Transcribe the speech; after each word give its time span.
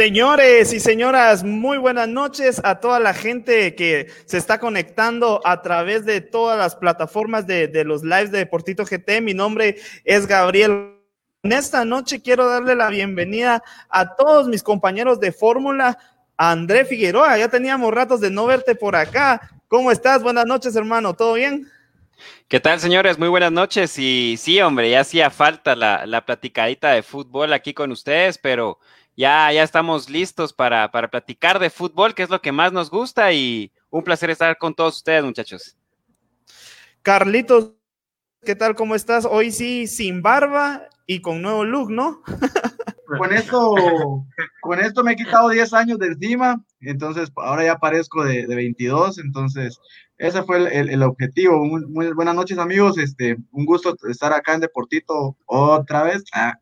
Señores 0.00 0.72
y 0.72 0.80
señoras, 0.80 1.44
muy 1.44 1.76
buenas 1.76 2.08
noches 2.08 2.58
a 2.64 2.80
toda 2.80 2.98
la 3.00 3.12
gente 3.12 3.74
que 3.74 4.06
se 4.24 4.38
está 4.38 4.58
conectando 4.58 5.42
a 5.44 5.60
través 5.60 6.06
de 6.06 6.22
todas 6.22 6.56
las 6.56 6.74
plataformas 6.74 7.46
de, 7.46 7.68
los 7.84 8.02
lives 8.02 8.30
de 8.30 8.38
Deportito 8.38 8.86
GT. 8.86 9.20
Mi 9.20 9.34
nombre 9.34 9.76
es 10.06 10.26
Gabriel. 10.26 10.94
En 11.42 11.52
esta 11.52 11.84
noche 11.84 12.22
quiero 12.22 12.48
darle 12.48 12.76
la 12.76 12.88
bienvenida 12.88 13.62
a 13.90 14.16
todos 14.16 14.48
mis 14.48 14.62
compañeros 14.62 15.20
de 15.20 15.32
fórmula, 15.32 15.98
André 16.38 16.86
Figueroa. 16.86 17.36
Ya 17.36 17.48
teníamos 17.48 17.92
ratos 17.92 18.22
de 18.22 18.30
no 18.30 18.46
verte 18.46 18.74
por 18.74 18.96
acá. 18.96 19.50
¿Cómo 19.68 19.92
estás? 19.92 20.22
Buenas 20.22 20.46
noches, 20.46 20.74
hermano. 20.76 21.12
¿Todo 21.12 21.34
bien? 21.34 21.70
¿Qué 22.48 22.58
tal, 22.58 22.80
señores? 22.80 23.18
Muy 23.18 23.28
buenas 23.28 23.52
noches. 23.52 23.98
Y 23.98 24.36
sí, 24.38 24.62
hombre, 24.62 24.88
ya 24.88 25.00
hacía 25.00 25.28
falta 25.28 25.76
la 25.76 26.24
platicadita 26.24 26.92
de 26.92 27.02
fútbol 27.02 27.52
aquí 27.52 27.74
con 27.74 27.92
ustedes, 27.92 28.38
pero 28.38 28.78
ya, 29.20 29.52
ya 29.52 29.62
estamos 29.62 30.08
listos 30.08 30.54
para, 30.54 30.90
para 30.90 31.10
platicar 31.10 31.58
de 31.58 31.68
fútbol, 31.68 32.14
que 32.14 32.22
es 32.22 32.30
lo 32.30 32.40
que 32.40 32.52
más 32.52 32.72
nos 32.72 32.90
gusta, 32.90 33.34
y 33.34 33.70
un 33.90 34.02
placer 34.02 34.30
estar 34.30 34.56
con 34.56 34.74
todos 34.74 34.96
ustedes, 34.96 35.22
muchachos. 35.22 35.76
Carlitos, 37.02 37.72
¿qué 38.42 38.54
tal? 38.54 38.74
¿Cómo 38.74 38.94
estás? 38.94 39.26
Hoy 39.26 39.50
sí, 39.50 39.86
sin 39.86 40.22
barba 40.22 40.88
y 41.06 41.20
con 41.20 41.42
nuevo 41.42 41.66
look, 41.66 41.90
¿no? 41.90 42.22
con 43.18 43.34
esto, 43.34 43.74
con 44.62 44.80
esto 44.80 45.04
me 45.04 45.12
he 45.12 45.16
quitado 45.16 45.50
10 45.50 45.74
años 45.74 45.98
de 45.98 46.06
encima, 46.06 46.64
entonces 46.80 47.30
ahora 47.36 47.66
ya 47.66 47.76
parezco 47.76 48.24
de, 48.24 48.46
de 48.46 48.54
22, 48.54 49.18
entonces 49.18 49.78
ese 50.16 50.42
fue 50.44 50.56
el, 50.56 50.66
el, 50.68 50.88
el 50.88 51.02
objetivo. 51.02 51.62
Muy, 51.66 51.84
muy, 51.86 52.12
buenas 52.14 52.34
noches 52.34 52.56
amigos, 52.56 52.96
este, 52.96 53.36
un 53.52 53.66
gusto 53.66 53.94
estar 54.08 54.32
acá 54.32 54.54
en 54.54 54.60
Deportito 54.60 55.36
otra 55.44 56.04
vez. 56.04 56.24
Ah, 56.32 56.54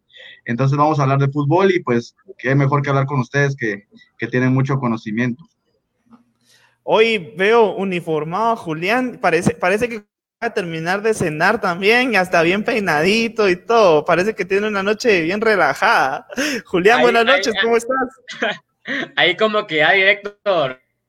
entonces 0.48 0.78
vamos 0.78 0.98
a 0.98 1.02
hablar 1.02 1.18
de 1.18 1.28
fútbol 1.28 1.70
y 1.70 1.80
pues 1.80 2.16
qué 2.38 2.54
mejor 2.54 2.82
que 2.82 2.88
hablar 2.88 3.04
con 3.04 3.20
ustedes 3.20 3.54
que, 3.54 3.86
que 4.16 4.26
tienen 4.26 4.54
mucho 4.54 4.78
conocimiento. 4.78 5.44
Hoy 6.82 7.34
veo 7.36 7.74
uniformado 7.74 8.52
a 8.52 8.56
Julián, 8.56 9.18
parece, 9.20 9.54
parece 9.54 9.90
que 9.90 9.98
va 9.98 10.04
a 10.40 10.54
terminar 10.54 11.02
de 11.02 11.12
cenar 11.12 11.60
también, 11.60 12.16
hasta 12.16 12.40
bien 12.40 12.64
peinadito 12.64 13.46
y 13.50 13.56
todo. 13.56 14.06
Parece 14.06 14.34
que 14.34 14.46
tiene 14.46 14.68
una 14.68 14.82
noche 14.82 15.20
bien 15.20 15.42
relajada. 15.42 16.26
Julián, 16.64 16.98
ahí, 16.98 17.02
buenas 17.02 17.26
noches, 17.26 17.54
ahí, 17.54 17.62
¿cómo 17.62 17.76
estás? 17.76 18.08
Ahí 19.16 19.36
como 19.36 19.66
que 19.66 19.76
ya 19.76 19.92
directo, 19.92 20.38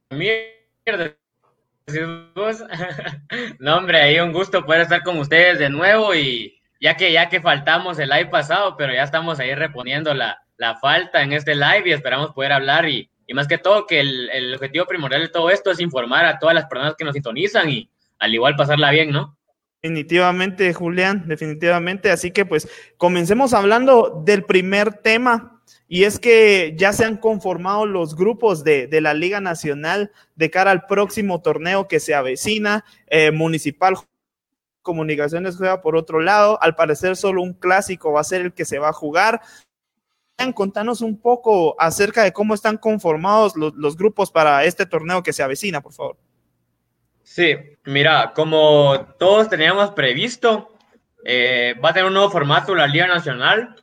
mierda. 0.09 1.15
No, 3.59 3.77
hombre, 3.77 4.01
ahí 4.01 4.19
un 4.19 4.33
gusto 4.33 4.65
poder 4.65 4.81
estar 4.81 5.01
con 5.01 5.17
ustedes 5.17 5.59
de 5.59 5.69
nuevo 5.69 6.13
y 6.13 6.58
ya 6.80 6.95
que 6.95 7.11
ya 7.11 7.30
que 7.30 7.41
faltamos 7.41 7.99
el 7.99 8.09
live 8.09 8.27
pasado, 8.27 8.75
pero 8.77 8.94
ya 8.94 9.03
estamos 9.03 9.39
ahí 9.39 9.53
reponiendo 9.55 10.13
la, 10.13 10.38
falta 10.81 11.21
en 11.23 11.31
este 11.31 11.55
live 11.55 11.83
y 11.86 11.91
esperamos 11.91 12.33
poder 12.33 12.52
hablar 12.52 12.88
y, 12.88 13.09
y 13.25 13.33
más 13.33 13.47
que 13.47 13.58
todo 13.58 13.86
que 13.86 14.02
el, 14.02 14.30
el, 14.30 14.55
objetivo 14.55 14.86
primordial 14.86 15.21
de 15.21 15.30
todo 15.30 15.49
esto 15.49 15.71
es 15.71 15.80
informar 15.80 16.25
a 16.25 16.38
todas 16.38 16.53
las 16.53 16.66
personas 16.66 16.95
que 16.97 17.05
nos 17.05 17.14
sintonizan 17.14 17.70
y 17.70 17.89
al 18.20 18.33
igual 18.33 18.55
pasarla 18.58 18.92
bien, 18.92 19.11
¿no? 19.11 19.37
Definitivamente, 19.81 20.73
Julián, 20.73 21.23
definitivamente. 21.27 22.11
Así 22.11 22.31
que 22.31 22.45
pues 22.45 22.67
comencemos 22.98 23.53
hablando 23.53 24.21
del 24.26 24.43
primer 24.43 24.92
tema 24.95 25.61
y 25.87 26.03
es 26.03 26.20
que 26.20 26.76
ya 26.77 26.92
se 26.92 27.05
han 27.05 27.15
conformado 27.15 27.86
los 27.86 28.15
grupos 28.15 28.65
de, 28.65 28.87
de 28.87 28.99
la 28.99 29.14
Liga 29.14 29.39
Nacional 29.39 30.11
de 30.36 30.49
cara 30.49 30.71
al 30.71 30.86
próximo 30.86 31.42
torneo 31.42 31.87
que 31.87 32.02
se 32.02 32.14
avecina, 32.14 32.83
eh, 33.08 33.32
municipal 33.32 33.95
Comunicaciones 34.89 35.55
juega 35.55 35.82
por 35.82 35.95
otro 35.95 36.20
lado. 36.20 36.58
Al 36.64 36.73
parecer, 36.73 37.16
solo 37.16 37.44
un 37.44 37.54
clásico 37.54 38.11
va 38.11 38.22
a 38.22 38.23
ser 38.23 38.42
el 38.42 38.54
que 38.54 38.66
se 38.66 38.80
va 38.80 38.89
a 38.89 38.94
jugar. 38.94 39.39
Contanos 40.55 41.02
un 41.02 41.22
poco 41.22 41.76
acerca 41.80 42.23
de 42.23 42.33
cómo 42.33 42.55
están 42.55 42.77
conformados 42.77 43.55
los, 43.55 43.76
los 43.76 43.95
grupos 43.95 44.32
para 44.32 44.64
este 44.64 44.88
torneo 44.88 45.22
que 45.22 45.32
se 45.32 45.44
avecina, 45.44 45.82
por 45.82 45.94
favor. 45.94 46.17
Sí, 47.22 47.55
mira, 47.86 48.33
como 48.33 49.14
todos 49.20 49.48
teníamos 49.48 49.92
previsto, 49.92 50.73
eh, 51.23 51.76
va 51.86 51.89
a 51.89 51.94
tener 51.94 52.08
un 52.08 52.16
nuevo 52.16 52.32
formato 52.32 52.73
la 52.73 52.88
Liga 52.88 53.06
Nacional. 53.06 53.76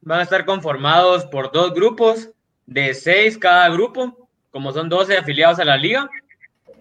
Van 0.00 0.18
a 0.18 0.24
estar 0.24 0.44
conformados 0.44 1.24
por 1.26 1.52
dos 1.52 1.72
grupos 1.72 2.30
de 2.66 2.92
seis 2.94 3.38
cada 3.38 3.68
grupo, 3.68 4.28
como 4.50 4.72
son 4.72 4.88
12 4.88 5.16
afiliados 5.16 5.60
a 5.60 5.64
la 5.64 5.76
liga. 5.76 6.10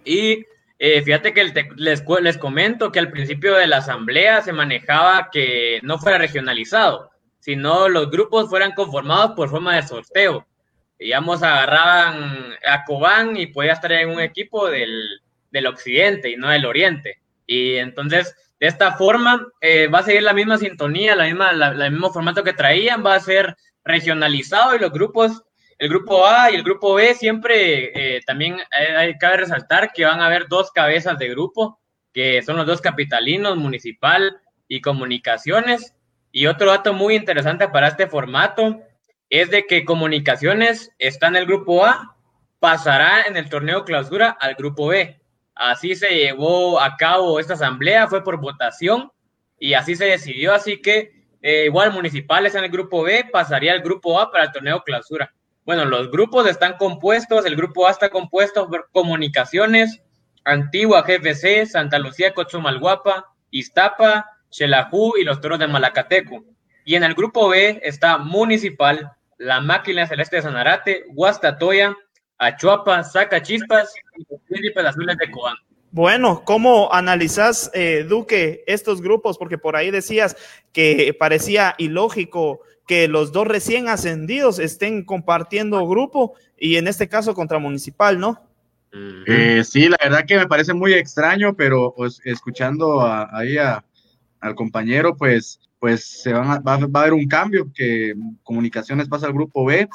Y 0.04 0.48
eh, 0.84 1.03
fíjate 1.03 1.31
que 1.31 1.44
les, 1.75 2.03
les 2.22 2.38
comento 2.40 2.92
que 2.92 2.97
al 2.97 3.12
principio 3.12 3.53
de 3.53 3.68
la 3.68 3.78
asamblea 3.78 4.42
se 4.42 4.52
manejaba 4.52 5.30
que 5.31 5.80
no 5.84 6.00
fuera 6.00 6.18
regionalizado, 6.18 7.12
sino 7.38 7.88
los 7.88 8.09
grupos 8.09 8.50
fueran 8.50 8.72
conformados 8.72 9.34
por 9.36 9.52
forma 9.52 9.75
de 9.75 9.84
sorteo. 9.84 10.47
Digamos, 10.97 11.44
agarraban 11.44 12.56
a 12.66 12.84
Cobán 12.86 13.38
y 13.38 13.46
podía 13.46 13.74
estar 13.74 13.92
en 13.92 14.09
un 14.09 14.19
equipo 14.22 14.69
del, 14.69 15.22
del 15.52 15.68
occidente 15.68 16.31
y 16.31 16.36
no 16.36 16.50
del 16.50 16.66
oriente. 16.66 17.22
Y 17.46 17.75
entonces, 17.75 18.36
de 18.59 18.66
esta 18.66 18.94
forma, 18.94 19.46
eh, 19.62 19.86
va 19.86 20.00
a 20.00 20.03
seguir 20.03 20.24
la 20.24 20.34
misma 20.34 20.58
sintonía, 20.58 21.16
la 21.16 21.25
misma, 21.25 21.53
la, 21.53 21.92
mismo 21.92 22.12
formato 22.12 22.44
que 22.44 22.53
traían, 22.53 23.06
va 23.06 23.13
a 23.13 23.19
ser 23.19 23.56
regionalizado 23.84 24.75
y 24.75 24.80
los 24.80 24.92
grupos 24.92 25.44
el 25.81 25.90
grupo 25.90 26.28
A 26.28 26.52
y 26.52 26.56
el 26.56 26.62
grupo 26.62 26.94
B 26.94 27.16
siempre 27.16 28.18
eh, 28.18 28.22
también 28.24 28.58
eh, 28.80 29.16
cabe 29.19 29.38
resaltar 29.38 29.92
que 29.92 30.06
van 30.06 30.22
a 30.22 30.28
haber 30.28 30.47
dos 30.47 30.72
cabezas 30.72 31.18
de 31.18 31.30
grupo, 31.30 31.80
que 32.14 32.44
son 32.44 32.56
los 32.58 32.68
dos 32.68 32.81
capitalinos, 32.81 33.58
municipal 33.58 34.40
y 34.68 34.80
comunicaciones. 34.81 35.96
Y 36.31 36.46
otro 36.46 36.69
dato 36.69 36.94
muy 36.94 37.16
interesante 37.16 37.68
para 37.68 37.88
este 37.88 38.06
formato 38.06 38.80
es 39.28 39.50
de 39.50 39.66
que 39.66 39.84
comunicaciones 39.84 40.92
está 41.00 41.30
en 41.30 41.38
el 41.38 41.47
grupo 41.47 41.84
A, 41.84 42.16
pasará 42.59 43.24
en 43.24 43.36
el 43.36 43.50
torneo 43.50 43.84
clausura 43.84 44.38
al 44.40 44.53
grupo 44.53 44.90
B. 44.90 45.19
Así 45.56 45.96
se 45.96 46.09
llevó 46.09 46.80
a 46.80 46.96
cabo 46.96 47.40
esta 47.40 47.56
asamblea, 47.56 48.08
fue 48.08 48.24
por 48.24 48.40
votación 48.40 49.12
y 49.58 49.74
así 49.74 49.96
se 49.96 50.06
decidió. 50.06 50.53
Así 50.53 50.80
que 50.80 51.25
eh, 51.42 51.66
igual 51.66 51.92
municipales 51.92 52.53
en 52.53 52.66
el 52.66 52.69
grupo 52.69 53.02
B 53.02 53.28
pasaría 53.31 53.72
al 53.72 53.81
grupo 53.81 54.19
A 54.19 54.30
para 54.30 54.44
el 54.44 54.52
torneo 54.52 54.84
clausura. 54.84 55.34
Bueno, 55.66 55.86
los 55.86 56.10
grupos 56.10 56.48
están 56.48 56.78
compuestos, 56.78 57.46
el 57.46 57.56
grupo 57.56 57.88
A 57.88 57.92
está 57.92 58.10
compuesto 58.10 58.68
por 58.68 58.90
Comunicaciones, 58.92 60.02
Antigua 60.44 61.04
GFC, 61.04 61.68
Santa 61.68 62.00
Lucía 62.00 62.34
Cochumalguapa, 62.34 63.32
Iztapa, 63.52 64.26
Xelajú 64.50 65.18
y 65.18 65.24
los 65.24 65.40
Toros 65.40 65.60
de 65.60 65.68
Malacateco. 65.68 66.44
Y 66.84 66.96
en 66.96 67.04
el 67.04 67.14
grupo 67.14 67.50
B 67.50 67.80
está 67.84 68.18
Municipal, 68.18 69.12
La 69.38 69.62
Máquina 69.62 70.08
Celeste 70.08 70.38
de 70.38 70.42
Sanarate, 70.42 71.06
Guastatoya, 71.10 71.96
Achuapa, 72.40 73.04
Saca 73.04 73.42
Chispas 73.42 73.94
y 74.18 74.24
los 74.32 74.42
Príncipes 74.48 74.86
Azules 74.86 75.16
de 75.18 75.30
Cobán. 75.30 75.56
Bueno, 75.92 76.44
¿cómo 76.46 76.92
analizas, 76.92 77.70
eh, 77.74 78.06
Duque, 78.08 78.64
estos 78.66 79.02
grupos? 79.02 79.38
Porque 79.38 79.58
por 79.58 79.76
ahí 79.76 79.92
decías 79.92 80.38
que 80.72 81.14
parecía 81.20 81.76
ilógico 81.78 82.62
que 82.88 83.08
los 83.08 83.31
dos 83.31 83.47
recién 83.47 83.88
ascendidos 83.88 84.60
estén 84.60 85.04
compartiendo 85.04 85.88
grupo 85.88 86.33
y 86.57 86.75
en 86.75 86.88
este 86.88 87.07
caso 87.07 87.33
contra 87.33 87.60
Municipal, 87.60 88.19
¿no? 88.19 88.42
Eh, 88.94 89.63
sí, 89.63 89.88
la 89.88 89.98
verdad 90.01 90.25
que 90.28 90.38
me 90.38 90.48
parece 90.48 90.74
muy 90.74 90.94
extraño, 90.94 91.56
pero 91.56 91.94
pues 91.95 92.22
escuchando 92.25 93.01
a, 93.01 93.30
ahí 93.31 93.57
a, 93.57 93.83
al 94.42 94.56
compañero, 94.56 95.16
pues, 95.16 95.60
pues 95.80 96.04
se 96.04 96.33
van 96.33 96.51
a, 96.51 96.60
va, 96.60 96.78
va, 96.78 97.00
a 97.00 97.04
haber 97.04 97.13
un 97.13 97.28
cambio, 97.28 97.72
que 97.74 98.13
Comunicaciones 98.44 99.07
pasa 99.07 99.28
al 99.28 99.33
grupo 99.33 99.63
B 99.63 99.88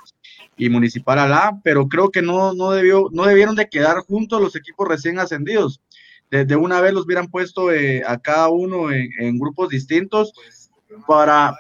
y 0.56 0.70
Municipal 0.70 1.18
al 1.18 1.32
A, 1.34 1.60
pero 1.62 1.88
creo 1.88 2.10
que 2.10 2.22
no, 2.22 2.54
no, 2.54 2.70
debió, 2.70 3.08
no 3.12 3.26
debieron 3.26 3.56
de 3.56 3.68
quedar 3.68 3.98
juntos 3.98 4.40
los 4.40 4.56
equipos 4.56 4.88
recién 4.88 5.18
ascendidos. 5.18 5.82
Desde 6.30 6.56
una 6.56 6.80
vez 6.80 6.92
los 6.92 7.04
hubieran 7.04 7.28
puesto 7.28 7.70
eh, 7.70 8.02
a 8.04 8.18
cada 8.18 8.48
uno 8.48 8.90
en, 8.90 9.10
en 9.18 9.38
grupos 9.38 9.68
distintos 9.68 10.32
para, 11.06 11.54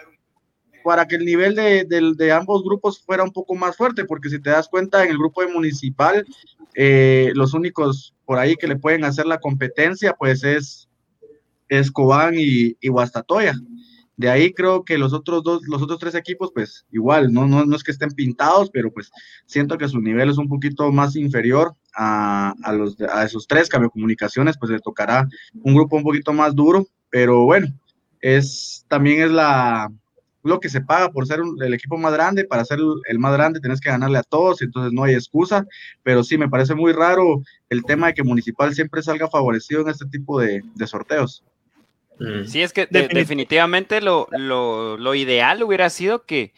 para 0.86 1.08
que 1.08 1.16
el 1.16 1.24
nivel 1.24 1.56
de, 1.56 2.32
ambos 2.32 2.62
grupos 2.62 3.00
fuera 3.00 3.24
un 3.24 3.32
poco 3.32 3.56
más 3.56 3.76
fuerte, 3.76 4.04
porque 4.04 4.30
si 4.30 4.38
te 4.38 4.50
das 4.50 4.68
cuenta, 4.68 5.02
en 5.02 5.10
el 5.10 5.18
grupo 5.18 5.40
de 5.40 5.52
municipal, 5.52 6.24
eh, 6.76 7.32
los 7.34 7.54
únicos 7.54 8.14
por 8.24 8.38
ahí 8.38 8.54
que 8.54 8.68
le 8.68 8.76
pueden 8.76 9.02
hacer 9.02 9.26
la 9.26 9.40
competencia, 9.40 10.14
pues 10.16 10.44
es, 10.44 10.88
es 11.68 11.90
Cobán 11.90 12.34
y, 12.36 12.76
Guastatoya. 12.86 13.54
De 14.16 14.30
ahí 14.30 14.52
creo 14.52 14.84
que 14.84 14.96
los 14.96 15.12
otros 15.12 15.42
dos, 15.42 15.62
los 15.66 15.82
otros 15.82 15.98
tres 15.98 16.14
equipos, 16.14 16.52
pues 16.54 16.86
igual, 16.92 17.32
no, 17.32 17.48
no, 17.48 17.64
no 17.66 17.74
es 17.74 17.82
que 17.82 17.90
estén 17.90 18.12
pintados, 18.12 18.70
pero 18.70 18.92
pues 18.92 19.10
siento 19.44 19.78
que 19.78 19.88
su 19.88 20.00
nivel 20.00 20.30
es 20.30 20.38
un 20.38 20.48
poquito 20.48 20.92
más 20.92 21.16
inferior 21.16 21.74
a, 21.96 22.54
a 22.62 22.72
los, 22.72 22.96
a 23.00 23.24
esos 23.24 23.48
tres 23.48 23.68
comunicaciones, 23.68 24.56
pues 24.56 24.70
le 24.70 24.78
tocará 24.78 25.28
un 25.64 25.74
grupo 25.74 25.96
un 25.96 26.04
poquito 26.04 26.32
más 26.32 26.54
duro, 26.54 26.86
pero 27.10 27.42
bueno, 27.42 27.66
es 28.20 28.86
también 28.88 29.22
es 29.22 29.32
la, 29.32 29.90
lo 30.46 30.60
que 30.60 30.68
se 30.68 30.80
paga 30.80 31.10
por 31.10 31.26
ser 31.26 31.40
el 31.60 31.74
equipo 31.74 31.96
más 31.96 32.12
grande, 32.12 32.44
para 32.44 32.64
ser 32.64 32.78
el, 33.08 33.18
más 33.18 33.32
grande 33.32 33.60
tenés 33.60 33.80
que 33.80 33.90
ganarle 33.90 34.18
a 34.18 34.22
todos, 34.22 34.62
entonces 34.62 34.92
no 34.92 35.04
hay 35.04 35.14
excusa, 35.14 35.66
pero 36.02 36.22
sí 36.22 36.38
me 36.38 36.48
parece 36.48 36.74
muy 36.74 36.92
raro 36.92 37.42
el 37.68 37.84
tema 37.84 38.08
de 38.08 38.14
que 38.14 38.22
Municipal 38.22 38.74
siempre 38.74 39.02
salga 39.02 39.28
favorecido 39.28 39.82
en 39.82 39.88
este 39.88 40.06
tipo 40.06 40.40
de, 40.40 40.62
sorteos. 40.86 41.42
Mm. 42.18 42.44
Sí, 42.44 42.62
es 42.62 42.72
que 42.72 42.86
definitivamente 42.86 44.00
lo, 44.00 44.28
lo, 44.30 45.14
ideal 45.14 45.62
hubiera 45.62 45.90
sido 45.90 46.24
que, 46.24 46.54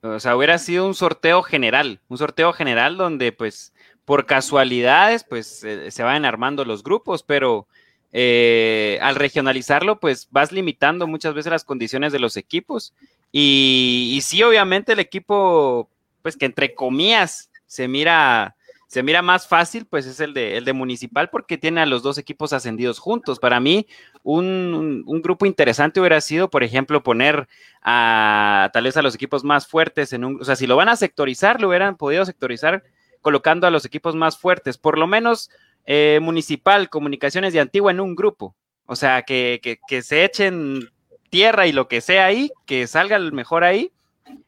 o 0.00 0.18
sea, 0.18 0.36
hubiera 0.36 0.58
sido 0.58 0.86
un 0.86 0.94
sorteo 0.94 1.42
general, 1.42 2.00
un 2.08 2.18
sorteo 2.18 2.52
general 2.52 2.96
donde 2.96 3.32
pues 3.32 3.72
por 4.04 4.24
casualidades 4.24 5.24
pues 5.24 5.64
se 5.88 6.02
van 6.02 6.24
armando 6.24 6.64
los 6.64 6.82
grupos, 6.82 7.22
pero 7.22 7.68
eh, 8.12 8.98
al 9.02 9.16
regionalizarlo 9.16 10.00
pues 10.00 10.28
vas 10.30 10.52
limitando 10.52 11.06
muchas 11.06 11.34
veces 11.34 11.50
las 11.50 11.64
condiciones 11.64 12.12
de 12.12 12.18
los 12.18 12.36
equipos 12.38 12.94
y, 13.38 14.18
sí, 14.22 14.42
obviamente 14.42 14.94
el 14.94 14.98
equipo, 14.98 15.90
pues 16.22 16.38
que 16.38 16.46
entre 16.46 16.74
comillas 16.74 17.50
se 17.66 17.86
mira, 17.86 18.56
se 18.86 19.02
mira 19.02 19.20
más 19.20 19.46
fácil, 19.46 19.84
pues 19.84 20.06
es 20.06 20.20
el 20.20 20.32
de, 20.32 20.56
el 20.56 20.64
de 20.64 20.72
Municipal 20.72 21.28
porque 21.28 21.58
tiene 21.58 21.82
a 21.82 21.86
los 21.86 22.02
dos 22.02 22.16
equipos 22.16 22.54
ascendidos 22.54 22.98
juntos. 22.98 23.38
Para 23.38 23.60
mí, 23.60 23.88
un, 24.22 25.04
grupo 25.22 25.44
interesante 25.44 26.00
hubiera 26.00 26.22
sido, 26.22 26.48
por 26.48 26.64
ejemplo, 26.64 27.02
poner 27.02 27.46
a 27.82 28.70
tal 28.72 28.84
vez 28.84 28.96
a 28.96 29.02
los 29.02 29.14
equipos 29.14 29.44
más 29.44 29.66
fuertes 29.66 30.14
en 30.14 30.24
un, 30.24 30.40
o 30.40 30.44
sea, 30.46 30.56
si 30.56 30.66
lo 30.66 30.76
van 30.76 30.88
a 30.88 30.96
sectorizar, 30.96 31.60
lo 31.60 31.68
hubieran 31.68 31.98
podido 31.98 32.24
sectorizar 32.24 32.84
colocando 33.20 33.66
a 33.66 33.70
los 33.70 33.84
equipos 33.84 34.14
más 34.14 34.38
fuertes, 34.38 34.78
por 34.78 34.96
lo 34.96 35.06
menos 35.06 35.50
eh, 35.84 36.20
Municipal, 36.22 36.88
Comunicaciones 36.88 37.52
de 37.52 37.60
Antigua 37.60 37.90
en 37.90 38.00
un 38.00 38.14
grupo. 38.14 38.56
O 38.86 38.96
sea, 38.96 39.22
que, 39.22 39.78
se 40.02 40.24
echen 40.24 40.88
tierra 41.36 41.66
y 41.66 41.72
lo 41.72 41.86
que 41.86 42.00
sea 42.00 42.24
ahí, 42.24 42.50
que 42.64 42.86
salga 42.86 43.16
el 43.16 43.30
mejor 43.30 43.62
ahí. 43.62 43.92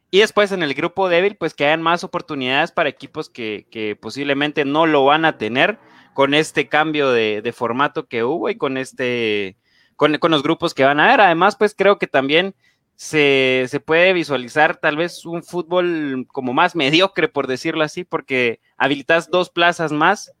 Y 0.09 0.21
después 0.21 0.51
en 0.51 0.63
el 0.63 0.73
grupo 0.73 1.07
débil, 1.07 1.35
pues 1.35 1.53
que 1.53 1.67
hayan 1.67 1.83
más 1.83 2.03
oportunidades 2.03 2.71
para 2.71 2.89
equipos 2.89 3.29
que, 3.29 3.95
posiblemente 4.01 4.65
no 4.65 4.87
lo 4.87 5.05
van 5.05 5.23
a 5.23 5.37
tener 5.37 5.77
con 6.15 6.33
este 6.33 6.67
cambio 6.67 7.11
de, 7.11 7.53
formato 7.55 8.07
que 8.07 8.23
hubo 8.23 8.49
y 8.49 8.55
con 8.55 8.75
este, 8.75 9.55
con, 9.97 10.17
los 10.19 10.41
grupos 10.41 10.73
que 10.73 10.83
van 10.83 10.99
a 10.99 11.05
haber. 11.05 11.21
Además, 11.21 11.55
pues 11.55 11.75
creo 11.77 11.99
que 11.99 12.07
también 12.07 12.55
se, 12.95 13.67
se, 13.69 13.79
puede 13.79 14.11
visualizar 14.13 14.77
tal 14.77 14.97
vez 14.97 15.27
un 15.27 15.43
fútbol 15.43 16.25
como 16.31 16.53
más 16.53 16.75
mediocre, 16.75 17.27
por 17.27 17.45
decirlo 17.45 17.83
así, 17.83 18.03
porque 18.03 18.61
habilitas 18.77 19.29
dos 19.29 19.51
plazas 19.51 19.91
más 19.91 20.31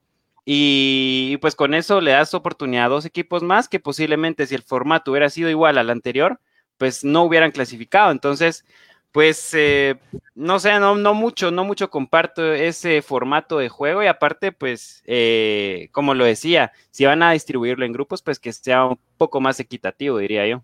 y, 0.51 1.37
pues 1.41 1.53
con 1.55 1.75
eso 1.75 2.01
le 2.01 2.09
das 2.09 2.33
oportunidad 2.33 2.85
a 2.85 2.89
dos 2.89 3.05
equipos 3.05 3.43
más 3.43 3.69
que 3.69 3.79
posiblemente 3.79 4.47
si 4.47 4.55
el 4.55 4.63
formato 4.63 5.11
hubiera 5.11 5.29
sido 5.29 5.47
igual 5.47 5.77
al 5.77 5.91
anterior, 5.91 6.41
pues 6.77 7.03
no 7.03 7.23
hubieran 7.23 7.51
clasificado. 7.51 8.11
Entonces, 8.11 8.65
pues 9.11 9.53
eh, 9.53 9.99
no 10.33 10.59
sé, 10.59 10.79
no, 10.79 10.95
no 10.95 11.13
mucho, 11.13 11.51
no 11.51 11.63
mucho 11.65 11.91
comparto 11.91 12.51
ese 12.51 13.03
formato 13.03 13.59
de 13.59 13.69
juego 13.69 14.01
y 14.01 14.07
aparte, 14.07 14.51
pues, 14.51 15.03
eh, 15.05 15.89
como 15.91 16.15
lo 16.15 16.25
decía, 16.25 16.71
si 16.89 17.05
van 17.05 17.21
a 17.21 17.33
distribuirlo 17.33 17.85
en 17.85 17.93
grupos, 17.93 18.23
pues 18.23 18.39
que 18.39 18.51
sea 18.51 18.85
un 18.85 18.99
poco 19.17 19.41
más 19.41 19.59
equitativo, 19.59 20.17
diría 20.17 20.47
yo. 20.47 20.63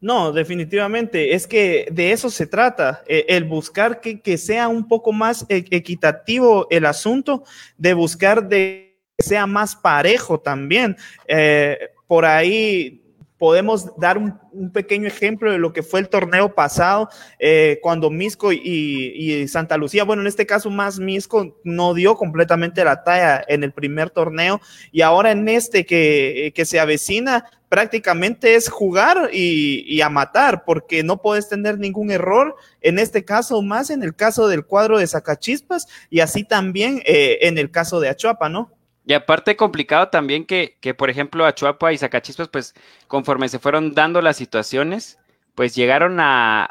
No, 0.00 0.32
definitivamente, 0.32 1.34
es 1.34 1.46
que 1.46 1.86
de 1.92 2.12
eso 2.12 2.30
se 2.30 2.46
trata, 2.46 3.02
e, 3.06 3.26
el 3.28 3.44
buscar 3.44 4.00
que, 4.00 4.38
sea 4.38 4.68
un 4.68 4.88
poco 4.88 5.12
más 5.12 5.44
e, 5.48 5.64
equitativo 5.70 6.66
el 6.70 6.86
asunto, 6.86 7.44
de 7.76 7.92
buscar 7.92 8.48
de 8.48 8.98
que 9.18 9.24
sea 9.24 9.46
más 9.46 9.76
parejo 9.76 10.40
también. 10.40 10.96
Eh, 11.28 11.78
por 12.06 12.24
ahí 12.24 13.00
podemos 13.40 13.96
dar 13.96 14.18
un, 14.18 14.38
pequeño 14.70 15.06
ejemplo 15.06 15.50
de 15.50 15.58
lo 15.58 15.72
que 15.72 15.82
fue 15.82 16.00
el 16.00 16.08
torneo 16.08 16.54
pasado, 16.54 17.08
eh, 17.38 17.78
cuando 17.82 18.10
Misco 18.10 18.52
y, 18.52 19.46
Santa 19.48 19.78
Lucía, 19.78 20.04
bueno, 20.04 20.20
en 20.22 20.28
este 20.28 20.44
caso 20.44 20.70
más 20.70 20.98
Misco 20.98 21.58
no 21.64 21.94
dio 21.94 22.16
completamente 22.16 22.84
la 22.84 23.02
talla 23.02 23.42
en 23.48 23.64
el 23.64 23.72
primer 23.72 24.10
torneo 24.10 24.60
y 24.92 25.00
ahora 25.00 25.30
en 25.30 25.48
este 25.48 25.86
que, 25.86 26.52
que 26.54 26.66
se 26.66 26.80
avecina, 26.80 27.46
prácticamente 27.70 28.56
es 28.56 28.68
jugar 28.68 29.30
y, 29.32 30.00
a 30.02 30.10
matar, 30.10 30.64
porque 30.66 31.04
no 31.04 31.22
puedes 31.22 31.48
tener 31.48 31.78
ningún 31.78 32.10
error, 32.10 32.56
en 32.80 32.98
este 32.98 33.24
caso 33.24 33.62
más 33.62 33.90
en 33.90 34.02
el 34.02 34.14
caso 34.14 34.48
del 34.48 34.66
cuadro 34.66 34.98
de 34.98 35.06
Sacachispas 35.06 35.86
y 36.10 36.18
así 36.18 36.42
también 36.42 37.00
eh, 37.06 37.38
en 37.42 37.58
el 37.58 37.70
caso 37.70 38.00
de 38.00 38.08
Achuapa, 38.08 38.48
¿no? 38.48 38.72
Y 39.06 39.14
aparte 39.14 39.56
complicado 39.56 40.08
también 40.08 40.44
que, 40.44 40.78
que, 40.80 40.94
por 40.94 41.10
ejemplo, 41.10 41.46
Achuapa 41.46 41.92
y 41.92 41.98
Zacachispas, 41.98 42.48
pues 42.48 42.74
conforme 43.06 43.48
se 43.48 43.60
fueron 43.60 43.94
dando 43.94 44.20
las 44.20 44.36
situaciones, 44.36 45.18
pues 45.54 45.76
llegaron 45.76 46.18
a, 46.18 46.64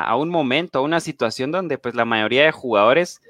a, 0.00 0.16
un 0.16 0.30
momento, 0.30 0.78
a 0.78 0.82
una 0.82 1.00
situación 1.00 1.52
donde 1.52 1.76
pues 1.76 1.94
la 1.94 2.06
mayoría 2.06 2.44
de 2.44 2.52
jugadores 2.52 3.20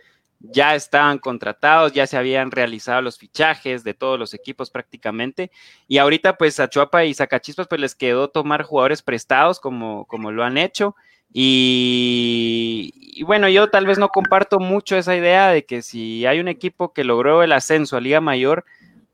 ya 0.40 0.74
estaban 0.74 1.18
contratados, 1.18 1.92
ya 1.92 2.06
se 2.06 2.16
habían 2.16 2.50
realizado 2.50 3.02
los 3.02 3.18
fichajes 3.18 3.84
de 3.84 3.94
todos 3.94 4.18
los 4.18 4.34
equipos 4.34 4.70
prácticamente, 4.70 5.50
y 5.88 5.98
ahorita 5.98 6.36
pues 6.36 6.60
a 6.60 6.68
Chuapa 6.68 7.04
y 7.04 7.14
Zacachispas 7.14 7.68
pues 7.68 7.80
les 7.80 7.94
quedó 7.94 8.28
tomar 8.28 8.62
jugadores 8.62 9.02
prestados 9.02 9.60
como, 9.60 10.04
como 10.06 10.30
lo 10.32 10.44
han 10.44 10.58
hecho, 10.58 10.94
y, 11.32 13.22
bueno, 13.24 13.48
yo 13.48 13.68
tal 13.68 13.86
vez 13.86 13.98
no 13.98 14.08
comparto 14.08 14.58
mucho 14.58 14.96
esa 14.96 15.16
idea 15.16 15.48
de 15.48 15.64
que 15.64 15.82
si 15.82 16.24
hay 16.24 16.40
un 16.40 16.48
equipo 16.48 16.92
que 16.92 17.04
logró 17.04 17.42
el 17.42 17.52
ascenso 17.52 17.96
a 17.96 18.00
Liga 18.00 18.20
Mayor, 18.20 18.64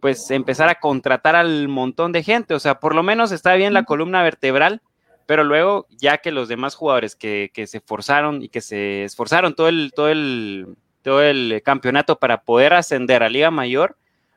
pues 0.00 0.30
empezar 0.30 0.68
a 0.68 0.76
contratar 0.76 1.36
al 1.36 1.68
montón 1.68 2.12
de 2.12 2.22
gente. 2.22 2.54
O 2.54 2.60
sea, 2.60 2.80
por 2.80 2.94
lo 2.94 3.02
menos 3.02 3.32
está 3.32 3.54
bien 3.54 3.74
la 3.74 3.84
columna 3.84 4.22
vertebral, 4.22 4.82
pero 5.26 5.44
luego 5.44 5.86
ya 5.90 6.18
que 6.18 6.30
los 6.32 6.48
demás 6.48 6.74
jugadores 6.74 7.16
que, 7.16 7.50
se 7.54 7.78
esforzaron 7.78 8.42
y 8.42 8.48
que 8.48 8.60
se 8.60 9.04
esforzaron 9.04 9.54
todo 9.54 9.68
el, 9.68 9.92
todo 9.94 10.08
el, 10.08 10.76
todo 11.02 11.22
el 11.22 11.62
campeonato 11.64 12.18
para 12.18 12.42
poder 12.42 12.74
ascender 12.74 13.22
a 13.22 13.28
Liga 13.28 13.50
Mayor, 13.50 13.96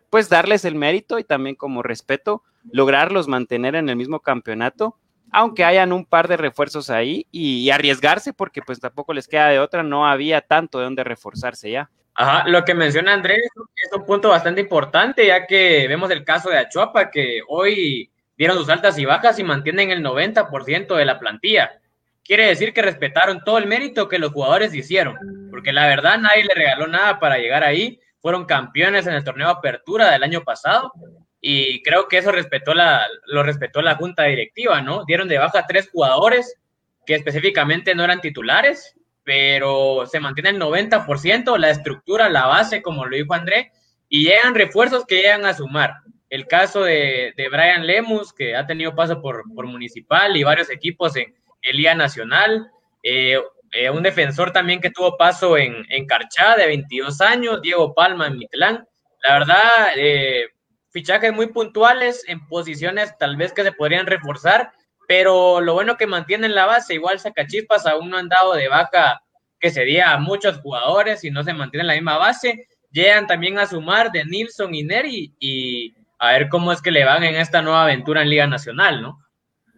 pues 0.09 0.29
darles 0.29 0.65
el 0.65 0.75
mérito 0.75 1.19
y 1.19 1.23
también 1.23 1.55
como 1.55 1.83
respeto, 1.83 2.43
lograrlos 2.71 3.27
mantener 3.27 3.75
en 3.75 3.89
el 3.89 3.95
mismo 3.95 4.19
campeonato 4.19 4.97
aunque 5.35 5.65
hayan 5.65 5.91
un 5.91 6.05
par 6.05 6.29
de 6.29 6.37
refuerzos 6.37 6.89
ahí 6.89 7.27
y, 7.29 7.69
arriesgarse 7.69 8.31
porque 8.31 8.61
pues 8.61 8.79
tampoco 8.79 9.13
les 9.13 9.27
queda 9.27 9.49
de 9.49 9.59
otra, 9.59 9.83
no 9.83 10.07
había 10.07 10.39
tanto 10.39 10.77
de 10.77 10.85
dónde 10.85 11.03
reforzarse 11.03 11.71
ya. 11.71 11.89
Ajá, 12.13 12.47
lo 12.47 12.63
que 12.63 12.73
menciona 12.73 13.13
Andrés 13.13 13.39
es 13.43 13.91
un 13.93 14.05
punto 14.05 14.29
bastante 14.29 14.61
importante, 14.61 15.27
ya 15.27 15.45
que 15.45 15.85
vemos 15.89 16.09
el 16.11 16.23
caso 16.23 16.49
de 16.49 16.59
Achuapa, 16.59 17.11
que 17.11 17.41
hoy 17.49 18.09
dieron 18.37 18.57
sus 18.57 18.69
altas 18.69 18.97
y 18.97 19.03
bajas 19.03 19.37
y 19.37 19.43
mantienen 19.43 19.91
el 19.91 20.01
90% 20.01 20.95
de 20.95 21.05
la 21.05 21.19
plantilla. 21.19 21.81
Quiere 22.25 22.47
decir 22.47 22.73
que 22.73 22.81
respetaron 22.81 23.43
todo 23.43 23.59
el 23.59 23.67
mérito 23.67 24.09
que 24.09 24.17
los 24.17 24.31
jugadores 24.31 24.73
hicieron, 24.73 25.15
porque 25.51 25.71
la 25.71 25.85
verdad 25.85 26.17
nadie 26.17 26.43
le 26.43 26.55
regaló 26.55 26.87
nada 26.87 27.19
para 27.19 27.37
llegar 27.37 27.63
ahí. 27.63 27.99
Fueron 28.19 28.45
campeones 28.45 29.05
en 29.05 29.13
el 29.13 29.23
torneo 29.23 29.47
apertura 29.47 30.09
del 30.09 30.23
año 30.23 30.43
pasado 30.43 30.91
y 31.39 31.83
creo 31.83 32.07
que 32.07 32.17
eso 32.17 32.31
respetó 32.31 32.73
la, 32.73 33.05
lo 33.27 33.43
respetó 33.43 33.83
la 33.83 33.93
junta 33.93 34.23
directiva, 34.23 34.81
¿no? 34.81 35.05
Dieron 35.05 35.27
de 35.27 35.37
baja 35.37 35.67
tres 35.67 35.87
jugadores 35.91 36.57
que 37.05 37.13
específicamente 37.13 37.93
no 37.93 38.03
eran 38.03 38.21
titulares, 38.21 38.95
pero 39.23 40.07
se 40.07 40.19
mantiene 40.19 40.49
el 40.49 40.59
90%, 40.59 41.59
la 41.59 41.69
estructura, 41.69 42.27
la 42.29 42.47
base, 42.47 42.81
como 42.81 43.05
lo 43.05 43.15
dijo 43.15 43.35
André, 43.35 43.71
y 44.09 44.23
llegan 44.23 44.55
refuerzos 44.55 45.05
que 45.05 45.17
llegan 45.17 45.45
a 45.45 45.53
sumar. 45.53 45.93
El 46.31 46.47
caso 46.47 46.83
de, 46.83 47.33
de 47.37 47.49
Brian 47.49 47.85
Lemus, 47.85 48.33
que 48.33 48.55
ha 48.55 48.65
tenido 48.65 48.95
paso 48.95 49.21
por, 49.21 49.43
por 49.53 49.67
Municipal 49.67 50.35
y 50.35 50.43
varios 50.43 50.71
equipos 50.71 51.15
en 51.15 51.35
Liga 51.73 51.95
Nacional. 51.95 52.71
Eh, 53.03 53.39
eh, 53.71 53.89
un 53.89 54.03
defensor 54.03 54.51
también 54.51 54.79
que 54.79 54.89
tuvo 54.89 55.17
paso 55.17 55.57
en, 55.57 55.85
en 55.89 56.05
Carchá 56.05 56.55
de 56.55 56.67
22 56.67 57.19
años, 57.21 57.61
Diego 57.61 57.93
Palma 57.93 58.27
en 58.27 58.37
Mitlán. 58.37 58.87
La 59.21 59.39
verdad, 59.39 59.63
eh, 59.97 60.47
fichajes 60.91 61.33
muy 61.33 61.47
puntuales 61.47 62.23
en 62.27 62.47
posiciones 62.47 63.17
tal 63.17 63.35
vez 63.35 63.51
que 63.51 63.63
se 63.63 63.73
podrían 63.73 64.05
reforzar, 64.05 64.71
pero 65.07 65.59
lo 65.61 65.73
bueno 65.73 65.97
que 65.97 66.07
mantienen 66.07 66.55
la 66.55 66.65
base, 66.65 66.93
igual 66.93 67.19
Sacachispas 67.19 67.85
aún 67.85 68.09
no 68.09 68.17
han 68.17 68.29
dado 68.29 68.53
de 68.53 68.69
vaca 68.69 69.21
que 69.59 69.71
sería 69.71 70.13
a 70.13 70.19
muchos 70.19 70.59
jugadores 70.59 71.23
y 71.23 71.31
no 71.31 71.43
se 71.43 71.53
mantiene 71.53 71.85
la 71.85 71.95
misma 71.95 72.17
base. 72.17 72.67
Llegan 72.91 73.27
también 73.27 73.59
a 73.59 73.67
sumar 73.67 74.11
de 74.11 74.23
Nilsson 74.23 74.73
y 74.73 74.83
Neri 74.83 75.33
y 75.39 75.93
a 76.19 76.31
ver 76.31 76.49
cómo 76.49 76.71
es 76.71 76.81
que 76.81 76.91
le 76.91 77.03
van 77.03 77.23
en 77.23 77.35
esta 77.35 77.61
nueva 77.61 77.83
aventura 77.83 78.21
en 78.21 78.29
Liga 78.29 78.47
Nacional, 78.47 79.01
¿no? 79.01 79.24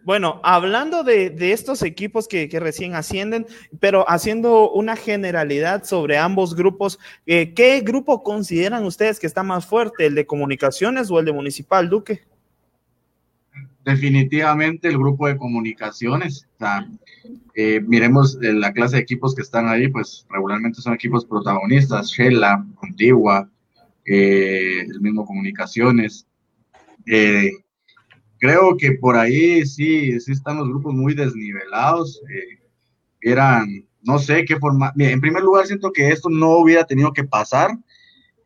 Bueno, 0.08 0.40
hablando 0.42 1.04
de, 1.04 1.34
estos 1.52 1.82
equipos 1.82 2.28
que, 2.28 2.48
recién 2.58 2.94
ascienden, 2.94 3.44
pero 3.78 4.08
haciendo 4.08 4.70
una 4.70 4.96
generalidad 4.96 5.84
sobre 5.84 6.16
ambos 6.16 6.56
grupos, 6.56 6.98
eh, 7.26 7.52
¿qué 7.52 7.82
grupo 7.82 8.22
consideran 8.22 8.86
ustedes 8.86 9.20
que 9.20 9.26
está 9.26 9.42
más 9.42 9.66
fuerte, 9.66 10.06
el 10.06 10.14
de 10.14 10.24
comunicaciones 10.24 11.10
o 11.10 11.18
el 11.18 11.26
de 11.26 11.32
municipal, 11.34 11.90
Duque? 11.90 12.22
definitivamente 13.84 14.88
el 14.88 14.96
grupo 14.96 15.28
de 15.28 15.36
comunicaciones. 15.36 16.48
Eh, 17.54 17.80
miremos 17.86 18.38
eh, 18.40 18.54
la 18.54 18.72
clase 18.72 18.96
de 18.96 19.02
equipos 19.02 19.34
que 19.34 19.42
están 19.42 19.68
ahí, 19.68 19.88
pues 19.88 20.26
regularmente 20.30 20.80
son 20.80 20.94
equipos 20.94 21.26
protagonistas, 21.26 22.08
Shella, 22.08 22.64
Antigua, 22.80 23.46
eh, 24.06 24.80
el 24.80 25.02
mismo 25.02 25.26
Comunicaciones. 25.26 26.26
Creo 28.38 28.76
que 28.76 28.92
por 28.92 29.16
ahí 29.16 29.66
sí, 29.66 30.18
sí 30.20 30.32
están 30.32 30.58
los 30.58 30.68
grupos 30.68 30.94
muy 30.94 31.14
desnivelados. 31.14 32.20
eran, 33.20 33.86
no 34.02 34.18
sé 34.18 34.44
qué 34.44 34.56
forma. 34.56 34.92
En 34.98 35.20
primer 35.20 35.42
lugar, 35.42 35.66
siento 35.66 35.92
que 35.92 36.08
esto 36.08 36.28
no 36.28 36.58
hubiera 36.58 36.84
tenido 36.84 37.12
que 37.12 37.24
pasar 37.24 37.70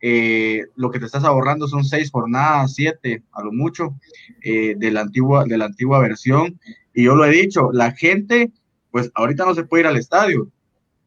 eh, 0.05 0.65
lo 0.75 0.91
que 0.91 0.99
te 0.99 1.05
estás 1.05 1.23
ahorrando 1.23 1.65
son 1.69 1.85
seis 1.85 2.11
jornadas, 2.11 2.73
siete 2.75 3.23
a 3.31 3.41
lo 3.41 3.53
mucho, 3.53 3.95
eh, 4.43 4.75
de, 4.77 4.91
la 4.91 4.99
antigua, 4.99 5.45
de 5.45 5.57
la 5.57 5.63
antigua 5.63 5.99
versión. 5.99 6.59
Y 6.93 7.03
yo 7.05 7.15
lo 7.15 7.23
he 7.23 7.31
dicho, 7.31 7.69
la 7.71 7.93
gente, 7.93 8.51
pues 8.91 9.09
ahorita 9.15 9.45
no 9.45 9.55
se 9.55 9.63
puede 9.63 9.83
ir 9.83 9.87
al 9.87 9.95
estadio, 9.95 10.51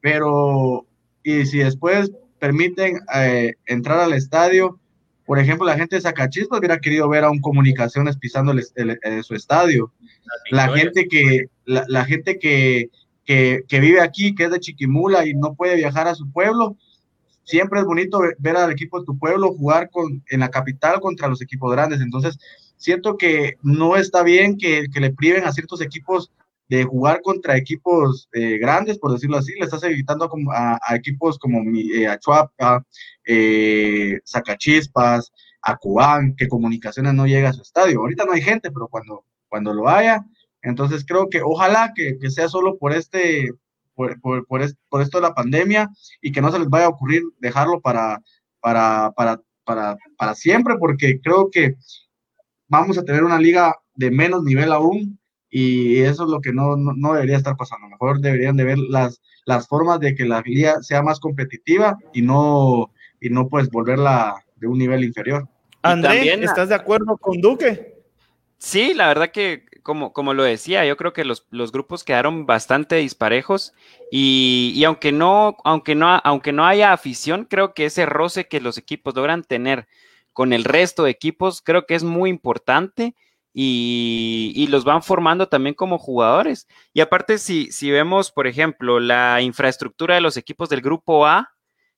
pero 0.01 0.87
y 1.23 1.45
si 1.45 1.59
después 1.59 2.11
permiten 2.39 3.01
eh, 3.15 3.57
entrar 3.67 4.01
al 4.01 4.15
estadio, 4.15 4.81
por 5.27 5.41
ejemplo, 5.41 5.67
la 5.67 5.77
gente 5.77 5.97
de 5.97 6.03
Zacachispas 6.03 6.61
hubiera 6.61 6.79
querido 6.79 7.09
ver 7.09 7.25
a 7.25 7.31
un 7.31 7.41
Comunicaciones 7.41 8.17
pisando 8.17 8.55
su 9.23 9.35
estadio. 9.35 9.93
La 10.51 10.69
gente 10.69 11.09
que, 11.09 11.47
la, 11.65 12.05
gente 12.05 12.39
que, 12.39 12.91
que, 13.25 13.65
que, 13.67 13.81
vive 13.81 14.01
aquí, 14.01 14.35
que 14.35 14.45
es 14.45 14.51
de 14.53 14.61
Chiquimula 14.61 15.27
y 15.27 15.35
no 15.35 15.55
puede 15.55 15.77
viajar 15.77 16.07
a 16.07 16.15
su 16.15 16.31
pueblo, 16.31 16.77
siempre 17.43 17.81
es 17.81 17.87
bonito 17.87 18.21
ver 18.39 18.57
al 18.57 18.71
equipo 18.71 19.01
de 19.01 19.07
tu 19.07 19.19
pueblo 19.19 19.53
jugar 19.53 19.91
con, 19.91 20.23
en 20.31 20.41
la 20.41 20.51
capital 20.51 21.01
contra 21.01 21.29
los 21.29 21.43
equipos 21.43 21.73
grandes. 21.73 22.01
Entonces, 22.01 22.39
siento 22.77 23.17
que 23.17 23.57
no 23.63 23.97
está 23.97 24.23
bien 24.23 24.57
que, 24.57 24.87
que 24.93 25.01
le 25.01 25.11
priven 25.11 25.45
a 25.45 25.53
ciertos 25.53 25.81
equipos 25.81 26.31
de 26.69 26.85
jugar 26.85 27.21
contra 27.23 27.57
equipos 27.57 28.29
eh, 28.33 28.59
grandes, 28.59 28.99
por 28.99 29.13
decirlo 29.13 29.37
así, 29.37 29.53
le 29.55 29.65
estás 29.65 29.83
evitando 29.85 30.29
a, 30.53 30.79
a 30.83 30.97
equipos 30.97 31.39
como 31.39 31.63
eh, 31.79 32.09
Achuapa, 32.09 32.85
eh, 33.25 34.19
Zacachispas, 34.27 35.33
a 35.63 35.77
Cubán, 35.77 36.35
que 36.37 36.49
Comunicaciones 36.49 37.15
no 37.15 37.27
llega 37.27 37.51
a 37.51 37.53
su 37.53 37.63
estadio. 37.63 38.01
Ahorita 38.01 38.25
no 38.25 38.33
hay 38.33 38.43
gente, 38.43 38.71
pero 38.71 38.89
cuando, 38.89 39.25
cuando 39.49 39.73
lo 39.75 39.89
haya, 39.89 40.25
entonces 40.63 41.05
creo 41.07 41.29
que 41.29 41.41
ojalá 41.43 41.93
que, 41.95 42.19
que 42.19 42.31
sea 42.31 42.49
solo 42.49 42.79
por 42.79 42.93
este, 42.93 43.51
por, 43.95 44.21
por, 44.21 44.47
por, 44.47 44.63
esto 44.63 45.19
de 45.19 45.23
la 45.23 45.35
pandemia 45.35 45.89
y 46.21 46.33
que 46.33 46.41
no 46.41 46.51
se 46.51 46.59
les 46.59 46.69
vaya 46.69 46.87
a 46.87 46.91
ocurrir 46.91 47.23
dejarlo 47.39 47.81
para, 47.81 48.21
para, 48.61 49.13
para, 49.17 49.41
para, 49.65 49.97
para 50.17 50.35
siempre, 50.35 50.77
porque 50.79 51.21
creo 51.21 51.49
que 51.51 51.77
vamos 52.69 52.99
a 52.99 53.05
tener 53.05 53.23
una 53.23 53.39
liga 53.39 53.77
de 53.95 54.11
menos 54.11 54.43
nivel 54.43 54.73
aún 54.73 55.19
y 55.59 56.01
eso 56.01 56.25
es 56.25 56.29
lo 56.29 56.43
que 56.43 56.53
no, 56.53 56.77
no, 56.77 57.15
debería 57.15 57.39
estar 57.39 57.57
pasando. 57.57 57.89
Mejor 57.89 58.21
deberían 58.21 58.59
de 58.59 58.65
ver 58.65 58.77
las, 58.77 59.23
las 59.47 59.67
formas 59.67 60.01
de 60.01 60.15
que 60.15 60.27
la 60.27 60.43
liga 60.43 60.83
sea 60.83 61.03
más 61.03 61.19
competitiva 61.19 61.97
y 62.13 62.21
no, 62.21 62.93
y 63.23 63.31
no 63.31 63.49
pues 63.49 63.71
volverla 63.71 64.45
de 64.57 64.67
un 64.67 64.77
nivel 64.77 65.03
inferior. 65.03 65.49
André, 65.81 66.35
¿estás 66.45 66.69
de 66.69 66.75
acuerdo 66.75 67.17
con 67.17 67.41
Duque? 67.41 68.03
Sí, 68.59 68.93
la 68.93 69.09
verdad 69.09 69.31
que 69.31 69.65
como, 69.83 70.13
como 70.13 70.35
lo 70.35 70.43
decía, 70.43 70.85
yo 70.85 70.99
creo 70.99 71.15
que 71.15 71.25
los, 71.25 71.47
grupos 71.73 72.05
quedaron 72.05 72.45
bastante 72.45 72.97
disparejos 72.97 73.73
y, 74.11 74.83
aunque, 74.85 75.11
no, 75.11 75.57
aunque, 75.65 75.95
no, 75.95 76.21
aunque 76.23 76.53
no 76.53 76.67
haya 76.67 76.93
afición, 76.93 77.47
creo 77.49 77.73
que 77.73 77.87
ese 77.87 78.05
roce 78.05 78.47
que 78.47 78.61
los 78.61 78.77
equipos 78.77 79.15
logran 79.15 79.43
tener 79.43 79.89
con 80.35 80.53
el 80.53 80.65
resto 80.65 81.05
de 81.05 81.13
equipos, 81.13 81.63
creo 81.63 81.87
que 81.87 81.95
es 81.95 82.05
muy 82.05 82.29
importante 82.29 83.15
y, 83.59 84.67
los 84.69 84.85
van 84.85 85.03
formando 85.03 85.49
también 85.49 85.75
como 85.75 85.99
jugadores. 85.99 86.69
Y 86.93 87.01
aparte, 87.01 87.39
si, 87.39 87.73
si 87.73 87.91
vemos, 87.91 88.31
por 88.31 88.47
ejemplo, 88.47 89.01
la 89.01 89.41
infraestructura 89.41 90.15
de 90.15 90.21
los 90.21 90.37
equipos 90.37 90.69
del 90.69 90.83
grupo 90.83 91.27
A, 91.27 91.55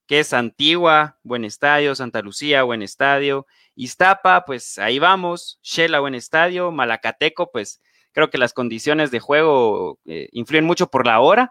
que 0.07 0.21
es 0.21 0.33
Antigua, 0.33 1.19
buen 1.25 1.45
estadio, 1.45 1.97
Santa 1.97 2.23
Lucía, 2.23 2.63
buen 2.63 2.81
estadio, 2.83 3.45
Iztapa, 3.75 4.45
pues 4.45 4.79
ahí 4.79 5.01
vamos, 5.01 5.59
Shela, 5.65 5.99
buen 5.99 6.15
estadio, 6.15 6.71
Malacateco, 6.71 7.51
pues 7.51 7.83
creo 8.13 8.31
que 8.31 8.39
las 8.39 8.53
condiciones 8.53 9.11
de 9.11 9.19
juego 9.19 9.99
eh, 10.07 10.29
influyen 10.31 10.65
mucho 10.65 10.87
por 10.87 11.07
la 11.07 11.19
hora, 11.19 11.51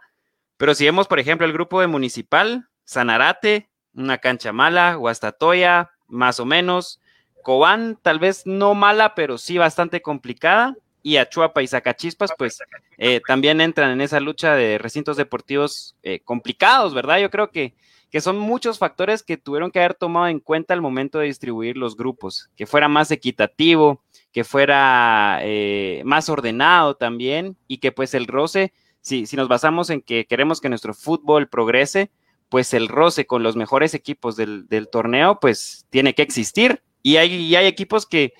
pero 0.55 0.73
si 0.73 0.85
vemos, 0.85 1.07
por 1.07 1.19
ejemplo, 1.19 1.45
el 1.45 1.53
grupo 1.53 1.81
de 1.81 1.87
Municipal, 1.87 2.69
Sanarate, 2.85 3.69
una 3.93 4.19
cancha 4.19 4.53
mala, 4.53 4.95
Guastatoya, 4.95 5.91
más 6.07 6.39
o 6.39 6.45
menos, 6.45 7.01
Cobán, 7.47 7.97
tal 8.01 8.19
vez 8.19 8.45
no 8.45 8.73
mala, 8.73 9.15
pero 9.15 9.37
sí 9.37 9.57
bastante 9.57 10.01
complicada, 10.01 10.75
y 11.01 11.15
Achuapa 11.15 11.63
y 11.63 11.67
Zacachispas, 11.69 12.31
pues 12.37 12.59
eh, 12.97 13.21
también 13.25 13.61
entran 13.61 13.91
en 13.91 14.01
esa 14.01 14.19
lucha 14.19 14.53
de 14.53 14.77
recintos 14.77 15.15
deportivos 15.15 15.95
eh, 16.03 16.19
complicados, 16.19 16.93
¿verdad? 16.93 17.19
Yo 17.19 17.29
creo 17.29 17.49
que 17.49 17.73
que 18.09 18.19
son 18.19 18.37
muchos 18.37 18.79
factores 18.79 19.23
que 19.23 19.37
tuvieron 19.37 19.71
que 19.71 19.79
haber 19.79 19.93
tomado 19.93 20.27
en 20.27 20.41
cuenta 20.41 20.73
al 20.73 20.81
momento 20.81 21.19
de 21.19 21.27
distribuir 21.27 21.77
los 21.77 21.95
grupos, 21.95 22.49
que 22.57 22.65
fuera 22.65 22.89
más 22.89 23.11
equitativo, 23.11 24.03
que 24.33 24.43
fuera 24.43 25.39
eh, 25.41 26.01
más 26.03 26.27
ordenado 26.27 26.95
también. 26.95 27.55
Y 27.69 27.77
que 27.77 27.93
pues 27.93 28.13
el 28.13 28.27
roce, 28.27 28.73
si, 28.99 29.25
si 29.25 29.37
nos 29.37 29.47
basamos 29.47 29.89
en 29.89 30.01
que 30.01 30.25
queremos 30.25 30.59
que 30.59 30.67
nuestro 30.67 30.93
fútbol 30.93 31.47
progrese, 31.47 32.11
pues 32.49 32.73
el 32.73 32.87
roce 32.87 33.25
con 33.25 33.43
los 33.43 33.55
mejores 33.55 33.93
equipos 33.93 34.35
del, 34.35 34.67
torneo 34.91 35.39
pues 35.39 35.85
tiene 35.89 36.15
que 36.15 36.21
existir 36.21 36.81
y 37.07 37.15
hay, 37.15 37.55
hay 37.55 37.67
equipos 37.67 38.05
que 38.05 38.33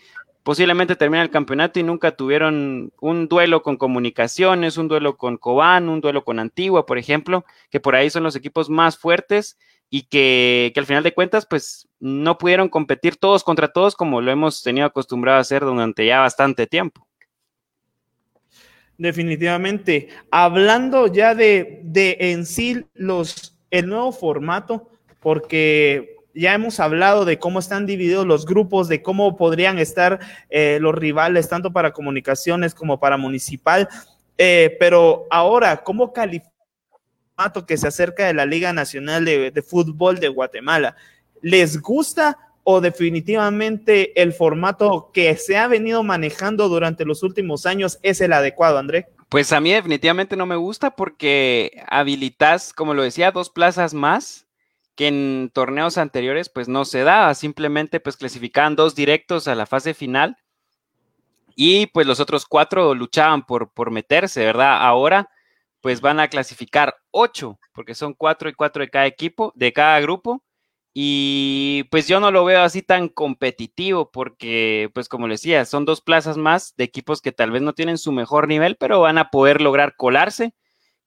posiblemente 0.44 0.98
terminan 0.98 1.24
el 1.24 1.32
campeonato 1.32 1.80
y 1.80 1.84
nunca 1.84 2.12
tuvieron 2.12 2.92
un 3.00 3.30
duelo 3.30 3.64
con 3.64 3.78
comunicaciones, 3.78 4.76
un 4.76 4.90
duelo 4.90 5.16
con 5.16 5.38
Cobán, 5.38 5.88
un 5.88 6.02
duelo 6.02 6.26
con 6.26 6.38
Antigua, 6.38 6.86
por 6.86 6.98
ejemplo, 6.98 7.46
que 7.70 7.80
por 7.80 7.96
ahí 7.96 8.10
son 8.10 8.24
los 8.24 8.36
equipos 8.36 8.70
más 8.70 8.98
fuertes 8.98 9.58
y 9.90 10.02
que, 10.10 10.74
al 10.76 10.86
final 10.86 11.02
de 11.02 11.14
cuentas, 11.14 11.48
pues 11.50 11.88
no 12.02 12.38
pudieron 12.38 12.68
competir 12.68 13.16
todos 13.16 13.46
contra 13.46 13.72
todos 13.72 13.96
como 13.96 14.20
lo 14.20 14.32
hemos 14.32 14.62
tenido 14.62 14.88
acostumbrado 14.88 15.38
a 15.38 15.42
hacer 15.42 15.64
durante 15.64 16.06
ya 16.06 16.20
bastante 16.20 16.68
tiempo. 16.68 17.08
Definitivamente. 18.98 20.10
Hablando 20.30 21.08
ya 21.08 21.36
de, 21.36 21.80
de 21.86 22.18
en 22.20 22.46
sí 22.46 22.86
los, 22.96 23.58
el 23.72 23.88
nuevo 23.88 24.12
formato, 24.12 24.92
porque 25.22 26.17
ya 26.38 26.54
hemos 26.54 26.80
hablado 26.80 27.26
de 27.26 27.40
cómo 27.40 27.60
están 27.60 27.86
divididos 27.86 28.26
los 28.26 28.46
grupos, 28.46 28.88
de 28.88 29.02
cómo 29.02 29.36
podrían 29.36 29.80
estar 29.80 30.20
eh, 30.50 30.78
los 30.82 30.94
rivales, 30.96 31.50
tanto 31.50 31.72
para 31.72 31.92
comunicaciones 31.92 32.74
como 32.74 33.00
para 33.00 33.18
municipal. 33.18 33.90
Eh, 34.38 34.78
pero 34.80 35.26
ahora, 35.30 35.78
¿cómo 35.84 36.14
calificar 36.14 36.52
que 37.68 37.78
se 37.78 37.88
acerca 37.88 38.26
de 38.26 38.34
la 38.34 38.46
Liga 38.46 38.74
Nacional 38.74 39.24
de, 39.26 39.52
de 39.52 39.62
Fútbol 39.62 40.20
de 40.20 40.28
Guatemala? 40.28 40.96
¿Les 41.42 41.80
gusta 41.82 42.38
o 42.64 42.82
definitivamente 42.82 44.20
el 44.22 44.34
formato 44.34 45.12
que 45.14 45.36
se 45.38 45.58
ha 45.58 45.68
venido 45.68 46.04
manejando 46.04 46.68
durante 46.68 47.06
los 47.06 47.24
últimos 47.24 47.66
años 47.66 48.00
es 48.02 48.22
el 48.22 48.34
adecuado, 48.34 48.78
André? 48.78 49.08
Pues 49.30 49.52
a 49.54 49.60
mí 49.60 49.72
definitivamente 49.72 50.36
no 50.36 50.46
me 50.46 50.56
gusta 50.56 50.92
porque 50.92 51.84
habilitas, 51.88 52.74
como 52.74 52.94
lo 52.94 53.04
decía, 53.04 53.32
dos 53.32 53.50
plazas 53.50 53.94
más 53.94 54.47
que 54.98 55.08
en 55.08 55.52
torneos 55.54 55.98
anteriores 55.98 56.50
pues 56.50 56.68
no 56.68 56.84
se 56.84 57.04
daba, 57.04 57.34
simplemente 57.36 58.00
pues 58.02 58.18
clasificaban 58.18 58.76
dos 58.76 58.96
directos 58.96 59.48
a 59.48 59.56
la 59.56 59.68
fase 59.68 59.94
final 59.94 60.38
y 61.56 61.86
pues 61.88 62.08
los 62.08 62.20
otros 62.20 62.46
cuatro 62.46 62.96
luchaban 62.96 63.46
por, 63.46 63.72
por 63.72 63.92
meterse, 63.92 64.44
¿verdad? 64.44 64.82
Ahora 64.82 65.30
pues 65.82 66.02
van 66.02 66.20
a 66.20 66.28
clasificar 66.28 66.96
ocho, 67.12 67.60
porque 67.74 67.96
son 67.96 68.14
cuatro 68.14 68.50
y 68.50 68.54
cuatro 68.54 68.82
de 68.82 68.90
cada 68.90 69.06
equipo, 69.06 69.54
de 69.56 69.72
cada 69.72 70.00
grupo, 70.00 70.44
y 70.94 71.84
pues 71.92 72.08
yo 72.08 72.20
no 72.20 72.32
lo 72.32 72.44
veo 72.44 72.64
así 72.64 72.82
tan 72.82 73.08
competitivo, 73.08 74.10
porque 74.12 74.90
pues 74.96 75.08
como 75.08 75.28
les 75.28 75.42
decía, 75.42 75.64
son 75.66 75.86
dos 75.86 76.02
plazas 76.02 76.38
más 76.38 76.76
de 76.76 76.86
equipos 76.86 77.22
que 77.22 77.32
tal 77.32 77.52
vez 77.52 77.62
no 77.62 77.74
tienen 77.74 78.00
su 78.00 78.12
mejor 78.12 78.48
nivel, 78.48 78.78
pero 78.78 79.02
van 79.02 79.20
a 79.20 79.30
poder 79.30 79.62
lograr 79.62 79.96
colarse 79.96 80.56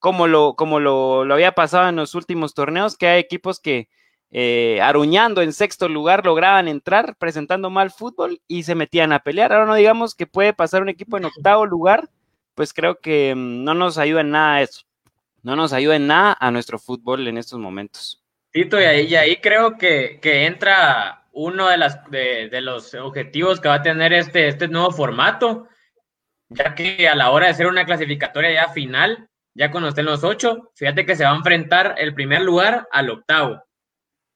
como 0.01 0.27
lo, 0.27 0.55
como 0.57 0.81
lo, 0.81 1.23
había 1.33 1.53
pasado 1.53 1.89
en 1.89 1.97
los 1.97 2.15
últimos 2.15 2.55
torneos, 2.55 2.97
que 2.97 3.07
hay 3.07 3.21
equipos 3.21 3.61
que 3.61 3.89
eh, 4.33 4.81
aruñando 4.83 5.43
en 5.43 5.53
sexto 5.53 5.89
lugar 5.89 6.25
lograban 6.25 6.69
entrar 6.69 7.17
presentando 7.17 7.69
mal 7.69 7.91
fútbol 7.91 8.41
y 8.49 8.63
se 8.63 8.75
metían 8.75 9.13
a 9.13 9.21
pelear. 9.21 9.53
Ahora 9.53 9.67
no 9.67 9.75
digamos 9.75 10.15
que 10.15 10.27
puede 10.27 10.55
pasar 10.55 10.83
un 10.83 10.89
equipo 10.89 11.19
en 11.19 11.27
octavo 11.27 11.67
lugar, 11.67 12.09
pues 12.55 12.73
creo 12.73 12.99
que 12.99 13.35
mm, 13.37 13.63
no 13.63 13.75
nos 13.75 13.99
ayuda 13.99 14.23
en 14.23 14.31
nada 14.31 14.63
eso. 14.63 14.83
No 15.43 15.55
nos 15.55 15.73
ayuda 15.73 15.97
en 15.97 16.07
nada 16.07 16.37
a 16.41 16.51
nuestro 16.51 16.79
fútbol 16.79 17.29
en 17.29 17.37
estos 17.39 17.59
momentos. 17.59 18.23
Tito, 18.53 18.81
y 18.81 18.85
ahí, 18.85 19.15
ahí 19.15 19.37
creo 19.37 19.79
que, 19.79 20.19
entra 20.23 21.27
uno 21.33 21.69
de, 21.69 21.77
las, 21.77 22.11
de, 22.11 22.49
de, 22.49 22.61
los 22.61 22.95
objetivos 22.95 23.61
que 23.61 23.69
va 23.69 23.77
a 23.77 23.83
tener 23.83 24.13
este, 24.13 24.49
este 24.49 24.67
nuevo 24.67 24.91
formato, 24.91 25.69
ya 26.49 26.75
que 26.75 27.09
a 27.09 27.15
la 27.15 27.31
hora 27.31 27.47
de 27.47 27.53
hacer 27.53 27.69
una 27.69 27.87
clasificatoria 27.87 28.53
ya 28.53 28.69
final, 28.69 29.30
ya 29.61 29.71
cuando 29.71 29.91
estén 29.91 30.07
los 30.07 30.25
ocho, 30.25 30.73
fíjate 30.75 31.05
que 31.05 31.15
se 31.15 31.25
va 31.25 31.33
a 31.33 31.37
enfrentar 31.37 31.97
el 31.99 32.15
primer 32.15 32.41
lugar 32.41 32.89
al 32.91 33.11
octavo, 33.11 33.63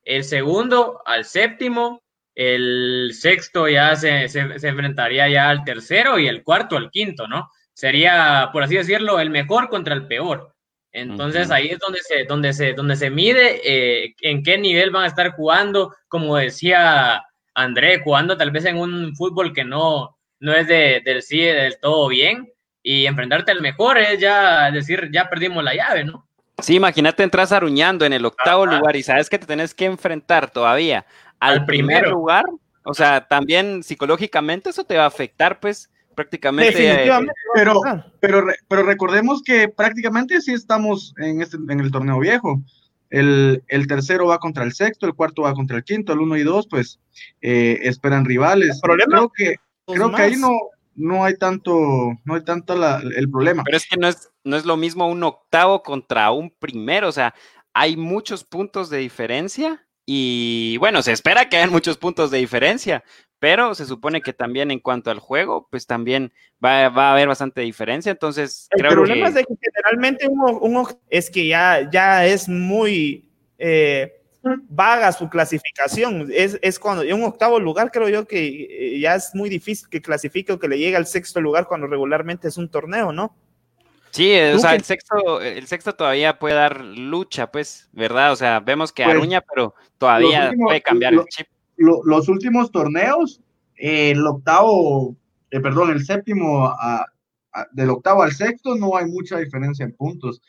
el 0.03 0.23
segundo 0.23 1.01
al 1.07 1.25
séptimo 1.25 2.03
el 2.35 3.13
sexto 3.15 3.67
ya 3.67 3.97
se, 3.97 4.29
se, 4.29 4.41
enfrentaría 4.41 5.27
ya 5.31 5.49
al 5.49 5.65
tercero 5.65 6.19
y 6.19 6.27
el 6.27 6.43
cuarto 6.43 6.77
al 6.77 6.91
quinto, 6.91 7.27
¿no? 7.27 7.49
Sería, 7.73 8.51
por 8.53 8.63
así 8.65 8.77
decirlo, 8.77 9.19
el 9.19 9.31
mejor 9.31 9.71
contra 9.71 9.95
el 9.95 10.07
peor. 10.07 10.53
Entonces 10.93 11.51
ahí 11.51 11.69
es 11.69 11.79
donde 11.79 12.01
se, 12.01 12.25
donde 12.25 12.53
se, 12.53 12.75
donde 12.75 12.97
se 12.97 13.09
mide 13.09 13.61
eh, 13.65 14.15
en 14.21 14.43
qué 14.43 14.59
nivel 14.59 14.91
van 14.91 15.05
a 15.05 15.09
estar 15.09 15.31
jugando, 15.33 15.95
como 16.09 16.37
decía 16.37 17.23
André, 17.55 18.01
jugando 18.03 18.37
tal 18.37 18.51
vez 18.51 18.67
en 18.67 18.77
un 18.77 19.17
fútbol 19.17 19.55
que 19.55 19.65
no, 19.65 20.19
no 20.39 20.53
es 20.53 20.69
de, 20.69 21.01
del 21.03 21.23
sí 21.23 21.41
del 21.41 21.79
todo 21.81 22.09
bien, 22.09 22.53
y 22.85 23.07
enfrentarte 23.07 23.51
al 23.51 23.63
mejor 23.63 23.99
es 23.99 24.21
ya 24.21 24.71
decir, 24.71 25.09
ya 25.11 25.29
perdimos 25.29 25.65
la 25.65 25.75
llave, 25.75 26.05
¿no? 26.05 26.29
Sí, 26.59 26.77
imagínate 26.77 27.25
entras 27.25 27.51
aruñando 27.51 28.05
en 28.05 28.13
el 28.13 28.25
octavo 28.25 28.67
lugar 28.67 28.95
y 28.95 29.03
sabes 29.03 29.29
que 29.29 29.39
te 29.41 29.47
tenés 29.47 29.75
que 29.75 29.87
enfrentar 29.87 30.51
todavía 30.51 31.05
al, 31.41 31.65
primer 31.65 32.07
lugar, 32.07 32.45
o 32.85 32.95
sea, 32.95 33.27
también 33.27 33.83
psicológicamente 33.83 34.71
eso 34.71 34.85
te 34.85 34.97
va 34.97 35.05
a 35.05 35.09
afectar, 35.09 35.59
pues, 35.59 35.91
prácticamente. 36.15 37.11
pero, 37.55 37.81
pero, 38.21 38.47
pero 38.69 38.83
recordemos 38.85 39.43
que 39.43 39.69
prácticamente 39.69 40.41
sí 40.41 40.53
estamos 40.53 41.15
en, 41.19 41.43
este, 41.43 41.57
en 41.57 41.81
el 41.81 41.91
torneo 41.91 42.19
viejo. 42.21 42.63
El, 43.11 43.63
el, 43.69 43.87
tercero 43.87 44.27
va 44.27 44.39
contra 44.39 44.65
el 44.65 44.73
sexto, 44.73 45.07
el 45.07 45.15
cuarto 45.15 45.43
va 45.43 45.55
contra 45.55 45.77
el 45.77 45.85
quinto, 45.85 46.13
el 46.13 46.21
uno 46.21 46.37
y 46.37 46.43
dos, 46.43 46.67
pues 46.69 47.01
eh, 47.43 47.79
esperan 47.83 48.25
rivales. 48.25 48.81
creo 48.83 49.31
que, 49.31 49.57
creo 49.87 50.13
que 50.13 50.23
ahí 50.23 50.37
no, 50.37 50.51
no 50.97 51.25
hay 51.25 51.37
tanto, 51.37 51.73
no 52.25 52.35
hay 52.35 52.45
tanto 52.45 52.75
el 52.75 53.31
problema. 53.31 53.63
Pero 53.65 53.77
es 53.77 53.87
que 53.87 53.97
no 53.97 54.09
es, 54.09 54.31
no 54.45 54.57
es 54.57 54.65
lo 54.65 54.77
mismo 54.77 55.09
un 55.09 55.23
octavo 55.23 55.83
contra 55.83 56.31
un 56.31 56.51
primero, 56.51 57.09
o 57.09 57.13
sea, 57.13 57.35
hay 57.73 57.97
muchos 57.97 58.45
puntos 58.45 58.91
de 58.91 58.99
diferencia 58.99 59.85
y 60.07 60.77
bueno, 60.79 61.03
se 61.03 61.13
espera 61.13 61.49
que 61.49 61.57
haya 61.57 61.71
muchos 61.71 61.97
puntos 61.97 62.31
de 62.31 62.39
diferencia, 62.39 63.03
pero 63.39 63.75
se 63.75 63.87
supone 63.87 64.23
que 64.23 64.33
también 64.33 64.71
en 64.71 64.79
cuanto 64.79 65.11
al 65.11 65.19
juego, 65.19 65.69
pues 65.71 65.87
también 65.87 66.33
va, 66.65 66.87
a 66.87 67.13
haber 67.13 67.29
bastante 67.29 67.63
diferencia. 67.63 68.13
Entonces, 68.13 68.69
el 68.71 68.87
problema 68.87 69.29
es 69.29 69.35
de 69.35 69.45
que 69.45 69.55
generalmente 69.61 70.29
uno, 70.29 70.89
es 71.11 71.31
que 71.31 71.47
ya, 71.47 71.89
ya 71.91 72.27
es 72.27 72.49
muy 72.49 73.29
eh, 73.59 74.24
vaga 74.69 75.13
su 75.13 75.29
clasificación. 75.29 76.29
Es, 76.33 76.59
es 76.63 76.79
cuando 76.79 77.03
en 77.03 77.15
un 77.15 77.25
octavo 77.25 77.59
lugar, 77.59 77.91
creo 77.91 78.09
yo 78.09 78.27
que 78.27 78.69
eh, 78.71 79.01
ya 79.01 79.15
es 79.15 79.35
muy 79.35 79.49
difícil 79.49 79.89
que 79.89 80.03
clasifique 80.03 80.53
o 80.53 80.59
que 80.59 80.69
le 80.69 80.79
llegue 80.79 80.97
al 80.97 81.07
sexto 81.07 81.41
lugar 81.41 81.67
cuando 81.67 81.87
regularmente 81.87 82.49
es 82.49 82.57
un 82.57 82.71
torneo, 82.71 83.13
¿no? 83.13 83.37
Sí, 84.11 84.33
o 84.39 84.59
sea, 84.61 84.77
el 84.77 84.85
sexto, 84.85 85.41
el 85.41 85.67
sexto 85.67 85.95
todavía 85.95 86.39
puede 86.39 86.55
dar 86.55 86.81
lucha, 86.81 87.51
pues, 87.51 87.89
¿verdad? 87.93 88.31
O 88.31 88.37
sea, 88.37 88.61
vemos 88.61 88.93
que 88.93 89.03
pues, 89.03 89.17
Aruña, 89.17 89.41
pero 89.41 89.75
todavía 89.99 90.53
puede 90.57 90.81
cambiar 90.83 91.15
el 91.15 91.25
chip 91.25 91.49
los 91.77 92.29
últimos 92.29 92.71
torneos, 92.71 93.41
el 93.77 94.25
octavo, 94.27 95.17
eh, 95.51 95.61
perdón, 95.61 95.91
el 95.91 96.05
séptimo, 96.05 96.75
del 97.73 97.91
octavo 97.91 98.23
al 98.23 98.33
sexto, 98.33 98.75
no 98.75 98.97
hay 98.97 99.07
mucha 99.07 99.39
diferencia 99.39 99.85
en 99.85 99.95
puntos. 99.95 100.43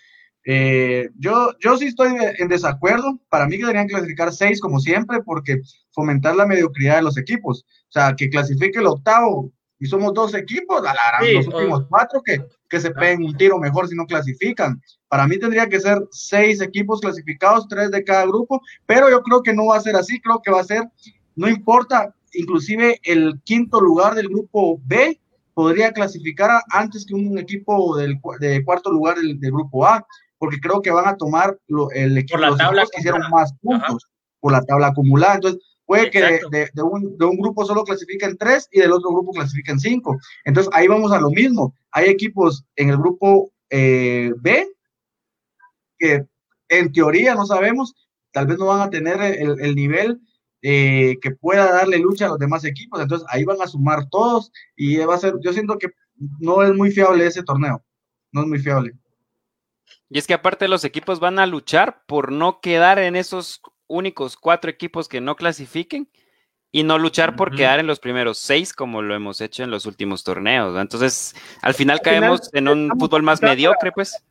Eh, 0.45 1.09
yo, 1.17 1.53
yo 1.59 1.75
sí 1.75 1.87
estoy 1.87 2.15
en 2.37 2.47
desacuerdo. 2.47 3.19
Para 3.29 3.47
mí 3.47 3.57
que 3.57 3.63
deberían 3.63 3.87
clasificar 3.87 4.31
seis 4.31 4.61
como 4.61 4.79
siempre, 4.79 5.21
porque 5.23 5.61
fomentar 5.91 6.35
la 6.35 6.45
mediocridad 6.45 6.97
de 6.97 7.01
los 7.01 7.17
equipos. 7.17 7.65
O 7.89 7.91
sea, 7.91 8.15
que 8.15 8.29
clasifique 8.29 8.79
el 8.79 8.87
octavo 8.87 9.51
y 9.79 9.87
somos 9.87 10.13
dos 10.13 10.33
equipos, 10.33 10.81
la, 10.81 10.93
los 11.33 11.47
últimos 11.47 11.85
cuatro 11.89 12.21
que, 12.23 12.41
que 12.69 12.79
se 12.79 12.91
peguen 12.91 13.23
un 13.23 13.35
tiro 13.35 13.59
mejor 13.59 13.87
si 13.87 13.95
no 13.95 14.05
clasifican. 14.05 14.81
Para 15.09 15.27
mí 15.27 15.37
tendría 15.37 15.67
que 15.67 15.79
ser 15.79 16.01
seis 16.11 16.61
equipos 16.61 17.01
clasificados, 17.01 17.67
tres 17.67 17.91
de 17.91 18.03
cada 18.03 18.25
grupo, 18.25 18.61
pero 18.85 19.09
yo 19.09 19.21
creo 19.21 19.43
que 19.43 19.53
no 19.53 19.67
va 19.67 19.77
a 19.77 19.81
ser 19.81 19.95
así, 19.95 20.19
creo 20.21 20.41
que 20.41 20.51
va 20.51 20.61
a 20.61 20.65
ser, 20.65 20.83
no 21.35 21.49
importa, 21.49 22.15
inclusive 22.33 22.99
el 23.03 23.41
quinto 23.43 23.81
lugar 23.81 24.15
del 24.15 24.29
grupo 24.29 24.79
B 24.85 25.19
podría 25.53 25.91
clasificar 25.93 26.61
antes 26.69 27.05
que 27.05 27.13
un 27.13 27.37
equipo 27.37 27.95
del 27.97 28.19
de 28.39 28.63
cuarto 28.63 28.91
lugar 28.91 29.17
del, 29.17 29.39
grupo 29.39 29.85
A, 29.85 30.05
porque 30.37 30.59
creo 30.59 30.81
que 30.81 30.91
van 30.91 31.07
a 31.07 31.17
tomar 31.17 31.57
el 31.93 32.17
equipo 32.17 32.39
por 32.39 32.49
la 32.49 32.57
tabla 32.57 32.83
que 32.91 32.99
hicieron 32.99 33.29
más 33.31 33.53
puntos 33.61 34.07
por 34.39 34.51
la 34.51 34.61
tabla 34.61 34.87
acumulada. 34.87 35.35
Entonces, 35.35 35.61
Puede 35.85 36.09
que 36.09 36.19
de, 36.19 36.69
de, 36.73 36.81
un, 36.81 37.15
de, 37.17 37.25
un, 37.25 37.37
grupo 37.37 37.63
solo 37.63 37.83
clasifiquen 37.83 38.37
tres 38.37 38.67
y 38.71 38.79
del 38.79 38.91
otro 38.91 39.11
grupo 39.11 39.31
clasifiquen 39.31 39.79
cinco. 39.79 40.17
Entonces 40.43 40.71
ahí 40.73 40.87
vamos 40.87 41.11
a 41.11 41.19
lo 41.19 41.29
mismo. 41.29 41.75
Hay 41.91 42.09
equipos 42.09 42.65
en 42.75 42.89
el 42.89 42.97
grupo 42.97 43.51
eh, 43.69 44.33
B 44.41 44.67
que 45.99 46.25
en 46.69 46.91
teoría 46.91 47.35
no 47.35 47.45
sabemos, 47.45 47.93
tal 48.31 48.47
vez 48.47 48.57
no 48.57 48.65
van 48.65 48.81
a 48.81 48.89
tener 48.89 49.21
el, 49.21 49.59
el 49.61 49.75
nivel 49.75 50.19
eh, 50.63 51.17
que 51.21 51.31
pueda 51.31 51.71
darle 51.71 51.99
lucha 51.99 52.25
a 52.25 52.29
los 52.29 52.39
demás 52.39 52.65
equipos. 52.65 52.99
Entonces 52.99 53.27
ahí 53.29 53.43
van 53.43 53.61
a 53.61 53.67
sumar 53.67 54.09
todos 54.09 54.51
y 54.75 54.97
va 54.97 55.13
a 55.13 55.19
ser, 55.19 55.35
yo 55.41 55.53
siento 55.53 55.77
que 55.77 55.89
no 56.39 56.63
es 56.63 56.73
muy 56.73 56.91
fiable 56.91 57.27
ese 57.27 57.43
torneo. 57.43 57.83
No 58.31 58.41
es 58.41 58.47
muy 58.47 58.59
fiable. 58.59 58.93
Y 60.09 60.19
es 60.19 60.27
que 60.27 60.33
aparte 60.33 60.67
los 60.67 60.83
equipos 60.83 61.19
van 61.19 61.39
a 61.39 61.45
luchar 61.45 62.03
por 62.05 62.31
no 62.31 62.59
quedar 62.59 62.99
en 62.99 63.15
esos 63.15 63.61
únicos 63.87 64.37
cuatro 64.37 64.69
equipos 64.69 65.07
que 65.07 65.21
no 65.21 65.35
clasifiquen 65.35 66.09
y 66.71 66.83
no 66.83 66.97
luchar 66.97 67.35
por 67.35 67.55
quedar 67.55 67.79
en 67.79 67.87
los 67.87 67.99
primeros 67.99 68.37
seis 68.37 68.73
como 68.73 69.01
lo 69.01 69.15
hemos 69.15 69.39
hecho 69.39 69.63
en 69.63 69.71
los 69.71 69.85
últimos 69.85 70.23
torneos. 70.23 70.77
Entonces, 70.79 71.33
al 71.61 71.73
final 71.73 72.01
caemos 72.01 72.49
en 72.53 72.67
un 72.67 72.91
fútbol 72.99 73.23
más 73.23 73.41
mediocre, 73.41 73.91
pues. 73.91 74.21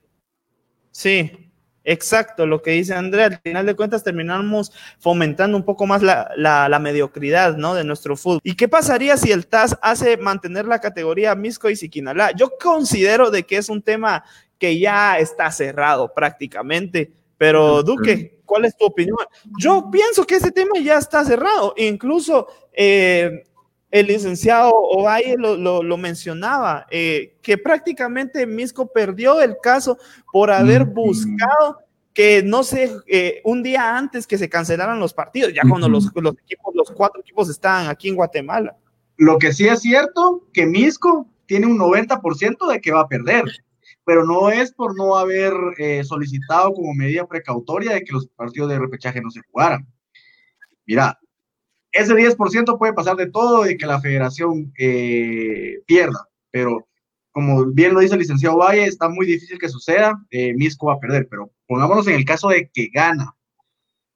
Sí, 0.90 1.50
exacto, 1.84 2.46
lo 2.46 2.62
que 2.62 2.72
dice 2.72 2.94
Andrea, 2.94 3.26
al 3.26 3.40
final 3.40 3.66
de 3.66 3.76
cuentas 3.76 4.02
terminamos 4.02 4.72
fomentando 4.98 5.56
un 5.56 5.64
poco 5.64 5.86
más 5.86 6.02
la, 6.02 6.32
la, 6.36 6.78
mediocridad, 6.78 7.56
¿no? 7.56 7.74
De 7.74 7.84
nuestro 7.84 8.16
fútbol. 8.16 8.40
¿Y 8.42 8.54
qué 8.56 8.68
pasaría 8.68 9.16
si 9.16 9.30
el 9.30 9.46
TAS 9.46 9.78
hace 9.82 10.16
mantener 10.16 10.66
la 10.66 10.80
categoría 10.80 11.34
Misco 11.34 11.70
y 11.70 11.76
Siquinalá? 11.76 12.32
Yo 12.32 12.50
considero 12.60 13.30
de 13.30 13.44
que 13.44 13.56
es 13.56 13.68
un 13.68 13.82
tema 13.82 14.24
que 14.58 14.78
ya 14.78 15.18
está 15.18 15.50
cerrado 15.50 16.12
prácticamente, 16.12 17.12
pero 17.36 17.82
Duque, 17.82 18.34
¿Cuál 18.44 18.66
es 18.66 18.76
tu 18.76 18.84
opinión? 18.84 19.16
Yo 19.58 19.90
pienso 19.90 20.26
que 20.26 20.36
ese 20.36 20.50
tema 20.50 20.78
ya 20.82 20.98
está 20.98 21.24
cerrado. 21.24 21.74
Incluso 21.76 22.46
eh, 22.72 23.44
el 23.94 24.08
licenciado 24.08 24.74
Ovalle 24.74 25.36
lo, 25.38 25.96
mencionaba, 25.96 26.84
eh, 26.90 27.36
que 27.40 27.56
prácticamente 27.56 28.44
Misco 28.44 28.88
perdió 28.92 29.40
el 29.40 29.56
caso 29.62 29.96
por 30.32 30.50
haber 30.50 30.84
buscado 30.84 31.78
que 32.12 32.42
no 32.42 32.64
sé, 32.64 32.90
eh, 33.06 33.40
un 33.44 33.62
día 33.62 33.96
antes 33.96 34.26
que 34.26 34.36
se 34.36 34.48
cancelaran 34.48 34.98
los 34.98 35.14
partidos, 35.14 35.52
ya 35.54 35.62
cuando 35.68 35.88
los, 35.88 36.10
los, 36.16 36.34
equipos, 36.38 36.74
los 36.74 36.90
cuatro 36.90 37.20
equipos 37.20 37.48
estaban 37.48 37.86
aquí 37.86 38.08
en 38.08 38.16
Guatemala. 38.16 38.76
Lo 39.16 39.38
que 39.38 39.52
sí 39.52 39.68
es 39.68 39.82
cierto, 39.82 40.44
que 40.52 40.66
Misco 40.66 41.28
tiene 41.46 41.66
un 41.66 41.78
90% 41.78 42.72
de 42.72 42.80
que 42.80 42.90
va 42.90 43.02
a 43.02 43.08
perder 43.08 43.44
pero 44.04 44.26
no 44.26 44.50
es 44.50 44.72
por 44.72 44.96
no 44.96 45.16
haber 45.16 45.54
eh, 45.78 46.04
solicitado 46.04 46.74
como 46.74 46.92
medida 46.92 47.26
precautoria 47.26 47.92
de 47.92 48.02
que 48.02 48.12
los 48.12 48.26
partidos 48.26 48.68
de 48.68 48.78
repechaje 48.78 49.20
no 49.22 49.30
se 49.30 49.40
jugaran. 49.50 49.86
Mira, 50.84 51.18
ese 51.94 52.14
10% 52.14 52.78
puede 52.78 52.92
pasar 52.92 53.16
de 53.16 53.30
todo 53.30 53.68
y 53.68 53.76
que 53.76 53.86
la 53.86 54.00
federación 54.00 54.72
eh, 54.78 55.80
pierda, 55.86 56.28
pero 56.50 56.86
como 57.30 57.66
bien 57.66 57.94
lo 57.94 58.00
dice 58.00 58.14
el 58.14 58.20
licenciado 58.20 58.58
Valle, 58.58 58.84
está 58.84 59.08
muy 59.08 59.26
difícil 59.26 59.58
que 59.58 59.68
suceda, 59.68 60.14
eh, 60.30 60.54
Misco 60.54 60.86
va 60.86 60.94
a 60.94 61.00
perder, 61.00 61.26
pero 61.28 61.50
pongámonos 61.66 62.06
en 62.06 62.14
el 62.14 62.24
caso 62.24 62.48
de 62.48 62.70
que 62.72 62.88
gana 62.92 63.34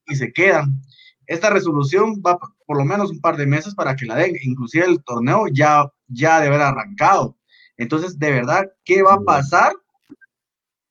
y 0.06 0.14
se 0.14 0.32
quedan. 0.32 0.80
Esta 1.26 1.50
resolución 1.50 2.22
va 2.24 2.38
por 2.66 2.76
lo 2.76 2.84
menos 2.84 3.10
un 3.10 3.20
par 3.20 3.36
de 3.36 3.46
meses 3.46 3.74
para 3.74 3.96
que 3.96 4.06
la 4.06 4.16
den, 4.16 4.36
inclusive 4.42 4.86
el 4.86 5.02
torneo 5.02 5.46
ya, 5.52 5.90
ya 6.06 6.40
debe 6.40 6.54
haber 6.54 6.66
arrancado 6.68 7.38
entonces, 7.78 8.18
de 8.18 8.32
verdad, 8.32 8.70
¿qué 8.84 9.02
va 9.02 9.14
a 9.14 9.20
pasar 9.20 9.72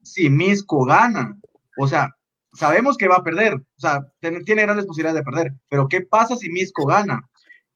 si 0.02 0.30
Misco 0.30 0.86
gana? 0.86 1.38
O 1.78 1.88
sea, 1.88 2.16
sabemos 2.58 2.98
que 2.98 3.08
va 3.08 3.18
a 3.18 3.24
perder, 3.24 3.54
o 3.54 3.80
sea, 3.80 4.06
tiene, 4.20 4.64
grandes 4.64 4.86
posibilidades 4.86 5.20
de 5.20 5.32
perder, 5.32 5.54
pero 5.70 5.88
¿qué 5.88 6.02
pasa 6.02 6.36
si 6.36 6.50
Misco 6.50 6.86
gana? 6.86 7.22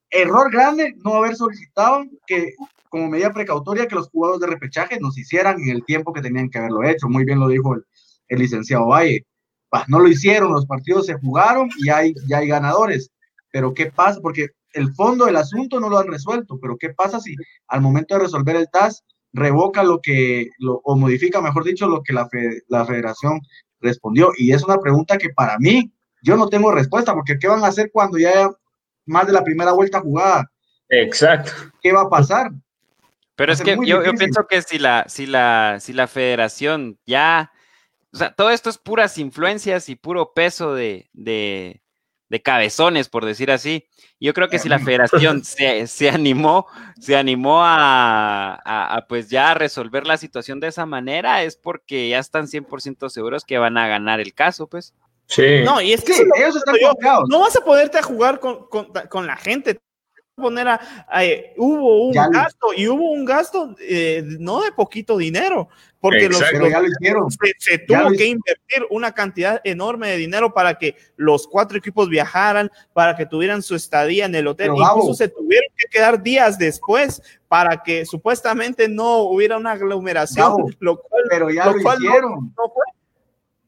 Error 0.09 0.51
grande 0.51 0.95
no 1.03 1.15
haber 1.15 1.35
solicitado 1.35 2.03
que, 2.25 2.53
como 2.89 3.07
medida 3.07 3.31
precautoria, 3.31 3.87
que 3.87 3.95
los 3.95 4.09
jugadores 4.09 4.41
de 4.41 4.47
repechaje 4.47 4.99
nos 4.99 5.17
hicieran 5.17 5.61
en 5.61 5.69
el 5.69 5.85
tiempo 5.85 6.11
que 6.11 6.21
tenían 6.21 6.49
que 6.49 6.57
haberlo 6.57 6.83
hecho. 6.83 7.07
Muy 7.07 7.23
bien 7.23 7.39
lo 7.39 7.47
dijo 7.47 7.75
el, 7.75 8.39
licenciado 8.39 8.87
Valle. 8.87 9.25
no 9.87 9.99
lo 9.99 10.07
hicieron, 10.07 10.51
los 10.51 10.65
partidos 10.65 11.05
se 11.05 11.13
jugaron 11.13 11.69
y 11.77 11.89
hay, 11.89 12.13
ya 12.27 12.39
hay 12.39 12.47
ganadores. 12.47 13.09
Pero 13.51 13.73
¿qué 13.73 13.85
pasa? 13.91 14.19
Porque 14.21 14.49
el 14.73 14.93
fondo 14.93 15.25
del 15.25 15.37
asunto 15.37 15.79
no 15.79 15.89
lo 15.89 15.99
han 15.99 16.07
resuelto, 16.07 16.57
pero 16.59 16.75
¿qué 16.77 16.89
pasa 16.89 17.19
si 17.19 17.35
al 17.67 17.81
momento 17.81 18.15
de 18.15 18.21
resolver 18.21 18.55
el 18.55 18.69
TAS 18.69 19.03
revoca 19.33 19.83
lo 19.83 20.01
que, 20.01 20.49
o 20.83 20.95
modifica, 20.97 21.41
mejor 21.41 21.63
dicho, 21.63 21.87
lo 21.87 22.03
que 22.03 22.13
la, 22.13 22.27
la 22.67 22.85
federación 22.85 23.39
respondió? 23.81 24.31
Y 24.37 24.53
es 24.53 24.63
una 24.63 24.77
pregunta 24.77 25.17
que 25.17 25.29
para 25.29 25.57
mí, 25.59 25.91
yo 26.21 26.37
no 26.37 26.47
tengo 26.47 26.71
respuesta, 26.71 27.13
porque 27.13 27.37
¿qué 27.39 27.47
van 27.47 27.63
a 27.63 27.67
hacer 27.67 27.89
cuando 27.91 28.17
ya 28.17 28.49
más 29.05 29.27
de 29.27 29.33
la 29.33 29.43
primera 29.43 29.71
vuelta 29.71 30.01
jugada? 30.01 30.49
Exacto. 30.89 31.51
¿Qué 31.81 31.91
va 31.91 32.01
a 32.01 32.09
pasar? 32.09 32.51
Pero 33.35 33.53
es 33.53 33.61
que 33.61 33.77
yo, 33.85 34.03
yo, 34.03 34.13
pienso 34.13 34.45
que 34.47 34.61
si 34.61 34.77
la, 34.77 35.05
si 35.07 35.25
la, 35.25 35.77
si 35.79 35.93
la 35.93 36.07
federación 36.07 36.99
ya, 37.05 37.51
o 38.13 38.17
sea, 38.17 38.33
todo 38.33 38.51
esto 38.51 38.69
es 38.69 38.77
puras 38.77 39.17
influencias 39.17 39.89
y 39.89 39.95
puro 39.95 40.33
peso 40.33 40.75
de, 40.75 41.09
de 41.13 41.81
de 42.31 42.41
cabezones, 42.41 43.09
por 43.09 43.25
decir 43.25 43.51
así. 43.51 43.89
Yo 44.17 44.33
creo 44.33 44.47
que 44.47 44.57
si 44.57 44.69
la 44.69 44.79
federación 44.79 45.43
se, 45.43 45.85
se 45.85 46.09
animó, 46.09 46.65
se 46.97 47.17
animó 47.17 47.61
a, 47.61 48.53
a, 48.63 49.05
pues 49.07 49.29
ya 49.29 49.53
resolver 49.53 50.07
la 50.07 50.15
situación 50.15 50.61
de 50.61 50.67
esa 50.67 50.85
manera, 50.85 51.43
es 51.43 51.57
porque 51.57 52.07
ya 52.07 52.19
están 52.19 52.47
100% 52.47 53.09
seguros 53.09 53.43
que 53.43 53.57
van 53.57 53.77
a 53.77 53.89
ganar 53.89 54.21
el 54.21 54.33
caso, 54.33 54.67
pues. 54.67 54.93
Sí. 55.25 55.61
No, 55.65 55.81
y 55.81 55.91
es 55.91 56.05
que 56.05 56.13
ellos 56.13 56.55
están 56.55 56.75
yo, 56.81 56.93
no 57.27 57.41
vas 57.41 57.57
a 57.57 57.65
poderte 57.65 57.97
a 57.97 58.03
jugar 58.03 58.39
con, 58.39 58.65
con, 58.69 58.93
con 59.09 59.27
la 59.27 59.35
gente, 59.35 59.81
poner 60.35 60.67
a, 60.67 60.79
hubo 61.57 62.07
un 62.07 62.11
gasto 62.11 62.67
y 62.75 62.87
hubo 62.87 63.11
un 63.11 63.25
gasto 63.25 63.75
eh, 63.79 64.23
no 64.39 64.61
de 64.61 64.71
poquito 64.71 65.17
dinero, 65.17 65.69
porque 65.99 66.27
los, 66.27 66.39
Se, 67.59 67.77
tuvo 67.77 68.11
que 68.11 68.25
invertir 68.25 68.85
una 68.89 69.13
cantidad 69.13 69.61
enorme 69.63 70.09
de 70.09 70.17
dinero 70.17 70.53
para 70.53 70.77
que 70.77 70.95
los 71.15 71.47
cuatro 71.47 71.77
equipos 71.77 72.09
viajaran, 72.09 72.71
para 72.93 73.15
que 73.15 73.25
tuvieran 73.25 73.61
su 73.61 73.75
estadía 73.75 74.25
en 74.25 74.35
el 74.35 74.47
hotel, 74.47 74.71
incluso 74.75 75.13
se 75.13 75.29
tuvieron 75.29 75.69
que 75.77 75.87
quedar 75.89 76.21
días 76.21 76.57
después 76.57 77.21
para 77.47 77.83
que 77.83 78.05
supuestamente 78.05 78.87
no 78.89 79.19
hubiera 79.19 79.57
una 79.57 79.73
aglomeración, 79.73 80.75
lo 80.79 81.01
cual, 81.01 81.23
pero 81.29 81.49
ya 81.49 81.65
lo, 81.67 81.77
hicieron. 81.77 82.53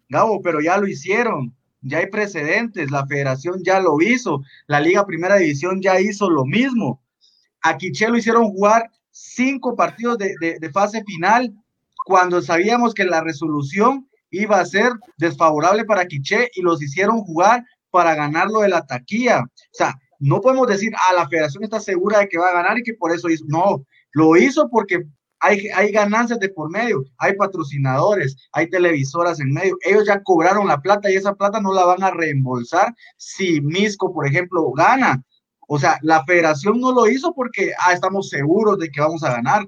Gabo, 0.10 0.42
pero 0.42 0.60
ya 0.62 0.78
lo 0.78 0.88
hicieron 0.88 1.54
ya 1.84 2.00
hay 2.00 2.08
precedentes, 2.08 2.90
la 2.92 3.06
federación 3.06 3.62
ya 3.64 3.80
lo 3.80 4.02
hizo, 4.02 4.42
la 4.68 4.80
Liga 4.80 5.06
Primera 5.06 5.36
División 5.36 5.82
ya 5.82 6.00
hizo 6.00 6.30
lo 6.30 6.46
mismo. 6.46 7.02
A 7.62 7.78
Quiché 7.78 8.08
lo 8.10 8.18
hicieron 8.18 8.50
jugar 8.50 8.90
cinco 9.12 9.76
partidos 9.76 10.18
de, 10.18 10.70
fase 10.74 11.04
final 11.04 11.54
cuando 12.06 12.42
sabíamos 12.42 12.94
que 12.94 13.06
la 13.06 13.22
resolución 13.22 14.08
iba 14.32 14.60
a 14.60 14.66
ser 14.66 14.92
desfavorable 15.18 15.86
para 15.86 16.08
Quiché 16.08 16.50
y 16.56 16.62
los 16.62 16.82
hicieron 16.82 17.20
jugar 17.22 17.64
para 17.92 18.16
ganarlo 18.16 18.62
de 18.62 18.70
la 18.70 18.86
taquilla. 18.86 19.42
O 19.42 19.74
sea, 19.74 19.94
no 20.20 20.42
podemos 20.42 20.68
decir, 20.68 20.92
ah, 20.96 21.14
la 21.14 21.28
federación 21.28 21.64
está 21.64 21.80
segura 21.80 22.20
de 22.20 22.30
que 22.30 22.38
va 22.38 22.50
a 22.50 22.54
ganar 22.54 22.80
y 22.80 22.84
que 22.84 22.94
por 22.94 23.12
eso 23.14 23.30
hizo. 23.30 23.46
No, 23.48 23.86
lo 24.14 24.36
hizo 24.36 24.70
porque 24.70 25.04
hay, 25.44 25.92
ganancias 25.92 26.40
de 26.40 26.50
por 26.50 26.70
medio, 26.70 27.04
hay 27.18 27.36
patrocinadores, 27.36 28.38
hay 28.54 28.70
televisoras 28.70 29.42
en 29.42 29.52
medio. 29.52 29.78
Ellos 29.82 30.06
ya 30.08 30.24
cobraron 30.24 30.68
la 30.68 30.82
plata 30.82 31.12
y 31.12 31.16
esa 31.16 31.36
plata 31.36 31.60
no 31.60 31.74
la 31.74 31.86
van 31.86 32.02
a 32.02 32.12
reembolsar 32.12 32.96
si 33.18 33.60
Misco, 33.60 34.14
por 34.14 34.26
ejemplo, 34.26 34.72
gana. 34.72 35.22
O 35.68 35.78
sea, 35.78 35.98
la 36.02 36.24
federación 36.24 36.80
no 36.80 36.94
lo 36.94 37.08
hizo 37.08 37.34
porque 37.34 37.74
ah, 37.80 37.94
estamos 37.94 38.30
seguros 38.30 38.78
de 38.80 38.90
que 38.90 39.02
vamos 39.02 39.24
a 39.24 39.34
ganar, 39.34 39.68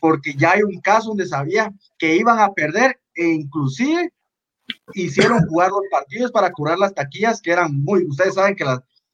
porque 0.00 0.34
ya 0.34 0.52
hay 0.52 0.62
un 0.62 0.80
caso 0.80 1.10
donde 1.10 1.26
sabía 1.26 1.72
que 1.96 2.16
iban 2.16 2.40
a 2.40 2.52
perder 2.52 3.00
e 3.14 3.24
inclusive 3.26 4.12
hicieron 4.94 5.46
jugar 5.46 5.70
los 5.70 5.82
partidos 5.90 6.32
para 6.32 6.50
curar 6.50 6.78
las 6.78 6.94
taquillas 6.94 7.40
que 7.40 7.52
eran 7.52 7.82
muy, 7.82 8.04
ustedes 8.04 8.34
saben 8.34 8.56
que 8.56 8.64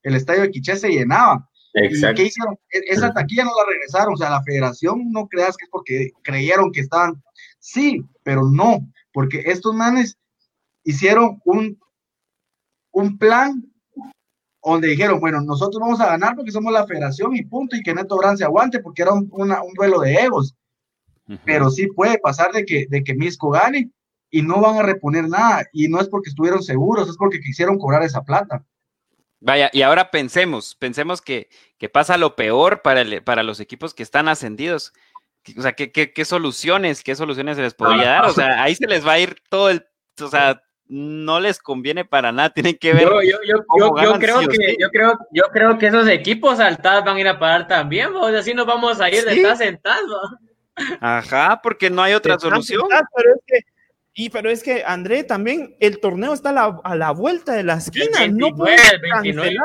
el 0.03 0.15
estadio 0.15 0.43
de 0.43 0.51
Quiché 0.51 0.77
se 0.77 0.89
llenaba 0.89 1.49
Exacto. 1.75 2.17
¿Qué 2.17 2.29
hicieron? 2.29 2.55
E, 2.71 2.81
esa 2.87 3.13
taquilla 3.13 3.45
no 3.45 3.51
la 3.51 3.71
regresaron, 3.71 4.15
o 4.15 4.17
sea, 4.17 4.31
la 4.31 4.43
federación 4.43 5.11
no 5.11 5.27
creas 5.27 5.57
que 5.57 5.65
es 5.65 5.71
porque 5.71 6.13
creyeron 6.23 6.73
que 6.73 6.81
estaban, 6.81 7.23
sí, 7.59 8.03
pero 8.23 8.49
no, 8.49 8.89
porque 9.13 9.43
estos 9.47 9.75
manes 9.75 10.17
hicieron 10.85 11.41
un, 11.45 11.79
un 12.93 13.19
plan 13.19 13.65
donde 14.63 14.89
dijeron, 14.89 15.21
bueno, 15.21 15.41
nosotros 15.41 15.81
vamos 15.81 16.01
a 16.01 16.07
ganar 16.07 16.37
porque 16.37 16.53
somos 16.53 16.73
la 16.73 16.87
federación 16.87 17.37
y 17.37 17.45
punto, 17.45 17.77
y 17.77 17.83
que 17.83 17.95
Neto 17.95 18.17
Brand 18.17 18.39
se 18.39 18.45
aguante 18.45 18.81
porque 18.81 19.03
era 19.03 19.13
un, 19.13 19.29
un 19.31 19.75
duelo 19.77 20.01
de 20.01 20.15
egos. 20.15 20.55
Pero 21.45 21.71
sí 21.71 21.87
puede 21.87 22.19
pasar 22.19 22.53
de 22.53 22.67
que, 22.67 22.87
de 22.89 23.03
que 23.03 23.15
Misco 23.15 23.51
gane 23.51 23.91
y 24.31 24.43
no 24.43 24.61
van 24.61 24.77
a 24.77 24.83
reponer 24.83 25.29
nada, 25.29 25.65
y 25.73 25.89
no 25.89 26.01
es 26.01 26.09
porque 26.09 26.29
estuvieron 26.29 26.63
seguros, 26.63 27.09
es 27.09 27.17
porque 27.17 27.41
quisieron 27.41 27.79
cobrar 27.79 28.03
esa 28.03 28.23
plata. 28.23 28.65
Vaya, 29.45 29.69
y 29.75 29.83
ahora 29.83 30.11
pensemos, 30.11 30.75
pensemos 30.75 31.21
que, 31.21 31.51
que 31.77 31.91
pasa 31.91 32.17
lo 32.17 32.35
peor 32.35 32.81
para, 32.81 33.05
para 33.23 33.43
los 33.43 33.61
equipos 33.61 33.93
que 33.93 34.03
están 34.03 34.27
ascendidos. 34.27 34.95
O 35.59 35.61
sea, 35.61 35.75
¿qué, 35.75 35.93
qué, 35.93 36.25
soluciones, 36.25 37.05
qué 37.05 37.15
soluciones 37.15 37.57
se 37.57 37.63
les 37.63 37.75
podría 37.75 38.09
dar? 38.09 38.25
O 38.25 38.33
sea, 38.33 38.63
ahí 38.63 38.75
se 38.75 38.87
les 38.87 39.07
va 39.07 39.13
a 39.13 39.19
ir 39.19 39.37
todo 39.51 39.69
el, 39.69 39.87
o 40.19 40.29
sea, 40.29 40.63
no 40.87 41.41
les 41.41 41.59
conviene 41.59 42.07
para 42.07 42.33
nada, 42.33 42.49
tienen 42.49 42.79
que 42.79 42.95
ver. 42.95 43.03
Yo, 43.03 43.21
yo, 43.23 43.39
yo, 43.79 43.95
yo 44.03 44.19
creo 44.19 44.41
que, 44.49 44.77
yo 44.81 44.89
creo, 44.89 45.19
yo 45.31 45.43
creo 45.53 45.77
que 45.77 45.89
esos 45.89 46.09
equipos 46.09 46.57
saltados 46.57 47.05
van 47.05 47.19
a 47.19 47.21
ir 47.21 47.29
a 47.29 47.39
parar 47.39 47.69
también, 47.69 48.17
o 48.17 48.31
sea, 48.31 48.39
así 48.39 48.55
nos 48.55 48.65
vamos 48.65 48.99
a 48.99 49.11
ir 49.11 49.27
de 49.27 49.35
estar 49.35 49.59
sentados. 49.59 50.31
Ajá, 51.01 51.61
porque 51.63 51.91
no 51.91 52.03
hay 52.03 52.15
otra 52.15 52.39
solución. 52.39 52.81
pero 53.15 53.35
es 53.35 53.43
que 53.47 53.74
y 54.17 54.31
pero 54.31 54.49
es 54.49 54.63
que, 54.63 54.85
André, 54.87 55.25
también 55.25 55.75
el 55.81 55.99
torneo 55.99 56.33
está 56.33 56.51
a 56.51 56.95
la, 56.95 57.11
vuelta 57.11 57.53
de 57.53 57.65
la 57.65 57.75
esquina. 57.75 58.29
no 58.29 58.55
puede 58.55 58.77
el 58.77 59.01
29, 59.01 59.57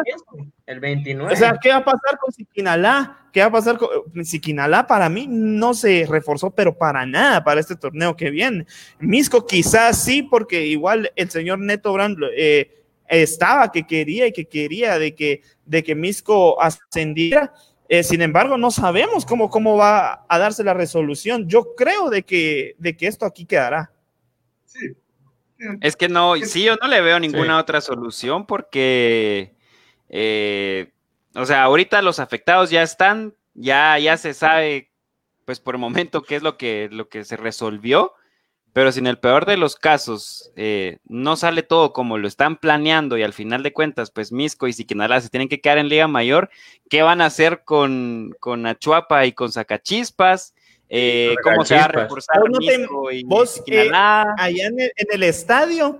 el 0.66 0.80
29. 0.80 1.34
O 1.34 1.36
sea, 1.36 1.60
¿qué 1.62 1.70
va 1.70 1.78
a 1.78 1.86
pasar 1.86 2.18
con 2.20 2.34
Siquinalá? 2.34 3.28
¿Qué 3.32 3.42
va 3.42 3.46
a 3.46 3.52
pasar 3.52 3.78
con 3.78 4.26
Siquinalá? 4.26 4.88
Para 4.88 5.08
mí 5.08 5.28
no 5.30 5.76
se 5.76 6.08
reforzó, 6.10 6.50
pero 6.50 6.76
para 6.76 7.06
nada 7.06 7.44
para 7.44 7.60
este 7.60 7.76
torneo 7.76 8.16
que 8.16 8.32
viene. 8.32 8.66
Misco 8.98 9.46
quizás 9.46 10.04
sí, 10.04 10.24
porque 10.24 10.66
igual 10.66 11.12
el 11.16 11.30
señor 11.30 11.60
Neto 11.60 11.94
Brand 11.94 12.18
eh, 12.36 12.86
estaba 13.08 13.72
que 13.72 13.86
quería 13.86 14.26
y 14.26 14.32
que 14.32 14.46
quería 14.46 14.98
de 14.98 15.14
que, 15.14 15.44
de 15.68 15.84
que 15.84 15.94
Misco 15.94 16.60
ascendiera. 16.60 17.54
Eh, 17.88 18.02
sin 18.02 18.24
embargo, 18.24 18.58
no 18.58 18.72
sabemos 18.72 19.26
cómo, 19.26 19.52
cómo 19.52 19.78
va 19.78 20.26
a 20.28 20.40
darse 20.40 20.64
la 20.64 20.74
resolución. 20.74 21.48
Yo 21.48 21.76
creo 21.76 22.10
de 22.10 22.24
que, 22.24 22.76
de 22.80 22.98
que 22.98 23.06
esto 23.06 23.28
aquí 23.28 23.46
quedará. 23.46 23.92
Es 25.82 25.96
que 25.96 26.08
no, 26.08 26.36
sí, 26.38 26.64
yo 26.64 26.76
no 26.82 26.88
le 26.88 27.02
veo 27.02 27.20
ninguna 27.20 27.58
otra 27.58 27.82
solución 27.82 28.46
porque, 28.46 29.56
eh, 30.08 30.94
o 31.36 31.46
sea, 31.46 31.64
ahorita 31.64 32.02
los 32.02 32.20
afectados 32.20 32.70
ya 32.70 32.82
están, 32.82 33.36
ya, 33.54 34.00
ya 34.00 34.16
se 34.16 34.34
sabe, 34.34 34.90
pues 35.44 35.60
por 35.60 35.76
el 35.76 35.82
momento 35.82 36.24
qué 36.24 36.38
es 36.38 36.44
lo 36.44 36.58
que, 36.58 36.88
lo 36.92 37.10
que 37.10 37.26
se 37.26 37.36
resolvió, 37.36 38.14
pero 38.72 38.92
si 38.94 39.00
en 39.00 39.08
el 39.08 39.20
peor 39.20 39.46
de 39.46 39.58
los 39.58 39.76
casos 39.76 40.52
eh, 40.56 41.00
no 41.04 41.36
sale 41.36 41.64
todo 41.64 41.92
como 41.92 42.18
lo 42.18 42.28
están 42.28 42.56
planeando 42.56 43.18
y 43.18 43.24
al 43.24 43.34
final 43.34 43.62
de 43.62 43.74
cuentas, 43.74 44.12
pues 44.12 44.32
Misco 44.32 44.68
y 44.68 44.74
Siquinalá 44.74 45.20
se 45.20 45.30
tienen 45.30 45.50
que 45.50 45.60
quedar 45.60 45.80
en 45.80 45.90
Liga 45.90 46.08
Mayor, 46.08 46.50
¿qué 46.90 47.02
van 47.02 47.20
a 47.20 47.26
hacer 47.26 47.64
con, 47.66 48.34
con 48.40 48.66
Achuapa 48.66 49.26
y 49.26 49.34
con 49.34 49.52
Zacachispas? 49.52 50.54
Eh, 50.92 51.36
cómo 51.44 51.64
se 51.64 51.76
va 51.76 51.84
a 51.84 51.88
reforzar 51.88 52.42
vos, 53.26 53.62
eh, 53.68 53.92
allá 53.94 54.66
en 54.66 54.76
el, 55.12 55.22
estadio 55.22 56.00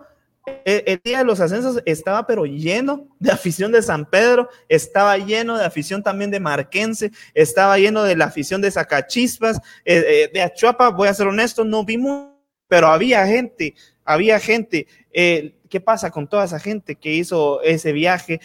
eh, 0.66 0.84
el, 0.88 1.02
día 1.04 1.20
de 1.20 1.26
los 1.26 1.40
ascensos 1.40 1.80
estaba 1.86 2.26
pero 2.26 2.46
lleno 2.46 3.08
de 3.20 3.32
afición 3.32 3.72
de 3.72 3.84
San 3.84 4.10
Pedro, 4.10 4.50
estaba 4.68 5.16
lleno 5.18 5.60
de 5.60 5.66
afición 5.66 6.02
también 6.02 6.32
de 6.32 6.40
Marquense, 6.40 7.12
estaba 7.36 7.78
lleno 7.78 8.02
de 8.02 8.16
la 8.16 8.26
afición 8.26 8.62
de 8.62 8.72
Zacachispas, 8.72 9.62
de 9.86 10.42
Achuapa, 10.42 10.90
voy 10.90 11.08
a 11.08 11.14
ser 11.14 11.28
honesto, 11.28 11.64
no 11.64 11.86
vimos, 11.86 12.30
pero 12.68 12.88
había 12.88 13.28
gente, 13.28 13.76
había 14.04 14.40
gente. 14.40 14.88
¿Qué 15.12 15.82
pasa 15.84 16.10
con 16.10 16.28
toda 16.28 16.46
esa 16.46 16.60
gente 16.60 16.96
que 16.96 17.14
hizo 17.14 17.62
ese 17.62 17.92
viaje? 17.92 18.42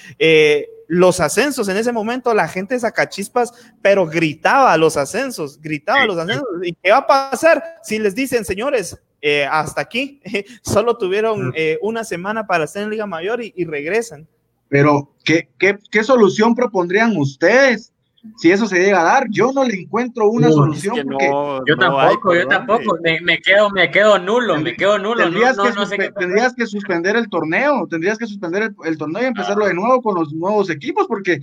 Los 0.88 1.20
ascensos. 1.20 1.68
En 1.68 1.76
ese 1.76 1.92
momento 1.92 2.34
la 2.34 2.48
gente 2.48 2.78
saca 2.78 3.08
chispas, 3.08 3.52
pero 3.80 4.06
gritaba 4.06 4.76
los 4.76 4.96
ascensos, 4.96 5.60
gritaba 5.60 6.04
los 6.06 6.18
ascensos. 6.18 6.46
¿Y 6.62 6.74
qué 6.74 6.90
va 6.90 6.98
a 6.98 7.06
pasar 7.06 7.62
si 7.82 7.98
les 7.98 8.14
dicen, 8.14 8.44
señores, 8.44 9.00
eh, 9.22 9.46
hasta 9.50 9.80
aquí, 9.80 10.20
solo 10.62 10.98
tuvieron 10.98 11.52
eh, 11.56 11.78
una 11.80 12.04
semana 12.04 12.46
para 12.46 12.64
estar 12.64 12.82
en 12.82 12.90
Liga 12.90 13.06
Mayor 13.06 13.42
y, 13.42 13.64
regresan? 13.64 14.28
Pero, 14.68 15.14
¿qué, 15.24 15.48
¿qué, 15.58 15.78
qué, 15.90 16.04
solución 16.04 16.54
propondrían 16.54 17.16
ustedes? 17.16 17.93
Si 18.36 18.50
eso 18.50 18.66
se 18.66 18.78
llega 18.78 19.00
a 19.00 19.04
dar, 19.04 19.26
yo 19.30 19.52
no 19.52 19.64
le 19.64 19.74
encuentro 19.74 20.28
una 20.28 20.50
solución. 20.50 20.96
porque 21.04 21.30
yo 21.66 21.76
tampoco, 21.76 22.34
yo 22.34 22.46
tampoco, 22.48 22.98
me, 23.02 23.38
quedo, 23.40 23.70
me 23.70 23.90
quedo 23.90 24.18
nulo, 24.18 24.58
me 24.58 24.74
quedo 24.74 24.98
nulo. 24.98 25.24
Tendrías, 25.24 25.56
que, 25.56 26.10
tendrías 26.12 26.54
que 26.54 26.66
suspender 26.66 27.16
el 27.16 27.28
torneo, 27.28 27.86
tendrías 27.88 28.18
que 28.18 28.26
suspender 28.26 28.74
el, 28.84 28.98
torneo 28.98 29.22
y 29.22 29.26
empezarlo 29.26 29.66
de 29.66 29.74
nuevo 29.74 30.02
con 30.02 30.16
los 30.16 30.32
nuevos 30.32 30.70
equipos, 30.70 31.06
porque 31.06 31.40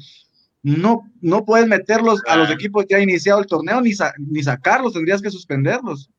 no, 0.63 1.09
no 1.21 1.45
puedes 1.45 1.67
meterlos 1.67 2.21
a 2.27 2.35
los 2.35 2.49
ah. 2.49 2.53
equipos 2.53 2.85
que 2.87 2.95
ha 2.95 2.99
iniciado 2.99 3.39
el 3.39 3.47
torneo 3.47 3.79
ni, 3.81 3.91
ni 4.17 4.43
sacarlos, 4.43 4.93
tendrías 4.93 5.21
que 5.21 5.29
suspenderlos. 5.29 6.09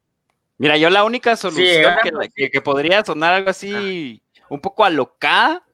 Mira, 0.59 0.77
yo 0.77 0.90
la 0.90 1.05
única 1.05 1.37
solución 1.37 1.94
que, 2.37 2.61
podría 2.61 3.05
sonar 3.05 3.35
algo 3.35 3.51
así 3.51 4.22
un 4.48 4.61
poco 4.61 4.85
alocada 4.85 5.64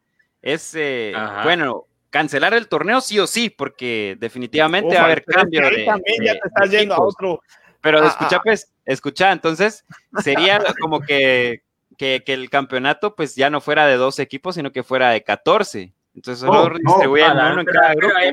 es, 0.40 0.74
eh, 0.74 1.12
bueno, 1.44 1.87
cancelar 2.10 2.54
el 2.54 2.68
torneo 2.68 3.00
sí 3.00 3.18
o 3.18 3.26
sí, 3.26 3.50
porque 3.50 4.16
definitivamente 4.18 4.94
va 4.94 5.02
a 5.02 5.04
haber 5.04 5.24
cambio. 5.24 5.62
de, 5.62 5.84
también 5.84 6.24
ya 6.24 6.32
te 6.34 6.48
estás 6.48 6.70
yendo 6.70 6.94
a 6.94 7.00
otro. 7.00 7.40
Pero 7.80 8.02
ah, 8.02 8.08
escucha, 8.08 8.36
ah. 8.36 8.40
pues, 8.42 8.72
escucha, 8.84 9.32
entonces 9.32 9.84
sería 10.22 10.62
como 10.80 11.00
que, 11.00 11.62
que, 11.96 12.22
el 12.26 12.50
campeonato 12.50 13.14
pues 13.14 13.36
ya 13.36 13.50
no 13.50 13.60
fuera 13.60 13.86
de 13.86 13.96
dos 13.96 14.18
equipos, 14.18 14.56
sino 14.56 14.72
que 14.72 14.82
fuera 14.82 15.10
de 15.10 15.22
14. 15.22 15.92
Entonces 16.14 16.40
solo 16.40 16.62
oh, 16.62 16.70
distribuyen 16.70 17.30
uno 17.30 17.60
en 17.60 17.66
cada 17.66 17.94
grupo. 17.94 18.14
Ahí, 18.16 18.32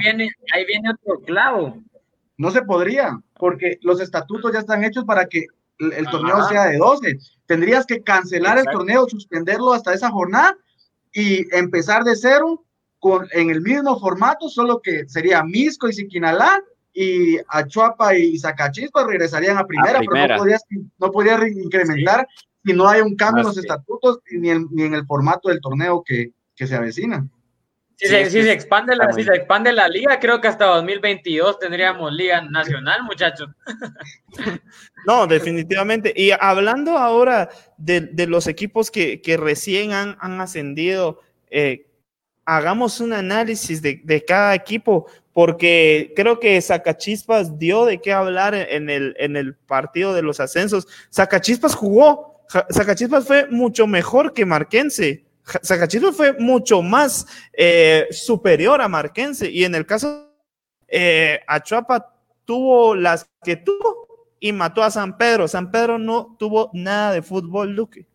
viene, 0.00 0.30
ahí 0.54 0.64
viene 0.64 0.90
otro 0.90 1.20
clavo. 1.24 1.82
No 2.38 2.50
se 2.50 2.62
podría, 2.62 3.18
porque 3.38 3.78
los 3.82 4.00
estatutos 4.00 4.52
ya 4.52 4.60
están 4.60 4.82
hechos 4.82 5.04
para 5.04 5.26
que 5.26 5.46
el, 5.78 6.06
torneo 6.06 6.42
sea 6.44 6.66
de 6.66 6.78
12. 6.78 7.18
Tendrías 7.46 7.84
que 7.84 8.02
cancelar 8.02 8.56
el 8.56 8.64
torneo, 8.64 9.06
suspenderlo 9.06 9.74
hasta 9.74 9.92
esa 9.92 10.10
jornada 10.10 10.56
y 11.12 11.54
empezar 11.54 12.04
de 12.04 12.16
cero 12.16 12.64
con, 12.98 13.26
en 13.32 13.50
el 13.50 13.60
mismo 13.60 13.98
formato, 13.98 14.48
solo 14.48 14.80
que 14.80 15.08
sería 15.08 15.42
Misco 15.42 15.88
y 15.88 15.92
Siquinalá 15.92 16.62
y 16.92 17.38
Achuapa 17.48 18.16
y 18.16 18.38
Zacachispas 18.38 19.06
regresarían 19.06 19.58
a 19.58 19.66
primera, 19.66 20.00
pero 20.00 20.28
no 20.28 20.38
podías, 20.38 20.62
no 20.98 21.10
podías 21.10 21.40
incrementar 21.48 22.26
si 22.64 22.72
no 22.72 22.88
hay 22.88 23.00
un 23.00 23.16
cambio 23.16 23.40
en 23.42 23.48
los 23.48 23.58
estatutos 23.58 24.20
ni 24.30 24.50
en, 24.50 24.68
ni 24.70 24.84
en 24.84 24.94
el 24.94 25.06
formato 25.06 25.48
del 25.48 25.60
torneo 25.60 26.02
que, 26.04 26.32
que 26.54 26.66
se 26.66 26.76
avecina. 26.76 27.26
Si, 28.02 28.08
se, 28.08 28.52
expande 28.52 28.96
la, 28.96 29.12
si 29.12 29.22
se 29.22 29.32
expande 29.32 29.72
la 29.72 29.86
liga, 29.86 30.18
creo 30.18 30.40
que 30.40 30.48
hasta 30.48 30.64
2022 30.64 31.60
tendríamos 31.60 32.12
liga 32.12 32.40
nacional, 32.42 33.04
muchachos. 33.04 33.48
No, 35.04 35.26
definitivamente. 35.26 36.12
Y 36.16 36.30
hablando 36.30 36.96
ahora 36.96 37.50
de, 37.76 38.02
de 38.02 38.26
los 38.28 38.46
equipos 38.46 38.88
que, 38.90 39.20
que 39.20 39.36
recién 39.36 39.92
han, 39.92 40.16
han 40.20 40.40
ascendido, 40.40 41.20
eh, 41.50 41.86
hagamos 42.44 43.00
un 43.00 43.12
análisis 43.12 43.82
de, 43.82 44.00
de, 44.04 44.24
cada 44.24 44.54
equipo, 44.54 45.06
porque 45.32 46.12
creo 46.14 46.38
que 46.38 46.60
Zacachispas 46.60 47.58
dio 47.58 47.84
de 47.84 48.00
qué 48.00 48.12
hablar 48.12 48.54
en 48.54 48.90
el, 48.90 49.16
en 49.18 49.36
el 49.36 49.54
partido 49.54 50.14
de 50.14 50.22
los 50.22 50.38
ascensos. 50.38 50.86
Zacachispas 51.12 51.74
jugó, 51.74 52.40
Zacachispas 52.72 53.26
fue 53.26 53.48
mucho 53.48 53.86
mejor 53.86 54.32
que 54.32 54.46
Marquense. 54.46 55.24
Zacachispas 55.62 56.16
fue 56.16 56.32
mucho 56.38 56.82
más 56.82 57.26
eh, 57.52 58.06
superior 58.10 58.80
a 58.80 58.88
Marquense. 58.88 59.50
Y 59.50 59.64
en 59.64 59.74
el 59.74 59.86
caso, 59.86 60.32
eh, 60.88 61.40
Achuapa 61.46 62.14
tuvo 62.44 62.94
las 62.94 63.28
que 63.42 63.56
tuvo 63.56 64.06
y 64.40 64.52
mató 64.52 64.82
a 64.82 64.90
San 64.90 65.16
Pedro. 65.16 65.48
San 65.48 65.70
Pedro 65.70 65.98
no 65.98 66.36
tuvo 66.38 66.70
nada 66.72 67.12
de 67.12 67.22
fútbol, 67.22 67.74
Luque. 67.74 68.06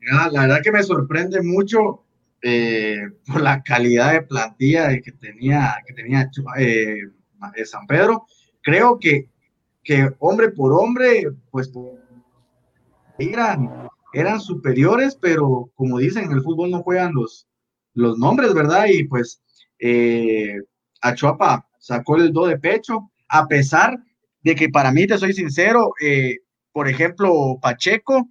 la 0.00 0.28
verdad 0.28 0.62
que 0.62 0.72
me 0.72 0.82
sorprende 0.82 1.42
mucho 1.42 2.02
eh, 2.44 3.08
por 3.24 3.40
la 3.40 3.62
calidad 3.62 4.14
de 4.14 4.22
plantilla 4.22 5.00
que 5.00 5.12
tenía, 5.12 5.76
que 5.86 5.94
tenía 5.94 6.28
eh, 6.58 6.96
eh, 7.54 7.64
San 7.64 7.86
Pedro. 7.86 8.26
Creo 8.62 8.98
que, 8.98 9.28
que 9.84 10.12
hombre 10.18 10.48
por 10.48 10.72
hombre, 10.72 11.30
pues 11.52 11.70
eran, 13.18 13.88
eran 14.12 14.40
superiores, 14.40 15.16
pero 15.20 15.70
como 15.74 15.98
dicen, 15.98 16.24
en 16.24 16.32
el 16.32 16.42
fútbol 16.42 16.70
no 16.70 16.82
juegan 16.82 17.14
los, 17.14 17.46
los 17.94 18.18
nombres, 18.18 18.54
¿verdad? 18.54 18.86
Y 18.88 19.04
pues 19.04 19.42
eh, 19.78 20.56
Achuapa 21.00 21.68
sacó 21.78 22.16
el 22.16 22.32
do 22.32 22.46
de 22.46 22.58
pecho, 22.58 23.10
a 23.28 23.46
pesar 23.46 23.98
de 24.42 24.54
que 24.54 24.68
para 24.68 24.92
mí, 24.92 25.06
te 25.06 25.18
soy 25.18 25.32
sincero, 25.32 25.92
por 26.72 26.88
ejemplo, 26.88 27.58
Pacheco 27.60 28.28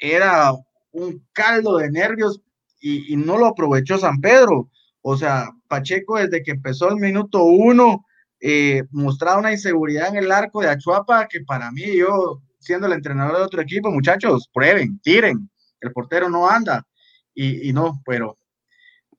era 0.00 0.52
un 0.92 1.26
caldo 1.32 1.78
de 1.78 1.90
nervios 1.90 2.40
y, 2.80 3.16
no 3.16 3.38
lo 3.38 3.46
aprovechó 3.46 3.98
San 3.98 4.20
Pedro. 4.20 4.70
O 5.02 5.16
sea, 5.16 5.50
Pacheco 5.68 6.18
desde 6.18 6.42
que 6.42 6.52
empezó 6.52 6.88
el 6.88 6.96
minuto 6.96 7.44
uno 7.44 8.04
eh, 8.40 8.82
mostraba 8.90 9.38
una 9.38 9.52
inseguridad 9.52 10.08
en 10.08 10.16
el 10.16 10.30
arco 10.30 10.60
de 10.60 10.68
Achuapa 10.68 11.26
que 11.28 11.40
para 11.40 11.70
mí, 11.72 11.96
yo 11.96 12.42
siendo 12.64 12.86
el 12.86 12.94
entrenador 12.94 13.36
de 13.36 13.42
otro 13.42 13.62
equipo, 13.62 13.90
muchachos, 13.90 14.48
prueben, 14.52 14.98
tiren, 15.00 15.50
el 15.80 15.92
portero 15.92 16.28
no 16.28 16.48
anda 16.48 16.86
y, 17.34 17.72
no, 17.72 18.00
pero 18.06 18.38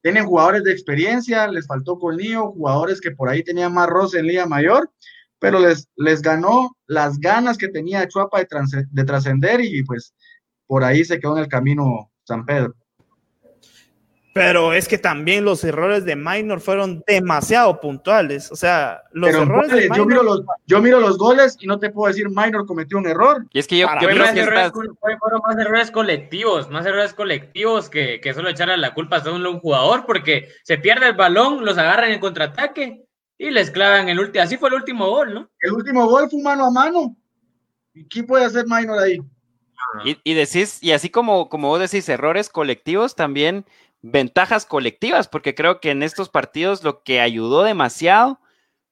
tienen 0.01 0.25
jugadores 0.25 0.63
de 0.63 0.71
experiencia, 0.71 1.47
les 1.47 1.67
faltó 1.67 1.99
colmillo, 1.99 2.51
jugadores 2.51 3.01
que 3.01 3.11
por 3.11 3.29
ahí 3.29 3.43
tenían 3.43 3.73
más 3.73 3.87
roce 3.87 4.19
en 4.19 4.27
Liga 4.27 4.45
Mayor, 4.45 4.91
pero 5.39 5.59
les, 5.59 5.87
les 5.95 6.21
ganó 6.21 6.75
las 6.87 7.19
ganas 7.19 7.57
que 7.57 7.67
tenía 7.67 8.01
Achuapa 8.01 8.39
de, 8.39 8.47
de 8.89 9.03
trascender 9.03 9.61
y 9.61 9.83
pues 9.83 10.13
por 10.67 10.83
ahí 10.83 11.03
se 11.03 11.19
quedó 11.19 11.37
en 11.37 11.43
el 11.43 11.49
camino 11.49 12.11
San 12.23 12.45
Pedro. 12.45 12.75
Pero 14.35 14.73
es 14.73 14.89
que 14.89 14.97
también 14.97 15.45
los 15.45 15.63
errores 15.63 16.03
de 16.03 16.17
Minor 16.17 16.59
fueron 16.59 17.01
demasiado 17.07 17.79
puntuales. 17.79 18.51
O 18.51 18.57
sea, 18.57 19.01
los 19.13 19.33
errores 19.33 19.71
de 19.71 19.83
Minor... 19.83 19.97
yo, 19.97 20.05
miro 20.05 20.23
los, 20.23 20.41
yo 20.65 20.81
miro 20.81 20.99
los 20.99 21.17
goles 21.17 21.55
y 21.61 21.67
no 21.67 21.79
te 21.79 21.89
puedo 21.89 22.09
decir 22.09 22.27
Minor 22.29 22.65
cometió 22.65 22.97
un 22.97 23.07
error. 23.07 23.45
Y 23.53 23.59
es 23.59 23.65
que 23.65 23.77
yo, 23.77 23.87
yo 24.01 24.09
creo 24.09 24.33
que 24.33 24.39
errores, 24.41 24.73
fueron 24.73 25.41
más 25.41 25.57
errores 25.57 25.89
colectivos, 25.89 26.69
más 26.69 26.85
errores 26.85 27.13
colectivos 27.13 27.89
que, 27.89 28.19
que 28.19 28.33
solo 28.33 28.49
echarle 28.49 28.75
la 28.75 28.93
culpa 28.93 29.19
a 29.19 29.31
un 29.31 29.59
jugador, 29.61 30.05
porque 30.05 30.49
se 30.63 30.79
pierde 30.79 31.07
el 31.07 31.15
balón, 31.15 31.63
los 31.63 31.77
agarran 31.77 32.11
en 32.11 32.19
contraataque 32.19 33.05
y 33.37 33.51
les 33.51 33.71
clavan 33.71 34.09
el 34.09 34.19
último. 34.19 34.43
Así 34.43 34.57
fue 34.57 34.67
el 34.67 34.75
último 34.75 35.09
gol, 35.11 35.33
¿no? 35.33 35.49
El 35.61 35.71
último 35.71 36.09
gol 36.09 36.29
fue 36.29 36.41
mano 36.41 36.65
a 36.65 36.71
mano. 36.71 37.15
¿Y 37.93 38.05
qué 38.09 38.21
puede 38.21 38.43
hacer 38.43 38.65
Minor 38.67 38.99
ahí? 38.99 39.17
Y, 40.03 40.17
y 40.25 40.33
decís, 40.33 40.83
y 40.83 40.91
así 40.91 41.09
como, 41.09 41.47
como 41.47 41.69
vos 41.69 41.79
decís, 41.79 42.09
errores 42.09 42.49
colectivos 42.49 43.15
también 43.15 43.65
ventajas 44.11 44.65
colectivas, 44.65 45.27
porque 45.27 45.55
creo 45.55 45.79
que 45.79 45.89
en 45.89 46.03
estos 46.03 46.29
partidos 46.29 46.83
lo 46.83 47.01
que 47.01 47.21
ayudó 47.21 47.63
demasiado 47.63 48.39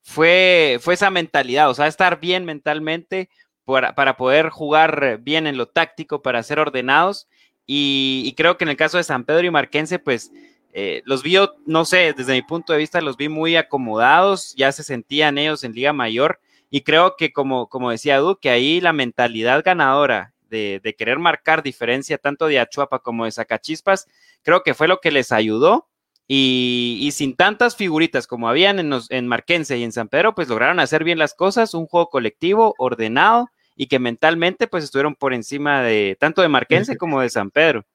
fue, 0.01 0.79
fue 0.81 0.95
esa 0.95 1.11
mentalidad, 1.11 1.69
o 1.69 1.73
sea, 1.75 1.87
estar 1.87 2.19
bien 2.19 2.45
mentalmente 2.45 3.29
para, 3.63 3.93
para 3.93 4.17
poder 4.17 4.49
jugar 4.49 5.19
bien 5.21 5.45
en 5.45 5.57
lo 5.57 5.67
táctico, 5.67 6.21
para 6.21 6.41
ser 6.41 6.59
ordenados. 6.59 7.27
Y, 7.65 8.33
creo 8.35 8.57
que 8.57 8.65
en 8.65 8.69
el 8.69 8.75
caso 8.75 8.97
de 8.97 9.03
San 9.03 9.23
Pedro 9.23 9.45
y 9.45 9.51
Marquense, 9.51 9.99
pues 9.99 10.31
eh, 10.73 11.01
los 11.05 11.21
vi, 11.21 11.37
no 11.65 11.85
sé, 11.85 12.13
desde 12.17 12.33
mi 12.33 12.41
punto 12.41 12.73
de 12.73 12.79
vista, 12.79 12.99
los 12.99 13.15
vi 13.15 13.29
muy 13.29 13.55
acomodados, 13.55 14.53
ya 14.57 14.71
se 14.71 14.83
sentían 14.83 15.37
ellos 15.37 15.63
en 15.63 15.73
Liga 15.73 15.93
Mayor. 15.93 16.39
Y 16.71 16.81
creo 16.81 17.15
que, 17.17 17.31
como, 17.31 17.69
como 17.69 17.91
decía 17.91 18.15
Edu, 18.15 18.37
que 18.37 18.49
ahí 18.49 18.81
la 18.81 18.93
mentalidad 18.93 19.61
ganadora 19.63 20.33
de, 20.49 20.81
de 20.83 20.95
querer 20.95 21.19
marcar 21.19 21.61
diferencia 21.61 22.17
tanto 22.17 22.47
de 22.47 22.59
Achuapa 22.59 22.99
como 22.99 23.25
de 23.25 23.31
Zacachispas, 23.31 24.07
creo 24.43 24.63
que 24.63 24.73
fue 24.73 24.87
lo 24.87 24.99
que 24.99 25.11
les 25.11 25.31
ayudó. 25.31 25.89
Y, 26.25 27.09
sin 27.13 27.35
tantas 27.35 27.75
figuritas 27.75 28.27
como 28.27 28.47
habían 28.47 28.79
en, 28.79 28.93
en 29.09 29.27
Marquense 29.27 29.77
y 29.77 29.83
en 29.83 29.91
San 29.91 30.07
Pedro, 30.07 30.33
pues 30.33 30.47
lograron 30.47 30.79
hacer 30.79 31.03
bien 31.03 31.19
las 31.19 31.33
cosas, 31.33 31.73
un 31.73 31.85
juego 31.85 32.09
colectivo, 32.09 32.73
ordenado 32.77 33.49
y 33.75 33.87
que 33.87 33.99
mentalmente 33.99 34.67
pues 34.67 34.83
estuvieron 34.83 35.15
por 35.15 35.33
encima 35.33 35.81
de 35.81 36.17
tanto 36.19 36.41
de 36.41 36.47
Marquense 36.47 36.97
como 36.97 37.21
de 37.21 37.29
San 37.29 37.51
Pedro. 37.51 37.85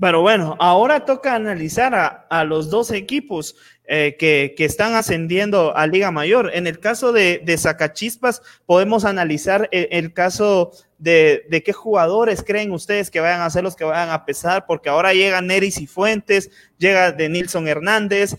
Pero 0.00 0.20
bueno, 0.20 0.56
ahora 0.58 1.04
toca 1.04 1.36
analizar 1.36 2.26
a, 2.28 2.44
los 2.44 2.70
dos 2.70 2.90
equipos 2.90 3.54
eh, 3.84 4.16
que, 4.18 4.52
están 4.58 4.94
ascendiendo 4.94 5.76
a 5.76 5.86
Liga 5.86 6.10
Mayor. 6.10 6.50
En 6.54 6.66
el 6.66 6.80
caso 6.80 7.12
de, 7.12 7.40
de 7.44 7.56
Zacachispas, 7.56 8.42
podemos 8.66 9.04
analizar 9.04 9.68
el, 9.70 10.12
caso 10.12 10.72
de, 11.02 11.62
qué 11.64 11.72
jugadores 11.72 12.42
creen 12.42 12.70
ustedes 12.70 13.10
que 13.10 13.20
vayan 13.20 13.40
a 13.40 13.50
ser 13.50 13.64
los 13.64 13.74
que 13.74 13.84
vayan 13.84 14.10
a 14.10 14.24
pesar, 14.24 14.66
porque 14.66 14.88
ahora 14.88 15.12
llegan 15.12 15.48
Neris 15.48 15.80
y 15.80 15.86
Fuentes, 15.86 16.50
llega 16.78 17.12
de 17.12 17.28
Nilson 17.28 17.66
Hernández, 17.66 18.36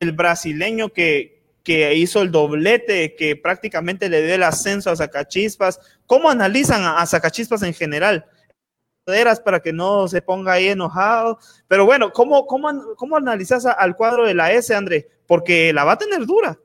el 0.00 0.12
brasileño 0.12 0.88
que, 0.90 1.42
que 1.62 1.94
hizo 1.94 2.22
el 2.22 2.32
doblete, 2.32 3.14
que 3.14 3.36
prácticamente 3.36 4.08
le 4.08 4.22
dio 4.22 4.34
el 4.34 4.42
ascenso 4.42 4.90
a 4.90 4.96
Zacachispas. 4.96 5.78
¿Cómo 6.06 6.30
analizan 6.30 6.82
a, 6.82 7.00
a 7.00 7.06
Zacachispas 7.06 7.62
en 7.62 7.74
general? 7.74 8.26
para 9.44 9.60
que 9.60 9.72
no 9.72 10.06
se 10.06 10.20
ponga 10.20 10.52
ahí 10.52 10.68
enojado. 10.68 11.38
Pero 11.66 11.86
bueno, 11.86 12.12
¿cómo, 12.12 12.46
cómo, 12.46 12.94
cómo 12.96 13.16
analizas 13.16 13.64
al 13.64 13.96
cuadro 13.96 14.26
de 14.26 14.34
la 14.34 14.52
S, 14.52 14.74
André? 14.74 15.08
Porque 15.26 15.72
la 15.72 15.84
va 15.84 15.92
a 15.92 15.98
tener 15.98 16.26
dura. 16.26 16.58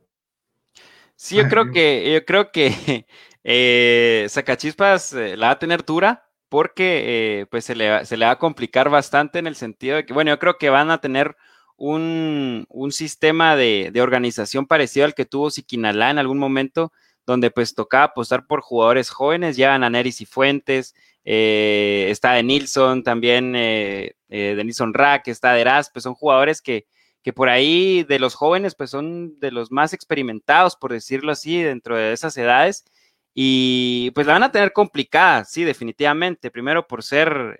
Sí, 1.15 1.37
yo 1.37 1.47
creo 1.47 1.71
que, 1.71 2.11
yo 2.11 2.25
creo 2.25 2.51
que 2.51 3.05
eh, 3.43 4.25
Sacachispas 4.29 5.13
eh, 5.13 5.37
la 5.37 5.47
va 5.47 5.51
a 5.53 5.59
tener 5.59 5.85
dura 5.85 6.29
porque 6.49 7.41
eh, 7.41 7.45
pues 7.47 7.65
se 7.65 7.75
le, 7.75 7.89
va 7.89 8.29
a 8.29 8.37
complicar 8.37 8.89
bastante 8.89 9.39
en 9.39 9.47
el 9.47 9.55
sentido 9.55 9.95
de 9.95 10.05
que, 10.05 10.13
bueno, 10.13 10.31
yo 10.31 10.39
creo 10.39 10.57
que 10.59 10.69
van 10.69 10.91
a 10.91 11.01
tener 11.01 11.35
un, 11.77 12.67
sistema 12.91 13.55
de, 13.55 13.91
organización 14.01 14.67
parecido 14.67 15.05
al 15.05 15.15
que 15.15 15.25
tuvo 15.25 15.49
Siquinalá 15.49 16.11
en 16.11 16.19
algún 16.19 16.37
momento, 16.37 16.91
donde 17.25 17.51
pues 17.51 17.73
tocaba 17.73 18.05
apostar 18.05 18.45
por 18.45 18.61
jugadores 18.61 19.09
jóvenes, 19.09 19.55
llevan 19.57 19.83
a 19.83 19.89
Neris 19.89 20.21
y 20.21 20.25
Fuentes, 20.25 20.93
eh, 21.25 22.07
está 22.09 22.33
de 22.33 22.43
Nilsson 22.43 23.03
también, 23.03 23.55
eh, 23.55 24.15
eh, 24.29 24.55
de 24.55 24.63
Nilsson 24.63 24.93
Rack, 24.93 25.27
está 25.29 25.53
de 25.53 25.61
Eras, 25.61 25.89
pues 25.91 26.03
son 26.03 26.15
jugadores 26.15 26.61
que, 26.61 26.85
que 27.21 27.33
por 27.33 27.49
ahí 27.49 28.03
de 28.03 28.19
los 28.19 28.35
jóvenes, 28.35 28.75
pues 28.75 28.89
son 28.89 29.39
de 29.39 29.51
los 29.51 29.71
más 29.71 29.93
experimentados, 29.93 30.75
por 30.75 30.91
decirlo 30.91 31.31
así, 31.31 31.61
dentro 31.61 31.97
de 31.97 32.13
esas 32.13 32.35
edades. 32.37 32.85
Y 33.33 34.11
pues 34.11 34.27
la 34.27 34.33
van 34.33 34.43
a 34.43 34.51
tener 34.51 34.73
complicada, 34.73 35.45
sí, 35.45 35.63
definitivamente. 35.63 36.51
Primero 36.51 36.87
por 36.87 37.03
ser 37.03 37.57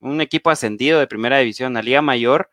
un 0.00 0.20
equipo 0.20 0.50
ascendido 0.50 1.00
de 1.00 1.06
primera 1.06 1.38
división 1.38 1.76
a 1.76 1.82
Liga 1.82 2.02
Mayor. 2.02 2.50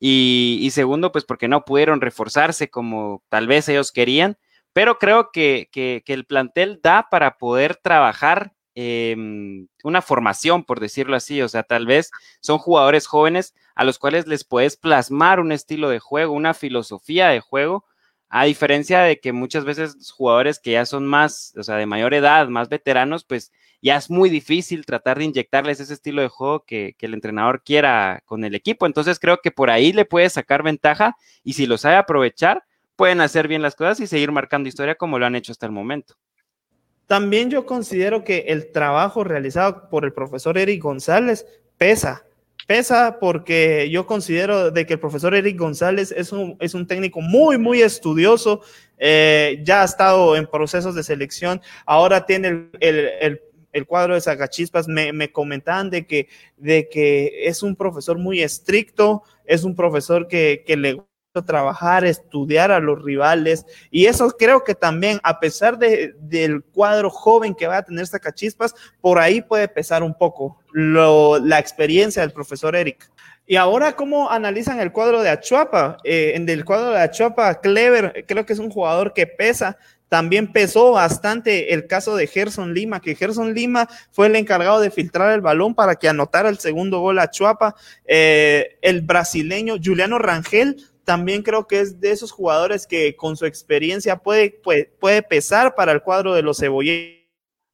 Y, 0.00 0.68
segundo, 0.72 1.12
pues 1.12 1.24
porque 1.24 1.46
no 1.46 1.64
pudieron 1.64 2.00
reforzarse 2.00 2.70
como 2.70 3.22
tal 3.28 3.46
vez 3.46 3.68
ellos 3.68 3.92
querían. 3.92 4.36
Pero 4.72 4.98
creo 4.98 5.30
que, 5.32 5.68
que 5.72 6.02
el 6.06 6.26
plantel 6.26 6.80
da 6.82 7.08
para 7.10 7.38
poder 7.38 7.76
trabajar 7.76 8.52
Em, 8.74 9.68
una 9.84 10.00
formación, 10.00 10.64
por 10.64 10.80
decirlo 10.80 11.16
así. 11.16 11.42
O 11.42 11.48
sea, 11.48 11.62
tal 11.62 11.86
vez 11.86 12.10
son 12.40 12.58
jugadores 12.58 13.06
jóvenes 13.06 13.54
a 13.74 13.84
los 13.84 13.98
cuales 13.98 14.26
les 14.26 14.44
puedes 14.44 14.76
plasmar 14.76 15.40
un 15.40 15.52
estilo 15.52 15.88
de 15.90 15.98
juego, 15.98 16.32
una 16.32 16.54
filosofía 16.54 17.28
de 17.28 17.40
juego, 17.40 17.84
a 18.34 18.44
diferencia 18.44 19.02
de 19.02 19.20
que 19.20 19.30
muchas 19.30 19.66
veces 19.66 20.10
jugadores 20.10 20.58
que 20.58 20.72
ya 20.72 20.86
son 20.86 21.06
más, 21.06 21.52
o 21.54 21.62
sea, 21.62 21.76
de 21.76 21.84
mayor 21.84 22.14
edad, 22.14 22.48
más 22.48 22.70
veteranos, 22.70 23.24
pues 23.24 23.52
ya 23.82 23.98
es 23.98 24.08
muy 24.08 24.30
difícil 24.30 24.86
tratar 24.86 25.18
de 25.18 25.24
inyectarles 25.24 25.80
ese 25.80 25.92
estilo 25.92 26.22
de 26.22 26.28
juego 26.28 26.64
que, 26.64 26.96
el 26.98 27.12
entrenador 27.12 27.62
quiera 27.62 28.22
con 28.24 28.42
el 28.44 28.54
equipo. 28.54 28.86
Entonces 28.86 29.20
creo 29.20 29.40
que 29.42 29.50
por 29.50 29.68
ahí 29.68 29.92
le 29.92 30.06
puede 30.06 30.30
sacar 30.30 30.62
ventaja 30.62 31.14
y 31.44 31.52
si 31.52 31.66
lo 31.66 31.76
sabe 31.76 31.96
aprovechar, 31.96 32.64
pueden 32.96 33.20
hacer 33.20 33.48
bien 33.48 33.60
las 33.60 33.74
cosas 33.74 34.00
y 34.00 34.06
seguir 34.06 34.32
marcando 34.32 34.66
historia 34.66 34.94
como 34.94 35.18
lo 35.18 35.26
han 35.26 35.36
hecho 35.36 35.52
hasta 35.52 35.66
el 35.66 35.72
momento. 35.72 36.14
También 37.06 37.50
yo 37.50 37.66
considero 37.66 38.24
que 38.24 38.46
el 38.48 38.72
trabajo 38.72 39.24
realizado 39.24 39.90
por 39.90 40.06
el 40.06 40.14
profesor 40.14 40.56
Eric 40.56 40.82
González 40.82 41.44
pesa 41.76 42.24
pesa 42.66 43.18
porque 43.18 43.88
yo 43.90 44.06
considero 44.06 44.70
de 44.70 44.86
que 44.86 44.94
el 44.94 45.00
profesor 45.00 45.34
Eric 45.34 45.58
González 45.58 46.12
es 46.16 46.32
un, 46.32 46.56
es 46.60 46.74
un 46.74 46.86
técnico 46.86 47.20
muy, 47.20 47.58
muy 47.58 47.82
estudioso, 47.82 48.60
eh, 48.98 49.60
ya 49.64 49.82
ha 49.82 49.84
estado 49.84 50.36
en 50.36 50.46
procesos 50.46 50.94
de 50.94 51.02
selección, 51.02 51.60
ahora 51.86 52.26
tiene 52.26 52.68
el, 52.80 53.40
cuadro 53.86 54.14
de 54.14 54.20
Sagachispas, 54.20 54.86
me, 54.86 55.12
me, 55.12 55.32
comentaban 55.32 55.90
de 55.90 56.06
que, 56.06 56.28
de 56.56 56.88
que 56.88 57.46
es 57.46 57.62
un 57.62 57.74
profesor 57.74 58.18
muy 58.18 58.42
estricto, 58.42 59.22
es 59.44 59.64
un 59.64 59.74
profesor 59.74 60.28
que, 60.28 60.62
que 60.66 60.76
le 60.76 61.02
trabajar, 61.40 62.04
estudiar 62.04 62.70
a 62.70 62.80
los 62.80 63.02
rivales. 63.02 63.64
Y 63.90 64.06
eso 64.06 64.28
creo 64.38 64.64
que 64.64 64.74
también, 64.74 65.18
a 65.22 65.40
pesar 65.40 65.78
de, 65.78 66.14
del 66.20 66.62
cuadro 66.62 67.08
joven 67.08 67.54
que 67.54 67.66
va 67.66 67.78
a 67.78 67.82
tener 67.82 68.06
Zacachispas, 68.06 68.74
por 69.00 69.18
ahí 69.18 69.40
puede 69.40 69.68
pesar 69.68 70.02
un 70.02 70.12
poco 70.12 70.58
la 70.74 71.58
experiencia 71.58 72.20
del 72.20 72.32
profesor 72.32 72.76
Eric. 72.76 73.10
Y 73.46 73.56
ahora, 73.56 73.92
¿cómo 73.96 74.30
analizan 74.30 74.78
el 74.80 74.92
cuadro 74.92 75.22
de 75.22 75.30
Achuapa? 75.30 75.96
Eh, 76.04 76.32
en 76.34 76.48
el 76.48 76.64
cuadro 76.64 76.90
de 76.90 77.00
Achuapa, 77.00 77.60
Clever, 77.60 78.24
creo 78.28 78.46
que 78.46 78.52
es 78.52 78.58
un 78.58 78.70
jugador 78.70 79.14
que 79.14 79.26
pesa. 79.26 79.78
También 80.08 80.52
pesó 80.52 80.92
bastante 80.92 81.72
el 81.72 81.86
caso 81.86 82.14
de 82.16 82.26
Gerson 82.26 82.74
Lima, 82.74 83.00
que 83.00 83.14
Gerson 83.14 83.54
Lima 83.54 83.88
fue 84.10 84.26
el 84.26 84.36
encargado 84.36 84.78
de 84.78 84.90
filtrar 84.90 85.32
el 85.32 85.40
balón 85.40 85.74
para 85.74 85.96
que 85.96 86.06
anotara 86.06 86.50
el 86.50 86.58
segundo 86.58 87.00
gol 87.00 87.18
a 87.18 87.30
Chuapa. 87.30 87.74
Eh, 88.04 88.78
el 88.82 89.00
brasileño 89.00 89.76
Juliano 89.82 90.18
Rangel 90.18 90.76
también 91.04 91.42
creo 91.42 91.66
que 91.66 91.80
es 91.80 92.00
de 92.00 92.10
esos 92.10 92.30
jugadores 92.30 92.86
que 92.86 93.16
con 93.16 93.36
su 93.36 93.46
experiencia 93.46 94.16
puede, 94.16 94.60
puede, 95.00 95.22
pesar 95.22 95.74
para 95.74 95.92
el 95.92 96.02
cuadro 96.02 96.34
de 96.34 96.42
los 96.42 96.58
cebolleros. 96.58 97.20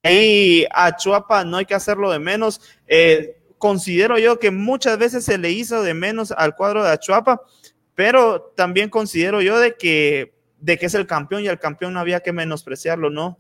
Y 0.04 0.64
a 0.70 0.96
Chuapa 0.96 1.44
no 1.44 1.56
hay 1.56 1.66
que 1.66 1.74
hacerlo 1.74 2.10
de 2.10 2.18
menos. 2.18 2.60
Eh, 2.86 3.36
considero 3.58 4.18
yo 4.18 4.38
que 4.38 4.50
muchas 4.50 4.98
veces 4.98 5.24
se 5.24 5.38
le 5.38 5.50
hizo 5.50 5.82
de 5.82 5.94
menos 5.94 6.32
al 6.32 6.54
cuadro 6.54 6.84
de 6.84 6.90
Achuapa, 6.90 7.42
pero 7.94 8.52
también 8.56 8.88
considero 8.88 9.42
yo 9.42 9.58
de 9.58 9.74
que, 9.74 10.34
de 10.58 10.78
que 10.78 10.86
es 10.86 10.94
el 10.94 11.06
campeón 11.06 11.42
y 11.42 11.48
al 11.48 11.58
campeón 11.58 11.92
no 11.92 12.00
había 12.00 12.20
que 12.20 12.32
menospreciarlo, 12.32 13.10
¿no? 13.10 13.38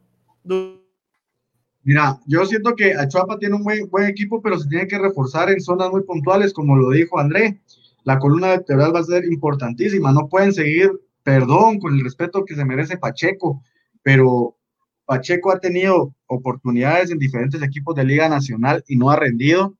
Mira, 1.82 2.18
yo 2.26 2.44
siento 2.44 2.74
que 2.74 2.94
Achuapa 2.94 3.38
tiene 3.38 3.54
un 3.54 3.62
buen, 3.62 3.88
buen 3.88 4.06
equipo, 4.06 4.42
pero 4.42 4.58
se 4.58 4.68
tiene 4.68 4.88
que 4.88 4.98
reforzar 4.98 5.50
en 5.50 5.60
zonas 5.60 5.90
muy 5.90 6.02
puntuales, 6.02 6.52
como 6.52 6.76
lo 6.76 6.90
dijo 6.90 7.18
André 7.18 7.62
la 8.08 8.18
columna 8.18 8.48
vertebral 8.48 8.94
va 8.94 9.00
a 9.00 9.04
ser 9.04 9.26
importantísima. 9.26 10.12
No 10.12 10.28
pueden 10.28 10.54
seguir, 10.54 10.90
perdón, 11.22 11.78
con 11.78 11.92
el 11.92 12.02
respeto 12.02 12.42
que 12.46 12.54
se 12.54 12.64
merece 12.64 12.96
Pacheco, 12.96 13.62
pero 14.02 14.56
Pacheco 15.04 15.52
ha 15.52 15.60
tenido 15.60 16.14
oportunidades 16.26 17.10
en 17.10 17.18
diferentes 17.18 17.62
equipos 17.62 17.94
de 17.94 18.04
Liga 18.04 18.26
Nacional 18.30 18.82
y 18.88 18.96
no 18.96 19.10
ha 19.10 19.16
rendido. 19.16 19.76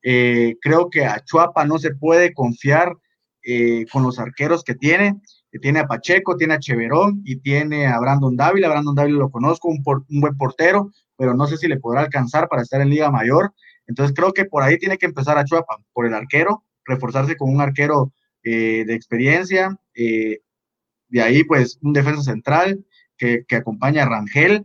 Eh, 0.00 0.54
creo 0.60 0.90
que 0.90 1.04
a 1.04 1.24
Chuapa 1.24 1.64
no 1.64 1.80
se 1.80 1.92
puede 1.92 2.32
confiar 2.32 2.96
eh, 3.42 3.84
con 3.92 4.04
los 4.04 4.20
arqueros 4.20 4.62
que 4.62 4.76
tiene. 4.76 5.20
Que 5.50 5.58
tiene 5.58 5.80
a 5.80 5.88
Pacheco, 5.88 6.36
tiene 6.36 6.54
a 6.54 6.60
Cheverón 6.60 7.22
y 7.24 7.40
tiene 7.40 7.88
a 7.88 7.98
Brandon 7.98 8.36
Dávila. 8.36 8.68
Brandon 8.68 8.94
Dávila 8.94 9.18
lo 9.18 9.30
conozco, 9.30 9.66
un, 9.66 9.82
un 9.84 10.20
buen 10.20 10.36
portero, 10.36 10.92
pero 11.16 11.34
no 11.34 11.48
sé 11.48 11.56
si 11.56 11.66
le 11.66 11.80
podrá 11.80 12.02
alcanzar 12.02 12.48
para 12.48 12.62
estar 12.62 12.80
en 12.80 12.90
Liga 12.90 13.10
Mayor. 13.10 13.52
Entonces 13.88 14.14
creo 14.14 14.32
que 14.32 14.44
por 14.44 14.62
ahí 14.62 14.78
tiene 14.78 14.98
que 14.98 15.06
empezar 15.06 15.36
a 15.36 15.44
Chuapa, 15.44 15.78
por 15.92 16.06
el 16.06 16.14
arquero, 16.14 16.62
reforzarse 16.84 17.36
con 17.36 17.54
un 17.54 17.60
arquero 17.60 18.12
eh, 18.44 18.84
de 18.86 18.94
experiencia. 18.94 19.76
Eh, 19.94 20.40
de 21.08 21.22
ahí, 21.22 21.44
pues, 21.44 21.78
un 21.82 21.92
defensa 21.92 22.22
central 22.22 22.84
que, 23.16 23.44
que 23.46 23.56
acompaña 23.56 24.02
a 24.02 24.08
Rangel. 24.08 24.64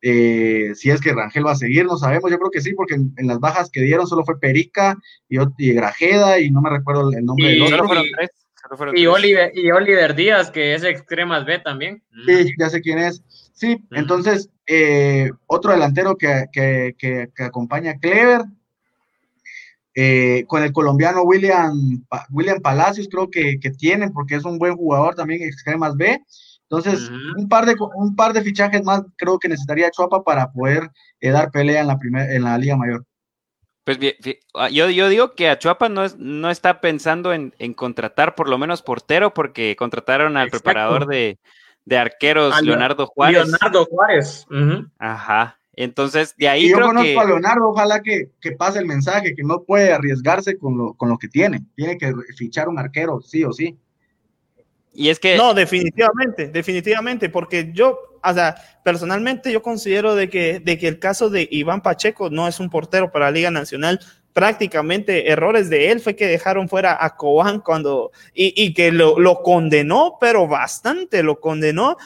Eh, 0.00 0.70
si 0.74 0.90
es 0.90 1.00
que 1.00 1.12
Rangel 1.12 1.46
va 1.46 1.52
a 1.52 1.56
seguir, 1.56 1.84
no 1.86 1.96
sabemos. 1.96 2.30
Yo 2.30 2.38
creo 2.38 2.50
que 2.50 2.60
sí, 2.60 2.74
porque 2.74 2.94
en, 2.94 3.26
las 3.26 3.40
bajas 3.40 3.70
que 3.70 3.82
dieron 3.82 4.06
solo 4.06 4.24
fue 4.24 4.38
Perica 4.38 4.96
y, 5.28 5.38
y, 5.58 5.72
Grajeda 5.72 6.38
y 6.38 6.50
no 6.50 6.60
me 6.60 6.70
recuerdo 6.70 7.10
el 7.10 7.24
nombre 7.24 7.48
del 7.48 7.62
otro. 7.62 7.88
Y, 8.94 9.06
Oliver, 9.06 9.50
y 9.54 9.70
Oliver 9.70 10.14
Díaz, 10.14 10.50
que 10.50 10.74
es 10.74 10.84
extremas 10.84 11.44
B 11.46 11.58
también. 11.58 12.02
Sí, 12.26 12.52
ya 12.58 12.68
sé 12.68 12.80
quién 12.80 12.98
es. 12.98 13.22
Sí, 13.54 13.82
entonces, 13.90 14.50
otro 15.46 15.72
delantero 15.72 16.16
que, 16.16 16.44
que, 16.52 16.94
que, 16.96 17.30
que 17.34 17.42
acompaña 17.42 17.92
a 17.92 17.98
Clever, 17.98 18.42
eh, 20.00 20.44
con 20.46 20.62
el 20.62 20.72
colombiano 20.72 21.22
William, 21.22 22.04
William 22.30 22.60
Palacios 22.60 23.08
creo 23.10 23.28
que, 23.28 23.58
que, 23.58 23.70
tienen, 23.72 24.12
porque 24.12 24.36
es 24.36 24.44
un 24.44 24.56
buen 24.56 24.76
jugador 24.76 25.16
también, 25.16 25.42
extremas 25.42 25.96
B. 25.96 26.22
Entonces, 26.70 27.10
un, 27.36 27.48
par 27.48 27.66
de, 27.66 27.74
un 27.96 28.14
par 28.14 28.32
de 28.32 28.42
fichajes 28.42 28.84
más 28.84 29.02
creo 29.16 29.40
que 29.40 29.48
necesitaría 29.48 29.90
Chuapa 29.90 30.22
para 30.22 30.52
poder 30.52 30.88
eh, 31.18 31.30
dar 31.30 31.50
pelea 31.50 31.80
en 31.80 31.88
la, 31.88 31.98
primer, 31.98 32.30
en 32.30 32.44
la 32.44 32.56
Liga 32.58 32.76
Mayor. 32.76 33.04
Pues 33.82 33.98
bien, 33.98 34.14
ah, 34.54 34.68
yo, 34.68 34.88
yo 34.88 35.08
digo 35.08 35.34
que 35.34 35.48
Achuapa 35.48 35.88
no, 35.88 36.04
es, 36.04 36.16
no 36.16 36.48
está 36.48 36.80
pensando 36.80 37.32
en, 37.32 37.52
en, 37.58 37.74
contratar 37.74 38.36
por 38.36 38.48
lo 38.48 38.56
menos 38.56 38.82
portero, 38.82 39.34
porque 39.34 39.74
contrataron 39.74 40.36
al 40.36 40.50
preparador 40.50 41.08
de, 41.08 41.40
de 41.84 41.98
arqueros, 41.98 42.62
Leonardo 42.62 43.08
Juárez. 43.08 43.48
Leonardo 43.48 43.84
Juárez. 43.86 44.46
Ajá. 45.00 45.58
Entonces, 45.80 46.34
de 46.36 46.48
ahí. 46.48 46.68
yo 46.68 46.80
conozco 46.80 47.20
a 47.20 47.24
Leonardo, 47.24 47.68
ojalá 47.68 48.02
que, 48.02 48.30
pase 48.58 48.80
el 48.80 48.86
mensaje, 48.86 49.36
que 49.36 49.44
no 49.44 49.62
puede 49.62 49.92
arriesgarse 49.92 50.58
con 50.58 50.76
lo, 50.76 50.94
con 50.94 51.08
lo 51.08 51.18
que 51.18 51.28
tiene. 51.28 51.62
Tiene 51.76 51.96
que 51.96 52.12
fichar 52.36 52.68
un 52.68 52.80
arquero, 52.80 53.20
sí 53.20 53.44
o 53.44 53.52
sí. 53.52 53.78
Y 54.92 55.08
es 55.08 55.20
que. 55.20 55.36
No, 55.36 55.54
definitivamente, 55.54 56.48
definitivamente, 56.48 57.28
porque 57.28 57.70
yo, 57.72 57.96
o 58.24 58.34
sea, 58.34 58.56
personalmente 58.82 59.52
yo 59.52 59.62
considero 59.62 60.16
de 60.16 60.28
que, 60.28 60.58
de 60.58 60.78
que 60.78 60.88
el 60.88 60.98
caso 60.98 61.30
de 61.30 61.46
Iván 61.48 61.80
Pacheco 61.80 62.28
no 62.28 62.48
es 62.48 62.58
un 62.58 62.70
portero 62.70 63.12
para 63.12 63.26
la 63.26 63.30
Liga 63.30 63.52
Nacional. 63.52 64.00
Prácticamente 64.32 65.30
errores 65.30 65.70
de 65.70 65.92
él 65.92 66.00
fue 66.00 66.16
que 66.16 66.26
dejaron 66.26 66.68
fuera 66.68 66.98
a 67.00 67.14
Cobán 67.14 67.60
cuando. 67.60 68.10
Y, 68.34 68.52
y 68.60 68.74
que 68.74 68.90
lo, 68.90 69.20
lo 69.20 69.42
condenó, 69.44 70.16
pero 70.20 70.48
bastante 70.48 71.22
lo 71.22 71.38
condenó 71.38 71.96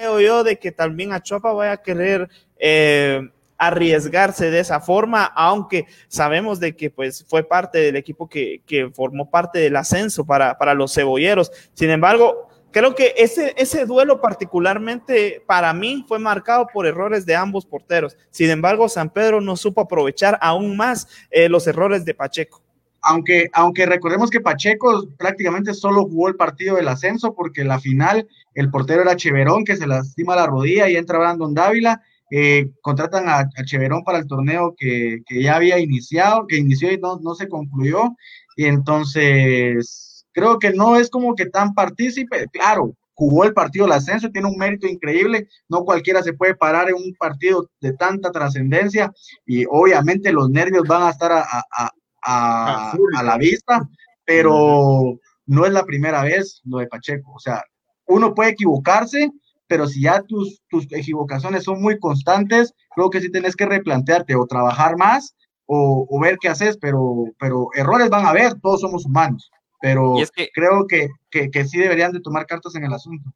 creo 0.00 0.18
yo 0.18 0.44
de 0.44 0.58
que 0.58 0.72
también 0.72 1.12
a 1.12 1.22
Chopa 1.22 1.52
vaya 1.52 1.72
a 1.72 1.82
querer 1.82 2.30
eh, 2.58 3.20
arriesgarse 3.58 4.50
de 4.50 4.60
esa 4.60 4.80
forma, 4.80 5.26
aunque 5.26 5.84
sabemos 6.08 6.58
de 6.58 6.74
que 6.74 6.88
pues 6.88 7.22
fue 7.28 7.42
parte 7.42 7.76
del 7.80 7.96
equipo 7.96 8.26
que, 8.26 8.62
formó 8.94 9.28
parte 9.28 9.58
del 9.58 9.76
ascenso 9.76 10.24
para, 10.24 10.56
para, 10.56 10.72
los 10.72 10.94
cebolleros. 10.94 11.52
Sin 11.74 11.90
embargo, 11.90 12.48
creo 12.70 12.94
que 12.94 13.12
ese, 13.18 13.52
ese 13.58 13.84
duelo 13.84 14.22
particularmente 14.22 15.42
para 15.46 15.74
mí 15.74 16.02
fue 16.08 16.18
marcado 16.18 16.66
por 16.72 16.86
errores 16.86 17.26
de 17.26 17.36
ambos 17.36 17.66
porteros. 17.66 18.16
Sin 18.30 18.48
embargo, 18.48 18.88
San 18.88 19.10
Pedro 19.10 19.42
no 19.42 19.54
supo 19.54 19.82
aprovechar 19.82 20.38
aún 20.40 20.78
más 20.78 21.08
eh, 21.30 21.50
los 21.50 21.66
errores 21.66 22.06
de 22.06 22.14
Pacheco 22.14 22.62
aunque, 23.02 23.48
aunque 23.52 23.86
recordemos 23.86 24.30
que 24.30 24.40
Pacheco 24.40 25.08
prácticamente 25.16 25.74
solo 25.74 26.04
jugó 26.04 26.28
el 26.28 26.36
partido 26.36 26.76
del 26.76 26.88
ascenso, 26.88 27.34
porque 27.34 27.64
la 27.64 27.78
final 27.80 28.28
el 28.54 28.70
portero 28.70 29.02
era 29.02 29.16
Cheverón, 29.16 29.64
que 29.64 29.76
se 29.76 29.86
lastima 29.86 30.36
la 30.36 30.46
rodilla 30.46 30.88
y 30.88 30.96
entra 30.96 31.18
Brandon 31.18 31.54
Dávila. 31.54 32.02
Eh, 32.32 32.70
contratan 32.80 33.28
a, 33.28 33.48
Cheverón 33.64 34.04
para 34.04 34.18
el 34.18 34.26
torneo 34.26 34.74
que, 34.76 35.22
ya 35.30 35.56
había 35.56 35.78
iniciado, 35.80 36.46
que 36.46 36.58
inició 36.58 36.92
y 36.92 36.98
no, 36.98 37.18
no 37.20 37.34
se 37.34 37.48
concluyó. 37.48 38.16
Y 38.56 38.66
entonces, 38.66 40.26
creo 40.32 40.58
que 40.58 40.70
no 40.70 40.96
es 40.96 41.10
como 41.10 41.34
que 41.34 41.46
tan 41.46 41.74
partícipe. 41.74 42.46
Claro, 42.52 42.94
jugó 43.20 43.44
el 43.44 43.52
partido 43.52 43.84
del 43.84 43.92
ascenso, 43.92 44.30
tiene 44.30 44.48
un 44.48 44.56
mérito 44.56 44.86
increíble, 44.86 45.46
no 45.68 45.84
cualquiera 45.84 46.22
se 46.22 46.32
puede 46.32 46.54
parar 46.54 46.88
en 46.88 46.94
un 46.94 47.14
partido 47.18 47.68
de 47.78 47.92
tanta 47.92 48.32
trascendencia 48.32 49.12
y 49.44 49.66
obviamente 49.68 50.32
los 50.32 50.48
nervios 50.48 50.84
van 50.88 51.02
a 51.02 51.10
estar 51.10 51.30
a, 51.30 51.90
la 52.26 53.36
vista, 53.38 53.88
pero 54.24 55.18
no 55.46 55.66
es 55.66 55.72
la 55.72 55.84
primera 55.84 56.22
vez 56.22 56.60
lo 56.64 56.78
de 56.78 56.86
Pacheco. 56.86 57.32
O 57.34 57.38
sea, 57.38 57.62
uno 58.06 58.34
puede 58.34 58.50
equivocarse, 58.50 59.30
pero 59.66 59.86
si 59.86 60.02
ya 60.02 60.22
tus, 60.22 60.60
tus 60.68 60.86
equivocaciones 60.90 61.64
son 61.64 61.80
muy 61.80 61.98
constantes, 61.98 62.74
creo 62.94 63.10
que 63.10 63.20
sí 63.20 63.30
tenés 63.30 63.56
que 63.56 63.66
replantearte 63.66 64.34
o 64.34 64.46
trabajar 64.46 64.96
más 64.96 65.34
o, 65.72 66.20
ver 66.20 66.36
qué 66.40 66.48
haces, 66.48 66.76
pero, 66.78 67.26
pero 67.38 67.68
errores 67.74 68.10
van 68.10 68.26
a 68.26 68.30
haber, 68.30 68.54
todos 68.60 68.80
somos 68.80 69.06
humanos, 69.06 69.50
pero 69.80 70.16
creo 70.52 70.86
que, 70.88 71.08
que, 71.30 71.64
sí 71.64 71.78
deberían 71.78 72.10
de 72.10 72.20
tomar 72.20 72.46
cartas 72.46 72.74
en 72.74 72.84
el 72.84 72.92
asunto. 72.92 73.30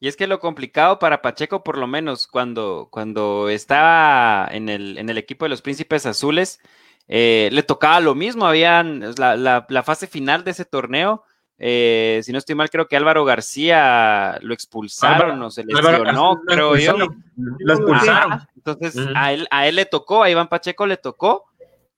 Y 0.00 0.08
es 0.08 0.16
que 0.16 0.26
lo 0.26 0.40
complicado 0.40 0.98
para 0.98 1.20
Pacheco, 1.20 1.62
por 1.62 1.76
lo 1.76 1.86
menos 1.86 2.26
cuando, 2.26 2.88
cuando 2.90 3.50
estaba 3.50 4.48
en 4.50 4.70
el, 4.70 4.96
en 4.96 5.10
el 5.10 5.18
equipo 5.18 5.44
de 5.44 5.50
los 5.50 5.60
Príncipes 5.60 6.06
Azules, 6.06 6.60
eh, 7.08 7.48
le 7.52 7.62
tocaba 7.62 8.00
lo 8.00 8.14
mismo, 8.14 8.46
habían 8.46 9.14
la, 9.16 9.64
la, 9.68 9.82
fase 9.82 10.06
final 10.06 10.44
de 10.44 10.50
ese 10.52 10.64
torneo, 10.64 11.24
Eh, 11.58 12.20
si 12.22 12.32
no 12.32 12.38
estoy 12.38 12.54
mal, 12.54 12.68
creo 12.68 12.86
que 12.86 12.96
Álvaro 12.96 13.24
García 13.24 14.38
lo 14.42 14.52
expulsaron 14.52 15.42
o 15.42 15.50
se 15.50 15.64
lesionó, 15.64 16.42
creo 16.46 16.76
yo. 16.76 16.96
Lo 17.36 17.72
expulsaron. 17.72 18.46
entonces 18.56 18.94
a, 19.14 19.32
él, 19.32 19.46
a 19.50 19.66
él 19.66 19.76
le 19.76 19.86
tocó, 19.86 20.22
a 20.22 20.30
Iván 20.30 20.48
Pacheco 20.48 20.86
le 20.86 20.98
tocó. 20.98 21.44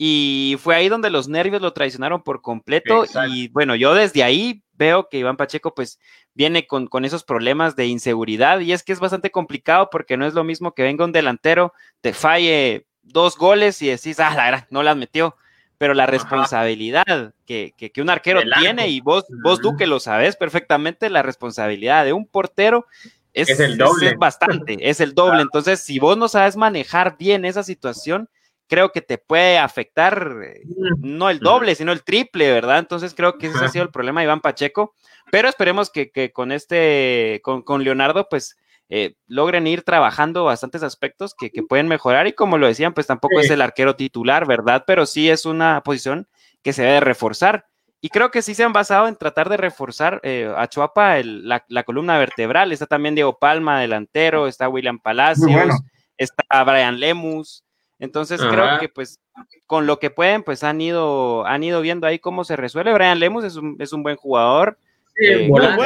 Y 0.00 0.56
fue 0.60 0.76
ahí 0.76 0.88
donde 0.88 1.10
los 1.10 1.26
nervios 1.26 1.60
lo 1.60 1.72
traicionaron 1.72 2.22
por 2.22 2.40
completo. 2.40 3.04
Y 3.30 3.48
bueno, 3.48 3.74
yo 3.74 3.94
desde 3.94 4.22
ahí 4.22 4.62
veo 4.74 5.08
que 5.08 5.18
Iván 5.18 5.36
Pacheco 5.36 5.74
pues 5.74 5.98
viene 6.34 6.68
con, 6.68 6.86
con, 6.86 7.04
esos 7.04 7.24
problemas 7.24 7.74
de 7.74 7.86
inseguridad. 7.86 8.60
Y 8.60 8.72
es 8.72 8.84
que 8.84 8.92
es 8.92 9.00
bastante 9.00 9.32
complicado 9.32 9.88
porque 9.90 10.16
no 10.16 10.24
es 10.24 10.34
lo 10.34 10.44
mismo 10.44 10.72
que 10.72 10.84
venga 10.84 11.04
un 11.04 11.10
delantero, 11.10 11.72
te 12.00 12.12
falle 12.12 12.86
dos 13.08 13.36
goles 13.36 13.80
y 13.82 13.88
decís, 13.88 14.20
ah, 14.20 14.34
la 14.34 14.44
verdad, 14.44 14.66
no 14.70 14.82
las 14.82 14.96
metió 14.96 15.36
pero 15.78 15.94
la 15.94 16.06
responsabilidad 16.06 17.32
que, 17.46 17.72
que, 17.76 18.02
un 18.02 18.10
arquero 18.10 18.40
tiene, 18.58 18.88
y 18.88 19.00
vos, 19.00 19.24
vos 19.44 19.60
Duque 19.60 19.86
lo 19.86 20.00
sabes 20.00 20.34
perfectamente, 20.34 21.08
la 21.08 21.22
responsabilidad 21.22 22.04
de 22.04 22.12
un 22.12 22.26
portero 22.26 22.86
es, 23.32 23.60
el 23.60 23.78
doble. 23.78 24.16
bastante, 24.16 24.76
es 24.90 25.00
el 25.00 25.14
doble. 25.14 25.40
Entonces, 25.40 25.80
si 25.80 26.00
vos 26.00 26.18
no 26.18 26.26
sabes 26.26 26.56
manejar 26.56 27.16
bien 27.16 27.44
esa 27.44 27.62
situación, 27.62 28.28
creo 28.66 28.90
que 28.90 29.02
te 29.02 29.18
puede 29.18 29.58
afectar 29.58 30.40
eh, 30.42 30.62
no 30.98 31.30
el 31.30 31.38
doble, 31.38 31.76
sino 31.76 31.92
el 31.92 32.02
triple, 32.02 32.50
¿verdad? 32.52 32.80
Entonces 32.80 33.14
creo 33.14 33.38
que 33.38 33.46
ese 33.46 33.64
ha 33.64 33.68
sido 33.68 33.84
el 33.84 33.90
problema 33.90 34.20
de 34.20 34.24
Iván 34.24 34.40
Pacheco, 34.40 34.94
pero 35.30 35.48
esperemos 35.48 35.90
que, 35.90 36.10
que 36.10 36.32
con 36.32 36.50
este, 36.50 37.40
con, 37.44 37.62
con 37.62 37.84
Leonardo, 37.84 38.28
pues 38.28 38.58
eh, 38.90 39.16
logren 39.26 39.66
ir 39.66 39.82
trabajando 39.82 40.44
bastantes 40.44 40.82
aspectos 40.82 41.34
que, 41.34 41.50
pueden 41.62 41.88
mejorar 41.88 42.26
y 42.26 42.32
como 42.32 42.56
lo 42.56 42.66
decían, 42.66 42.94
pues 42.94 43.06
tampoco 43.06 43.38
es 43.40 43.50
el 43.50 43.60
arquero 43.60 43.96
titular, 43.96 44.46
¿verdad? 44.46 44.84
Pero 44.86 45.04
sí 45.04 45.28
es 45.28 45.44
una 45.44 45.82
posición 45.82 46.26
que 46.62 46.72
se 46.72 46.82
debe 46.82 47.00
reforzar. 47.00 47.66
Y 48.00 48.08
creo 48.10 48.30
que 48.30 48.42
sí 48.42 48.54
se 48.54 48.62
han 48.64 48.72
basado 48.72 49.08
en 49.08 49.16
tratar 49.16 49.48
de 49.48 49.56
reforzar 49.56 50.20
eh, 50.22 50.52
a 50.56 50.68
Chuapa 50.68 51.16
la, 51.22 51.82
columna 51.84 52.16
vertebral. 52.18 52.72
Está 52.72 52.86
también 52.86 53.14
Diego 53.14 53.38
Palma, 53.38 53.80
delantero, 53.80 54.46
está 54.46 54.68
William 54.68 55.00
Palacios, 55.00 55.74
está 56.16 56.64
Brian 56.64 56.98
Lemus. 56.98 57.64
Entonces 57.98 58.40
creo 58.40 58.78
que 58.78 58.88
pues 58.88 59.20
con 59.66 59.86
lo 59.86 59.98
que 59.98 60.10
pueden, 60.10 60.44
pues 60.44 60.62
han 60.62 60.80
ido, 60.80 61.44
han 61.44 61.64
ido 61.64 61.80
viendo 61.80 62.06
ahí 62.06 62.20
cómo 62.20 62.44
se 62.44 62.56
resuelve. 62.56 62.94
Brian 62.94 63.18
Lemus 63.18 63.44
es 63.44 63.56
un, 63.56 63.76
es 63.80 63.92
un 63.92 64.02
buen 64.02 64.16
jugador. 64.16 64.78
Eh, 65.20 65.48
bueno, 65.48 65.76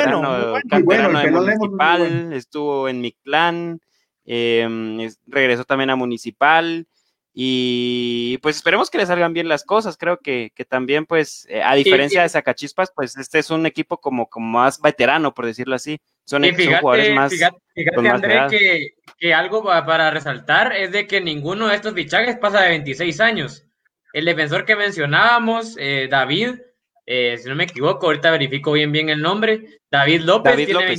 bueno, 0.85 1.11
municipal, 1.31 2.33
estuvo 2.33 2.89
en 2.89 3.01
mi 3.01 3.13
clan, 3.13 3.81
em, 4.25 5.11
regresó 5.27 5.65
también 5.65 5.91
a 5.91 5.97
municipal 5.97 6.87
y 7.35 8.37
pues 8.43 8.57
esperemos 8.57 8.91
que 8.91 8.99
le 8.99 9.07
salgan 9.07 9.33
bien 9.33 9.49
las 9.49 9.65
cosas. 9.65 9.97
Creo 9.97 10.19
que, 10.19 10.53
también, 10.69 11.07
pues, 11.07 11.47
eh, 11.49 11.63
a 11.63 11.75
diferencia 11.75 12.23
de 12.23 12.29
Sacachispas, 12.29 12.93
pues 12.95 13.17
este 13.17 13.39
es 13.39 13.51
un 13.51 13.65
equipo 13.65 13.99
como, 13.99 14.29
como 14.29 14.47
más 14.47 14.81
veterano, 14.81 15.33
por 15.33 15.47
decirlo 15.47 15.75
así. 15.75 15.99
Son, 16.25 16.45
jugadores 16.45 17.15
más. 17.15 17.33
Fíjate, 17.33 18.09
André, 18.09 18.41
que, 18.51 18.95
que, 19.19 19.35
algo 19.35 19.65
para 19.65 20.11
resaltar 20.11 20.75
es 20.77 20.93
de 20.93 21.07
que 21.07 21.21
ninguno 21.23 21.69
de 21.69 21.77
estos 21.77 21.95
fichajes 21.95 22.37
pasa 22.37 22.61
de 22.63 22.69
26 22.69 23.21
años. 23.21 23.65
El 24.13 24.27
defensor 24.27 24.67
que 24.67 24.77
mencionábamos, 24.77 25.77
eh, 25.79 26.09
David, 26.11 26.57
eh, 27.07 27.37
si 27.39 27.49
no 27.49 27.55
me 27.55 27.65
equivoco, 27.65 28.07
ahorita 28.07 28.31
verifico 28.31 28.73
bien 28.73 28.93
bien 28.93 29.09
el 29.09 29.21
nombre. 29.21 29.81
David 29.91 30.23
López, 30.23 30.67
tiene, 30.67 30.97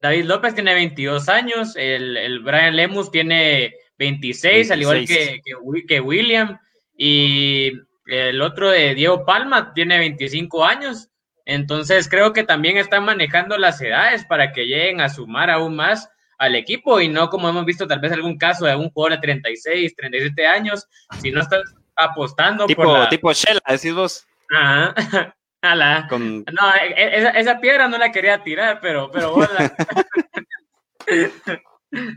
David 0.00 0.24
López 0.24 0.54
tiene 0.54 0.74
22 0.74 1.28
años, 1.28 1.76
el, 1.76 2.16
el, 2.16 2.40
Brian 2.40 2.76
Lemus 2.76 3.10
tiene 3.10 3.74
26, 3.98 4.70
al 4.70 4.82
igual 4.82 5.06
que, 5.06 5.40
que, 5.86 6.00
William, 6.00 6.58
y 6.96 7.72
el 8.06 8.42
otro 8.42 8.70
de 8.70 8.94
Diego 8.94 9.24
Palma 9.24 9.72
tiene 9.74 9.98
25 9.98 10.64
años. 10.64 11.08
Entonces 11.44 12.08
creo 12.08 12.32
que 12.32 12.44
también 12.44 12.76
están 12.76 13.04
manejando 13.04 13.58
las 13.58 13.80
edades 13.80 14.24
para 14.26 14.52
que 14.52 14.66
lleguen 14.66 15.00
a 15.00 15.08
sumar 15.08 15.50
aún 15.50 15.74
más 15.74 16.08
al 16.38 16.54
equipo 16.54 17.00
y 17.00 17.08
no 17.08 17.30
como 17.30 17.48
hemos 17.48 17.64
visto 17.64 17.86
tal 17.86 18.00
vez 18.00 18.12
algún 18.12 18.36
caso 18.36 18.64
de 18.66 18.74
un 18.74 18.90
jugador 18.90 19.16
de 19.16 19.22
36, 19.22 19.94
37 19.96 20.46
años, 20.46 20.86
si 21.20 21.30
no 21.30 21.40
estás 21.40 21.62
apostando 21.96 22.66
tipo, 22.66 22.82
por 22.82 23.08
Tipo 23.08 23.32
Shell, 23.32 23.60
decís 23.68 23.94
vos. 23.94 24.26
Ajá. 24.52 24.94
No, 25.64 26.74
e, 26.74 26.90
e, 26.96 27.40
esa, 27.40 27.60
piedra 27.60 27.86
no 27.86 27.96
la 27.96 28.10
quería 28.10 28.42
tirar, 28.42 28.80
pero, 28.80 29.08
pero 29.12 29.36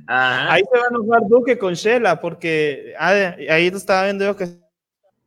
Ahí 0.07 0.63
se 0.63 0.79
va 0.79 0.85
a 0.85 0.89
enojar 0.89 1.21
Duque 1.29 1.59
con 1.59 1.75
Shela, 1.75 2.19
porque 2.19 2.95
ah, 2.97 3.35
ahí 3.49 3.67
estaba 3.67 4.05
viendo 4.05 4.25
yo 4.25 4.35
que 4.35 4.57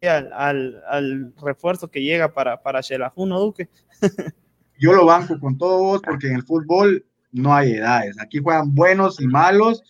al, 0.02 0.82
al, 0.88 1.32
refuerzo 1.40 1.88
que 1.88 2.02
llega 2.02 2.34
para, 2.34 2.61
para 2.61 2.80
Shela 2.80 3.12
Uno, 3.14 3.38
Duque. 3.38 3.68
yo 4.80 4.94
lo 4.94 5.06
banco 5.06 5.38
con 5.38 5.56
todos 5.56 6.02
porque 6.02 6.26
en 6.26 6.34
el 6.36 6.44
fútbol 6.44 7.06
no 7.30 7.54
hay 7.54 7.74
edades. 7.74 8.20
Aquí 8.20 8.38
juegan 8.38 8.74
buenos 8.74 9.20
y 9.20 9.26
malos. 9.26 9.84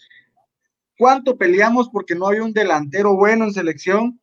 ¿Cuánto 0.99 1.39
peleamos 1.39 1.89
porque 1.89 2.15
no 2.15 2.29
hay 2.29 2.41
un 2.41 2.53
delantero 2.53 3.15
bueno 3.15 3.45
en 3.45 3.55
selección? 3.55 4.21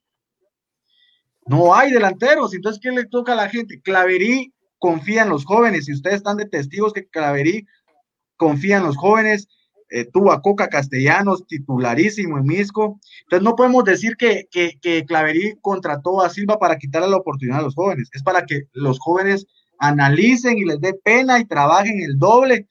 No 1.46 1.76
hay 1.76 1.91
delanteros. 1.91 2.54
Entonces, 2.54 2.82
¿qué 2.82 2.91
le 2.91 3.06
toca 3.06 3.34
a 3.34 3.36
la 3.36 3.50
gente? 3.50 3.80
Claverí 3.82 4.54
confía 4.80 5.24
en 5.24 5.30
los 5.30 5.46
jóvenes. 5.46 5.88
Y 5.88 5.93
ustedes 5.93 6.18
están 6.18 6.38
de 6.38 6.48
testigos 6.48 6.93
que 6.93 7.08
Claverí 7.08 7.66
confía 8.38 8.78
en 8.78 8.84
los 8.84 8.98
jóvenes. 8.98 9.48
Eh, 9.89 10.06
tuvo 10.12 10.32
a 10.32 10.41
Coca 10.41 10.68
Castellanos, 10.68 11.46
titularísimo 11.46 12.38
en 12.38 12.46
Misco. 12.46 13.00
Entonces, 13.24 13.43
no 13.43 13.56
podemos 13.56 13.84
decir 13.84 14.18
que, 14.18 14.48
que, 14.50 14.80
que 14.82 15.06
Claverí 15.06 15.56
contrató 15.62 16.22
a 16.22 16.30
Silva 16.30 16.58
para 16.58 16.78
quitarle 16.78 17.10
la 17.10 17.18
oportunidad 17.18 17.60
a 17.60 17.64
los 17.64 17.76
jóvenes. 17.76 18.10
Es 18.14 18.24
para 18.24 18.46
que 18.46 18.64
los 18.74 19.00
jóvenes 19.00 19.46
analicen 19.80 20.58
y 20.58 20.66
les 20.66 20.80
dé 20.80 20.93
pena 20.93 21.39
y 21.39 21.46
trabajen 21.46 22.02
el 22.02 22.18
doble 22.18 22.68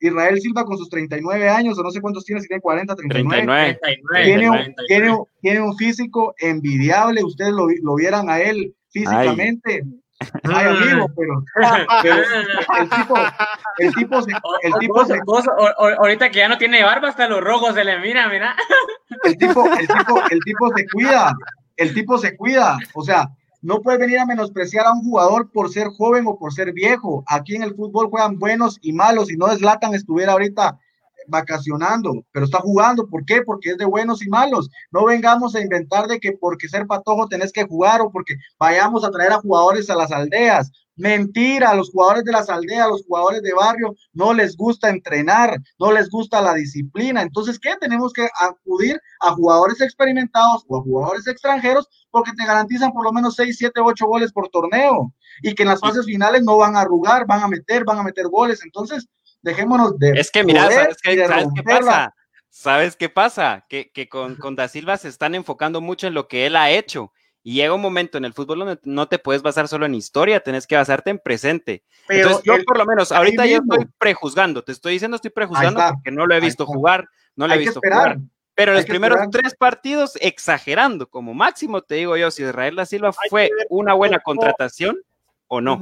Israel 0.00 0.40
Silva 0.40 0.64
con 0.64 0.78
sus 0.78 0.88
39 0.88 1.48
años, 1.48 1.78
o 1.78 1.82
no 1.82 1.90
sé 1.90 2.00
cuántos 2.00 2.24
tiene, 2.24 2.40
si 2.40 2.48
tiene 2.48 2.60
40, 2.60 2.94
39. 2.94 3.78
tiene, 4.24 4.50
un, 4.50 5.26
tiene, 5.40 5.60
un, 5.60 5.76
físico 5.76 6.34
envidiable, 6.38 7.24
ustedes 7.24 7.52
lo, 7.52 7.68
lo 7.82 7.94
vieran 7.96 8.30
a 8.30 8.40
él 8.40 8.74
físicamente. 8.90 9.82
Ay, 10.42 10.66
amigo, 10.66 11.06
pero, 11.16 11.44
el 12.80 12.90
tipo, 12.90 13.14
el 13.78 13.94
tipo 13.94 14.22
se, 14.22 14.32
el 14.62 14.72
tipo 14.80 15.04
se, 15.04 15.16
ahorita 15.98 16.30
que 16.30 16.38
ya 16.38 16.48
no 16.48 16.58
tiene 16.58 16.82
barba, 16.82 17.08
hasta 17.08 17.28
los 17.28 17.40
rojos 17.40 17.74
se 17.74 17.84
le 17.84 18.00
mira, 18.00 18.28
mira. 18.28 18.56
El 19.22 19.36
tipo, 19.36 19.64
el 19.72 19.86
tipo, 19.86 20.22
el 20.30 20.40
tipo 20.40 20.76
se 20.76 20.86
cuida, 20.88 21.32
el 21.76 21.94
tipo 21.94 22.18
se 22.18 22.36
cuida, 22.36 22.78
o 22.94 23.02
sea, 23.04 23.28
no 23.60 23.82
puedes 23.82 24.00
venir 24.00 24.18
a 24.20 24.26
menospreciar 24.26 24.86
a 24.86 24.92
un 24.92 25.02
jugador 25.02 25.50
por 25.50 25.70
ser 25.70 25.88
joven 25.88 26.26
o 26.26 26.38
por 26.38 26.52
ser 26.52 26.72
viejo. 26.72 27.24
Aquí 27.26 27.56
en 27.56 27.62
el 27.62 27.74
fútbol 27.74 28.08
juegan 28.08 28.38
buenos 28.38 28.78
y 28.82 28.92
malos. 28.92 29.30
Y 29.30 29.36
no 29.36 29.48
deslatan 29.48 29.94
estuviera 29.94 30.32
ahorita 30.32 30.78
vacacionando, 31.26 32.24
pero 32.32 32.44
está 32.44 32.58
jugando. 32.58 33.08
¿Por 33.08 33.24
qué? 33.24 33.42
Porque 33.42 33.70
es 33.70 33.78
de 33.78 33.84
buenos 33.84 34.24
y 34.24 34.28
malos. 34.28 34.70
No 34.90 35.04
vengamos 35.04 35.54
a 35.54 35.60
inventar 35.60 36.06
de 36.06 36.20
que 36.20 36.32
porque 36.32 36.68
ser 36.68 36.86
patojo 36.86 37.28
tenés 37.28 37.52
que 37.52 37.64
jugar 37.64 38.00
o 38.00 38.10
porque 38.10 38.34
vayamos 38.58 39.04
a 39.04 39.10
traer 39.10 39.32
a 39.32 39.40
jugadores 39.40 39.90
a 39.90 39.96
las 39.96 40.12
aldeas. 40.12 40.70
Mentira, 40.98 41.70
a 41.70 41.74
los 41.74 41.90
jugadores 41.90 42.24
de 42.24 42.32
las 42.32 42.50
aldeas, 42.50 42.86
a 42.86 42.88
los 42.88 43.04
jugadores 43.06 43.40
de 43.42 43.54
barrio, 43.54 43.94
no 44.12 44.34
les 44.34 44.56
gusta 44.56 44.90
entrenar, 44.90 45.56
no 45.78 45.92
les 45.92 46.10
gusta 46.10 46.42
la 46.42 46.54
disciplina. 46.54 47.22
Entonces, 47.22 47.58
¿qué? 47.60 47.76
Tenemos 47.80 48.12
que 48.12 48.28
acudir 48.40 49.00
a 49.20 49.30
jugadores 49.30 49.80
experimentados 49.80 50.64
o 50.66 50.78
a 50.78 50.82
jugadores 50.82 51.28
extranjeros 51.28 51.88
porque 52.10 52.32
te 52.36 52.44
garantizan 52.44 52.92
por 52.92 53.04
lo 53.04 53.12
menos 53.12 53.36
6, 53.36 53.56
7, 53.56 53.80
8 53.80 54.06
goles 54.06 54.32
por 54.32 54.48
torneo 54.48 55.14
y 55.42 55.54
que 55.54 55.62
en 55.62 55.68
las 55.68 55.80
fases 55.80 56.04
finales 56.04 56.42
no 56.42 56.56
van 56.56 56.74
a 56.74 56.80
arrugar, 56.80 57.26
van 57.26 57.44
a 57.44 57.48
meter, 57.48 57.84
van 57.84 57.98
a 57.98 58.02
meter 58.02 58.26
goles. 58.26 58.64
Entonces, 58.64 59.06
dejémonos 59.42 59.98
de. 60.00 60.18
Es 60.18 60.32
que 60.32 60.42
mira, 60.42 60.68
¿sabes 60.68 60.96
qué, 61.00 61.62
pasa? 61.64 62.14
¿Sabes 62.50 62.96
qué 62.96 63.08
pasa? 63.08 63.66
Que, 63.68 63.92
que 63.92 64.08
con, 64.08 64.34
con 64.34 64.56
Da 64.56 64.66
Silva 64.66 64.96
se 64.96 65.08
están 65.08 65.36
enfocando 65.36 65.80
mucho 65.80 66.08
en 66.08 66.14
lo 66.14 66.26
que 66.26 66.46
él 66.46 66.56
ha 66.56 66.70
hecho 66.70 67.12
y 67.48 67.54
llega 67.54 67.72
un 67.72 67.80
momento 67.80 68.18
en 68.18 68.26
el 68.26 68.34
fútbol 68.34 68.58
donde 68.58 68.78
no 68.84 69.08
te 69.08 69.18
puedes 69.18 69.40
basar 69.40 69.68
solo 69.68 69.86
en 69.86 69.94
historia, 69.94 70.40
tenés 70.40 70.66
que 70.66 70.76
basarte 70.76 71.08
en 71.08 71.18
presente. 71.18 71.82
Pero 72.06 72.26
Entonces, 72.26 72.44
yo 72.44 72.62
por 72.62 72.76
lo 72.76 72.84
menos, 72.84 73.10
ahorita 73.10 73.46
yo 73.46 73.60
estoy 73.60 73.86
prejuzgando, 73.96 74.62
te 74.62 74.72
estoy 74.72 74.92
diciendo 74.92 75.14
estoy 75.14 75.30
prejuzgando 75.30 75.80
porque 75.94 76.10
no 76.10 76.26
lo 76.26 76.34
he 76.34 76.40
visto 76.40 76.66
jugar, 76.66 77.08
no 77.36 77.48
lo 77.48 77.54
he 77.54 77.56
visto 77.56 77.80
jugar. 77.82 78.18
Pero 78.52 78.72
en 78.72 78.76
los 78.76 78.84
primeros 78.84 79.30
tres 79.30 79.54
partidos, 79.54 80.18
exagerando, 80.20 81.08
como 81.08 81.32
máximo, 81.32 81.80
te 81.80 81.94
digo 81.94 82.18
yo, 82.18 82.30
si 82.30 82.42
Israel 82.42 82.76
da 82.76 82.84
Silva 82.84 83.14
fue 83.30 83.48
una 83.70 83.94
buena 83.94 84.18
contratación 84.18 84.98
o 85.46 85.62
no. 85.62 85.80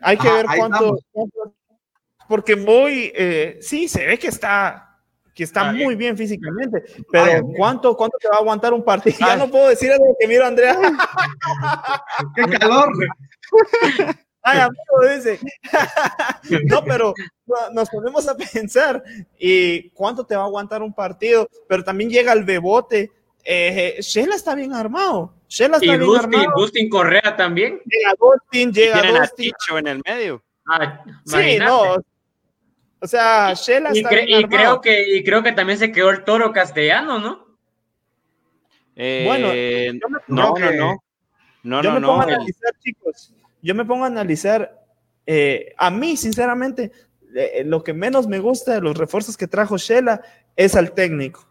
Hay 0.00 0.16
que 0.16 0.28
ver 0.28 0.46
cuánto, 0.56 0.98
porque 2.28 2.56
muy, 2.56 3.12
eh, 3.14 3.58
sí, 3.60 3.86
se 3.86 4.04
ve 4.04 4.18
que 4.18 4.26
está 4.26 4.95
que 5.36 5.44
está 5.44 5.70
muy 5.70 5.94
bien 5.94 6.16
físicamente, 6.16 6.82
pero 7.12 7.46
¿cuánto, 7.54 7.94
¿cuánto 7.94 8.16
te 8.18 8.26
va 8.26 8.36
a 8.36 8.38
aguantar 8.38 8.72
un 8.72 8.82
partido? 8.82 9.16
Ya 9.20 9.36
no 9.36 9.50
puedo 9.50 9.68
decir 9.68 9.92
algo 9.92 10.16
que 10.18 10.26
miro, 10.26 10.46
Andrea. 10.46 10.76
¡Qué 12.34 12.42
calor! 12.58 12.90
Ay, 14.42 14.60
amigo, 14.60 15.14
dice. 15.14 15.40
no, 16.66 16.82
pero 16.84 17.12
nos 17.72 17.90
ponemos 17.90 18.28
a 18.28 18.36
pensar, 18.36 19.02
¿y 19.38 19.90
cuánto 19.90 20.24
te 20.24 20.36
va 20.36 20.42
a 20.42 20.46
aguantar 20.46 20.82
un 20.82 20.94
partido? 20.94 21.48
Pero 21.68 21.84
también 21.84 22.08
llega 22.10 22.32
el 22.32 22.44
bebote. 22.44 23.10
Eh, 23.44 23.96
Shela 24.00 24.36
está 24.36 24.54
bien 24.54 24.72
armado. 24.72 25.34
Shela 25.48 25.76
está 25.78 25.86
y 25.86 25.88
bien 25.88 26.00
Dustin, 26.00 26.34
armado. 26.34 26.52
Dustin 26.56 26.88
Correa 26.88 27.36
también. 27.36 27.80
Llega 27.84 28.14
Dustin, 28.18 28.72
llega 28.72 29.02
Dustin. 29.02 29.52
en 29.78 29.86
el 29.88 30.02
medio. 30.06 30.42
Ah, 30.66 31.04
Sí, 31.24 31.58
no. 31.58 31.96
O 33.06 33.08
sea, 33.08 33.54
Shela 33.54 33.90
Y, 33.94 33.98
está 33.98 34.10
cre- 34.10 34.26
bien 34.26 34.40
y 34.40 34.44
creo 34.44 34.80
que, 34.80 35.16
y 35.16 35.22
creo 35.22 35.42
que 35.44 35.52
también 35.52 35.78
se 35.78 35.92
quedó 35.92 36.10
el 36.10 36.24
toro 36.24 36.52
castellano, 36.52 37.20
¿no? 37.20 37.46
Bueno, 38.96 39.48
Eh, 39.52 39.92
yo 40.00 40.08
me- 40.08 40.18
no, 40.26 40.48
no, 40.48 40.54
que- 40.54 40.76
no. 40.76 40.96
No, 41.62 41.82
yo 41.82 41.90
no, 41.90 42.00
me 42.00 42.06
pongo 42.06 42.16
no. 42.16 42.22
a 42.22 42.24
el- 42.26 42.34
analizar, 42.34 42.72
chicos. 42.80 43.32
Yo 43.62 43.74
me 43.74 43.84
pongo 43.84 44.04
a 44.04 44.08
analizar. 44.08 44.82
eh, 45.28 45.72
a 45.76 45.90
mí, 45.90 46.16
sinceramente, 46.16 46.90
eh, 47.34 47.62
lo 47.64 47.82
que 47.84 47.92
menos 47.92 48.26
me 48.28 48.38
gusta 48.38 48.74
de 48.74 48.80
los 48.80 48.96
refuerzos 48.96 49.36
que 49.36 49.46
trajo 49.48 49.76
Shela 49.76 50.20
es 50.56 50.74
al 50.76 50.92
técnico. 50.92 51.45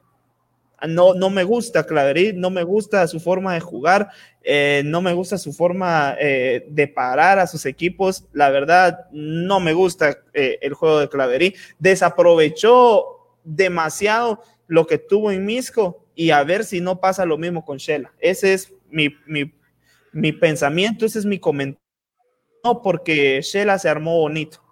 No, 0.88 1.13
no 1.13 1.29
me 1.29 1.43
gusta 1.43 1.86
Claverí, 1.86 2.33
no 2.33 2.49
me 2.49 2.63
gusta 2.63 3.07
su 3.07 3.19
forma 3.19 3.53
de 3.53 3.59
jugar, 3.59 4.09
eh, 4.43 4.83
no 4.86 5.01
me 5.01 5.13
gusta 5.13 5.38
su 5.38 5.53
forma 5.53 6.15
eh, 6.19 6.65
de 6.69 6.88
parar 6.88 7.39
a 7.39 7.47
sus 7.47 7.65
equipos. 7.65 8.25
La 8.33 8.49
verdad, 8.49 9.07
no 9.11 9.59
me 9.59 9.73
gusta 9.73 10.17
eh, 10.33 10.59
el 10.61 10.73
juego 10.73 10.99
de 10.99 11.09
Claverí. 11.09 11.55
Desaprovechó 11.79 13.38
demasiado 13.43 14.41
lo 14.67 14.88
que 14.88 14.97
tuvo 14.97 15.31
en 15.31 15.45
Misco 15.45 16.05
y 16.15 16.31
a 16.31 16.43
ver 16.43 16.63
si 16.63 16.81
no 16.81 16.99
pasa 16.99 17.25
lo 17.25 17.38
mismo 17.38 17.65
con 17.65 17.77
Shela. 17.77 18.13
Ese 18.19 18.53
es 18.53 18.73
mi, 18.89 19.09
mi, 19.27 19.53
mi 20.11 20.31
pensamiento, 20.31 21.05
ese 21.05 21.19
es 21.19 21.25
mi 21.25 21.39
comentario. 21.39 21.81
No, 22.63 22.81
porque 22.81 23.41
Shela 23.41 23.77
se 23.77 23.89
armó 23.89 24.19
bonito. 24.19 24.63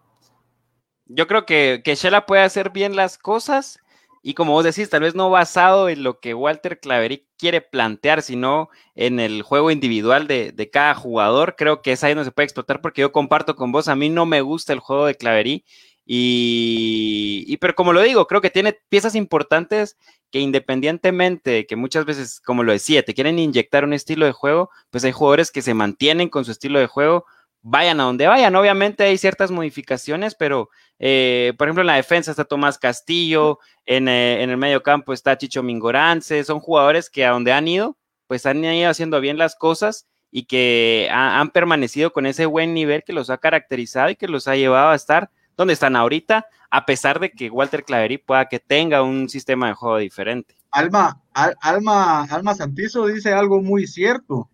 Yo 1.05 1.27
creo 1.27 1.45
que, 1.45 1.81
que 1.83 1.95
Shela 1.95 2.25
puede 2.25 2.43
hacer 2.43 2.71
bien 2.71 2.95
las 2.95 3.17
cosas 3.17 3.82
y 4.23 4.33
como 4.33 4.53
vos 4.53 4.63
decís, 4.63 4.89
tal 4.89 5.01
vez 5.01 5.13
no 5.13 5.29
basado 5.29 5.89
en 5.89 6.01
lo 6.01 6.19
que 6.19 6.33
Walter 6.33 6.79
Claverí 6.79 7.27
quiere 7.37 7.61
plantear, 7.61 8.23
sino 8.23 8.69
en 8.95 9.19
el 9.19 9.43
juego 9.43 9.69
individual 9.69 10.27
de, 10.27 10.51
de 10.53 10.69
cada 10.71 10.95
jugador. 10.95 11.55
Creo 11.57 11.81
que 11.81 11.91
es 11.91 12.03
ahí 12.03 12.13
donde 12.13 12.25
se 12.25 12.31
puede 12.31 12.45
explotar 12.45 12.81
porque 12.81 13.01
yo 13.01 13.11
comparto 13.11 13.55
con 13.55 13.71
vos, 13.71 13.87
a 13.87 13.95
mí 13.95 14.09
no 14.09 14.25
me 14.25 14.41
gusta 14.41 14.73
el 14.73 14.79
juego 14.79 15.05
de 15.05 15.15
Claverí 15.15 15.65
y, 16.05 17.57
pero 17.57 17.75
como 17.75 17.93
lo 17.93 18.01
digo, 18.01 18.27
creo 18.27 18.41
que 18.41 18.49
tiene 18.49 18.77
piezas 18.89 19.15
importantes 19.15 19.97
que 20.31 20.39
independientemente 20.39 21.51
de 21.51 21.65
que 21.65 21.75
muchas 21.75 22.05
veces, 22.05 22.41
como 22.41 22.63
lo 22.63 22.71
decía, 22.73 23.03
te 23.03 23.13
quieren 23.13 23.39
inyectar 23.39 23.83
un 23.83 23.93
estilo 23.93 24.25
de 24.25 24.31
juego, 24.31 24.69
pues 24.89 25.03
hay 25.05 25.11
jugadores 25.11 25.51
que 25.51 25.61
se 25.61 25.73
mantienen 25.73 26.29
con 26.29 26.43
su 26.43 26.51
estilo 26.51 26.79
de 26.79 26.87
juego, 26.87 27.25
vayan 27.63 27.99
a 27.99 28.03
donde 28.03 28.27
vayan. 28.27 28.55
Obviamente 28.55 29.03
hay 29.03 29.17
ciertas 29.17 29.49
modificaciones, 29.49 30.35
pero 30.35 30.69
eh, 30.99 31.53
por 31.57 31.67
ejemplo 31.67 31.81
en 31.81 31.87
la 31.87 31.95
defensa 31.95 32.31
está 32.31 32.43
Tomás 32.45 32.77
Castillo, 32.77 33.59
en, 33.85 34.07
eh, 34.07 34.43
en 34.43 34.49
el 34.51 34.57
medio 34.57 34.83
campo 34.83 35.11
está 35.13 35.37
Chicho 35.37 35.63
Mingorance, 35.63 36.43
son 36.43 36.59
jugadores 36.59 37.09
que 37.09 37.25
a 37.25 37.31
donde 37.31 37.51
han 37.53 37.67
ido, 37.67 37.97
pues 38.27 38.45
han 38.45 38.63
ido 38.63 38.89
haciendo 38.89 39.19
bien 39.19 39.37
las 39.37 39.55
cosas 39.55 40.07
y 40.29 40.43
que 40.45 41.09
ha- 41.11 41.39
han 41.39 41.49
permanecido 41.51 42.11
con 42.11 42.25
ese 42.25 42.45
buen 42.45 42.73
nivel 42.73 43.03
que 43.03 43.13
los 43.13 43.29
ha 43.29 43.37
caracterizado 43.37 44.09
y 44.09 44.15
que 44.15 44.27
los 44.27 44.47
ha 44.47 44.55
llevado 44.55 44.89
a 44.89 44.95
estar 44.95 45.29
donde 45.55 45.73
están 45.73 45.95
ahorita, 45.95 46.47
a 46.71 46.85
pesar 46.85 47.19
de 47.19 47.31
que 47.31 47.49
Walter 47.49 47.83
Claverí 47.83 48.17
pueda 48.17 48.49
que 48.49 48.59
tenga 48.59 49.03
un 49.03 49.29
sistema 49.29 49.67
de 49.67 49.73
juego 49.75 49.97
diferente. 49.97 50.55
Alma, 50.71 51.21
Al- 51.33 51.55
Alma, 51.61 52.23
Alma 52.23 52.55
Santizo 52.55 53.05
dice 53.05 53.31
algo 53.31 53.61
muy 53.61 53.85
cierto. 53.85 54.49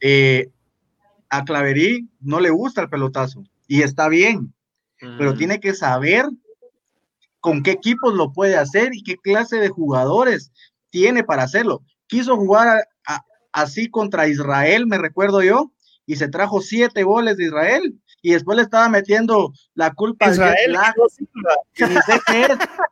Eh, 0.00 0.50
a 1.32 1.44
Claverí 1.44 2.10
no 2.20 2.40
le 2.40 2.50
gusta 2.50 2.82
el 2.82 2.90
pelotazo 2.90 3.42
y 3.66 3.80
está 3.80 4.08
bien, 4.08 4.52
pero 5.16 5.32
tiene 5.34 5.60
que 5.60 5.74
saber 5.74 6.26
con 7.40 7.62
qué 7.62 7.70
equipos 7.72 8.12
lo 8.14 8.32
puede 8.32 8.56
hacer 8.56 8.90
y 8.94 9.02
qué 9.02 9.16
clase 9.16 9.56
de 9.56 9.70
jugadores 9.70 10.52
tiene 10.90 11.24
para 11.24 11.44
hacerlo. 11.44 11.82
Quiso 12.06 12.36
jugar 12.36 12.68
a- 12.68 13.14
a- 13.14 13.24
así 13.52 13.88
contra 13.88 14.28
Israel, 14.28 14.86
me 14.86 14.98
recuerdo 14.98 15.42
yo, 15.42 15.72
y 16.04 16.16
se 16.16 16.28
trajo 16.28 16.60
siete 16.60 17.02
goles 17.02 17.38
de 17.38 17.44
Israel 17.46 17.98
y 18.20 18.32
después 18.32 18.56
le 18.56 18.62
estaba 18.64 18.90
metiendo 18.90 19.52
la 19.74 19.92
culpa 19.94 20.26
jet 20.26 20.34
Israel. 20.36 20.72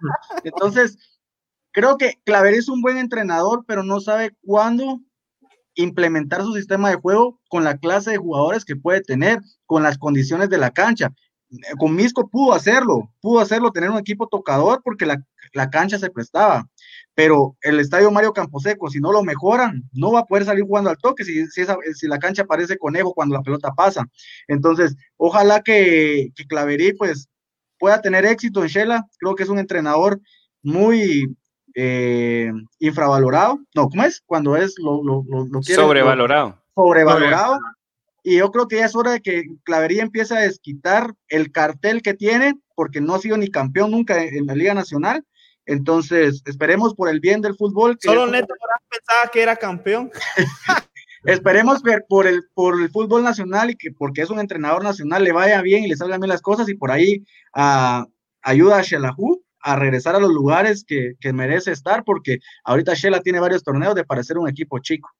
Entonces, 0.45 0.97
creo 1.73 1.99
que 1.99 2.19
Claverí 2.25 2.57
es 2.57 2.69
un 2.71 2.81
buen 2.81 2.97
entrenador, 2.97 3.65
pero 3.67 3.83
no 3.85 4.01
sabe 4.01 4.35
cuándo 4.47 5.01
implementar 5.83 6.43
su 6.43 6.55
sistema 6.55 6.91
de 6.91 6.97
juego 6.97 7.41
con 7.49 7.65
la 7.65 7.79
clase 7.79 8.13
de 8.13 8.17
jugadores 8.19 8.65
que 8.65 8.77
puede 8.77 9.01
tener, 9.03 9.41
con 9.67 9.83
las 9.83 9.99
condiciones 9.99 10.51
de 10.51 10.59
la 10.59 10.71
cancha. 10.71 11.13
Eh, 11.51 11.57
Con 11.79 11.95
Misco 11.97 12.29
pudo 12.29 12.55
hacerlo, 12.55 13.13
pudo 13.21 13.41
hacerlo, 13.41 13.73
tener 13.73 13.91
un 13.91 13.99
equipo 13.99 14.29
tocador 14.29 14.81
porque 14.85 15.07
la, 15.07 15.23
la 15.53 15.71
cancha 15.71 15.99
se 15.99 16.11
prestaba. 16.11 16.69
Pero 17.15 17.57
el 17.63 17.81
estadio 17.81 18.11
Mario 18.11 18.33
Camposeco, 18.33 18.89
si 18.91 19.01
no 19.01 19.13
lo 19.13 19.23
mejoran, 19.23 19.83
no 19.93 20.13
va 20.13 20.21
a 20.21 20.25
poder 20.25 20.45
salir 20.45 20.65
jugando 20.65 20.91
al 20.91 20.99
toque 20.99 21.25
si, 21.25 21.47
si, 21.49 21.63
esa- 21.63 21.77
si 21.95 22.07
la 22.07 22.19
cancha 22.19 22.45
parece 22.45 22.79
conejo 22.79 23.13
cuando 23.15 23.35
la 23.37 23.43
pelota 23.43 23.73
pasa. 23.73 24.07
Entonces, 24.49 24.97
ojalá 25.17 25.61
que, 25.63 26.29
que 26.35 26.47
Claverí 26.47 26.93
pues 26.95 27.29
pueda 27.79 28.01
tener 28.01 28.25
éxito 28.27 28.63
en 28.63 28.69
Shela. 28.69 29.07
Creo 29.19 29.35
que 29.35 29.43
es 29.45 29.49
un 29.49 29.59
entrenador 29.59 30.21
muy 30.63 31.35
eh, 31.75 32.51
infravalorado. 32.79 33.61
No, 33.75 33.89
¿cómo 33.89 34.05
es? 34.05 34.23
Cuando 34.27 34.57
es 34.57 34.75
lo, 34.79 35.03
lo, 35.03 35.25
lo, 35.29 35.45
lo 35.47 35.61
quiere- 35.61 35.81
Sobrevalorado. 35.81 36.49
lo- 36.49 36.83
sobrevalorado. 36.83 37.59
Y 38.23 38.37
yo 38.37 38.51
creo 38.51 38.69
que 38.69 38.77
ya 38.77 38.85
es 38.87 38.95
hora 38.95 39.13
de 39.13 39.21
que 39.23 39.45
Clavería 39.65 40.03
empiece 40.03 40.37
a 40.37 40.41
desquitar 40.41 41.15
el 41.29 41.51
cartel 41.53 42.03
que 42.03 42.13
tiene, 42.15 42.55
porque 42.75 43.01
no 43.01 43.15
ha 43.15 43.19
sido 43.19 43.37
ni 43.39 43.51
campeón 43.51 43.91
nunca 43.93 44.23
en, 44.23 44.35
en 44.37 44.47
la 44.47 44.55
Liga 44.55 44.75
Nacional. 44.75 45.25
Entonces, 45.67 46.43
esperemos 46.47 46.95
por 46.95 47.09
el 47.09 47.21
bien 47.21 47.41
del 47.41 47.55
fútbol. 47.55 47.97
que 47.99 48.09
Solo 48.09 48.27
Neto 48.27 48.55
Morán 48.61 48.79
pensaba 48.91 49.31
que 49.33 49.43
era 49.43 49.57
campeón. 49.57 50.11
Esperemos 51.25 51.83
ver 51.83 52.07
por 52.09 52.27
el, 52.27 52.45
por 52.55 52.81
el 52.81 52.91
fútbol 52.91 53.23
nacional 53.23 53.71
y 53.71 53.77
que 53.77 53.91
porque 53.93 54.23
es 54.23 54.31
un 54.31 54.41
entrenador 54.41 54.83
nacional 54.83 55.23
le 55.23 55.33
vaya 55.33 55.61
bien 55.61 55.85
y 55.85 55.89
le 55.89 55.97
salgan 55.97 56.21
bien 56.21 56.31
las 56.31 56.41
cosas 56.41 56.67
y 56.71 56.75
por 56.75 56.91
ahí 56.91 57.25
ah, 57.55 58.07
ayuda 58.41 58.79
a 58.79 58.83
Shelahu 58.83 59.40
a 59.63 59.77
regresar 59.77 60.17
a 60.17 60.21
los 60.21 60.31
lugares 60.31 60.85
que, 60.85 61.15
que 61.21 61.33
merece 61.33 61.73
estar 61.73 62.05
porque 62.05 62.39
ahorita 62.65 62.95
Shela 62.95 63.21
tiene 63.21 63.41
varios 63.41 63.63
torneos 63.63 63.95
de 63.95 64.05
parecer 64.05 64.39
un 64.39 64.49
equipo 64.49 64.79
chico. 64.79 65.11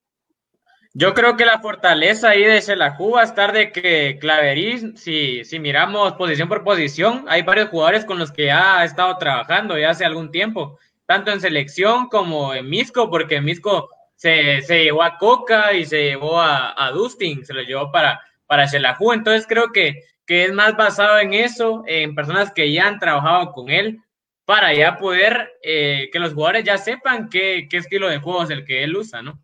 Yo 0.93 1.15
creo 1.15 1.37
que 1.37 1.47
la 1.47 1.61
fortaleza 1.61 2.31
ahí 2.31 2.43
de 2.43 2.61
Xelajú 2.61 3.13
va 3.13 3.21
a 3.21 3.25
estar 3.25 3.53
de 3.53 3.71
que 3.71 4.19
Claverí, 4.21 4.97
si, 4.97 5.45
si 5.45 5.61
miramos 5.61 6.15
posición 6.15 6.49
por 6.49 6.65
posición, 6.65 7.25
hay 7.29 7.43
varios 7.43 7.69
jugadores 7.69 8.05
con 8.05 8.19
los 8.19 8.33
que 8.33 8.47
ya 8.47 8.81
ha 8.81 8.85
estado 8.85 9.17
trabajando 9.17 9.79
ya 9.79 9.91
hace 9.91 10.05
algún 10.05 10.33
tiempo, 10.33 10.81
tanto 11.07 11.31
en 11.31 11.41
selección 11.41 12.09
como 12.09 12.55
en 12.55 12.69
Misco, 12.69 13.09
porque 13.09 13.41
Misco 13.41 13.89
se, 14.17 14.63
se 14.63 14.83
llevó 14.83 15.05
a 15.05 15.17
Coca 15.17 15.75
y 15.75 15.87
se 15.87 16.03
llevó 16.03 16.41
a, 16.41 16.75
a 16.77 16.91
Dustin, 16.91 17.45
se 17.47 17.55
lo 17.55 17.63
llevó 17.63 17.93
para, 17.93 18.21
para 18.47 18.67
Xelajú, 18.67 19.13
entonces 19.13 19.47
creo 19.47 19.71
que, 19.71 20.03
que 20.27 20.47
es 20.47 20.53
más 20.53 20.77
basado 20.77 21.21
en 21.21 21.35
eso, 21.35 21.85
en 21.87 22.17
personas 22.17 22.51
que 22.51 22.73
ya 22.73 22.89
han 22.89 22.99
trabajado 22.99 23.53
con 23.53 23.71
él, 23.71 24.01
para 24.51 24.75
ya 24.75 24.97
poder 24.99 25.53
eh, 25.63 26.09
que 26.13 26.19
los 26.19 26.35
jugadores 26.35 26.65
ya 26.65 26.77
sepan 26.77 27.29
qué, 27.29 27.69
qué 27.71 27.77
estilo 27.77 28.09
de 28.09 28.19
juego 28.19 28.43
es 28.43 28.51
el 28.51 28.65
que 28.65 28.83
él 28.83 28.97
usa, 28.97 29.23
¿no? 29.23 29.41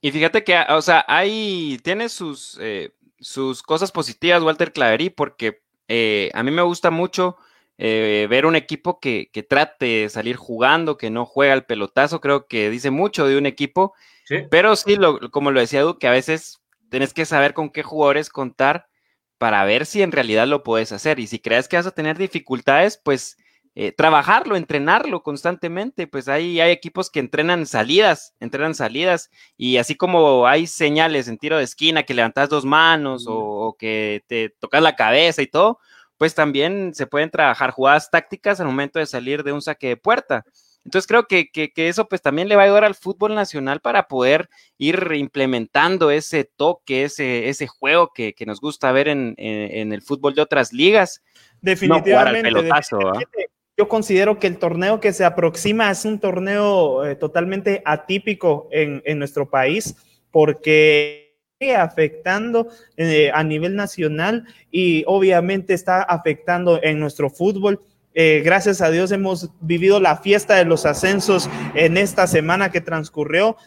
Y 0.00 0.12
fíjate 0.12 0.44
que, 0.44 0.58
o 0.70 0.80
sea, 0.80 1.04
hay, 1.06 1.78
tiene 1.84 2.08
sus, 2.08 2.56
eh, 2.58 2.92
sus 3.20 3.62
cosas 3.62 3.92
positivas 3.92 4.42
Walter 4.42 4.72
Claverí, 4.72 5.10
porque 5.10 5.60
eh, 5.88 6.30
a 6.32 6.42
mí 6.42 6.50
me 6.52 6.62
gusta 6.62 6.90
mucho 6.90 7.36
eh, 7.76 8.26
ver 8.30 8.46
un 8.46 8.56
equipo 8.56 8.98
que, 8.98 9.28
que 9.30 9.42
trate 9.42 9.84
de 9.84 10.08
salir 10.08 10.36
jugando, 10.36 10.96
que 10.96 11.10
no 11.10 11.26
juega 11.26 11.52
el 11.52 11.66
pelotazo, 11.66 12.22
creo 12.22 12.46
que 12.46 12.70
dice 12.70 12.90
mucho 12.90 13.26
de 13.28 13.36
un 13.36 13.44
equipo, 13.44 13.92
Sí. 14.24 14.36
pero 14.50 14.74
sí, 14.74 14.96
lo, 14.96 15.30
como 15.30 15.50
lo 15.50 15.60
decía 15.60 15.80
Edu, 15.80 15.98
que 15.98 16.08
a 16.08 16.12
veces 16.12 16.62
tienes 16.90 17.12
que 17.12 17.26
saber 17.26 17.52
con 17.52 17.68
qué 17.68 17.82
jugadores 17.82 18.30
contar 18.30 18.88
para 19.36 19.62
ver 19.66 19.84
si 19.84 20.00
en 20.00 20.12
realidad 20.12 20.46
lo 20.46 20.62
puedes 20.62 20.92
hacer. 20.92 21.20
Y 21.20 21.26
si 21.26 21.40
crees 21.40 21.68
que 21.68 21.76
vas 21.76 21.86
a 21.86 21.94
tener 21.94 22.16
dificultades, 22.16 22.96
pues 22.96 23.36
eh, 23.78 23.92
trabajarlo, 23.92 24.56
entrenarlo 24.56 25.22
constantemente. 25.22 26.06
Pues 26.06 26.28
hay, 26.28 26.60
hay 26.60 26.72
equipos 26.72 27.10
que 27.10 27.20
entrenan 27.20 27.66
salidas, 27.66 28.34
entrenan 28.40 28.74
salidas, 28.74 29.30
y 29.58 29.76
así 29.76 29.94
como 29.96 30.46
hay 30.46 30.66
señales 30.66 31.28
en 31.28 31.36
tiro 31.36 31.58
de 31.58 31.64
esquina 31.64 32.02
que 32.02 32.14
levantas 32.14 32.48
dos 32.48 32.64
manos 32.64 33.26
o, 33.26 33.36
o 33.36 33.76
que 33.76 34.24
te 34.28 34.48
tocas 34.48 34.82
la 34.82 34.96
cabeza 34.96 35.42
y 35.42 35.46
todo, 35.46 35.78
pues 36.16 36.34
también 36.34 36.94
se 36.94 37.06
pueden 37.06 37.30
trabajar 37.30 37.70
jugadas 37.70 38.10
tácticas 38.10 38.60
al 38.60 38.66
momento 38.66 38.98
de 38.98 39.04
salir 39.04 39.44
de 39.44 39.52
un 39.52 39.60
saque 39.60 39.88
de 39.88 39.96
puerta. 39.98 40.46
Entonces 40.86 41.06
creo 41.06 41.26
que, 41.26 41.50
que, 41.50 41.70
que, 41.72 41.88
eso 41.88 42.08
pues 42.08 42.22
también 42.22 42.48
le 42.48 42.56
va 42.56 42.62
a 42.62 42.64
ayudar 42.64 42.84
al 42.84 42.94
fútbol 42.94 43.34
nacional 43.34 43.80
para 43.80 44.08
poder 44.08 44.48
ir 44.78 45.12
implementando 45.16 46.10
ese 46.10 46.44
toque, 46.44 47.04
ese, 47.04 47.50
ese 47.50 47.66
juego 47.66 48.12
que, 48.14 48.32
que 48.32 48.46
nos 48.46 48.60
gusta 48.60 48.90
ver 48.92 49.08
en, 49.08 49.34
en, 49.36 49.78
en, 49.78 49.92
el 49.92 50.00
fútbol 50.00 50.34
de 50.34 50.42
otras 50.42 50.72
ligas. 50.72 51.22
Definitivamente. 51.60 52.50
No 52.50 52.60
pelotazo, 52.60 52.96
definitivamente. 52.96 53.55
Yo 53.78 53.88
considero 53.88 54.38
que 54.38 54.46
el 54.46 54.56
torneo 54.56 55.00
que 55.00 55.12
se 55.12 55.24
aproxima 55.24 55.90
es 55.90 56.06
un 56.06 56.18
torneo 56.18 57.04
eh, 57.04 57.14
totalmente 57.14 57.82
atípico 57.84 58.68
en, 58.72 59.02
en, 59.04 59.18
nuestro 59.18 59.50
país 59.50 59.94
porque 60.30 61.36
afectando 61.76 62.68
eh, 62.96 63.30
a 63.32 63.42
nivel 63.44 63.76
nacional 63.76 64.44
y 64.70 65.04
obviamente 65.06 65.74
está 65.74 66.02
afectando 66.02 66.80
en 66.82 66.98
nuestro 66.98 67.28
fútbol 67.30 67.80
Eh, 68.18 68.40
gracias 68.42 68.80
a 68.80 68.90
Dios 68.90 69.12
hemos 69.12 69.50
vivido 69.60 70.00
la 70.00 70.16
fiesta 70.16 70.54
de 70.54 70.64
los 70.64 70.86
ascensos 70.86 71.50
en 71.74 71.98
esta 71.98 72.26
semana 72.26 72.70
que 72.70 72.80
transcurrió. 72.80 73.58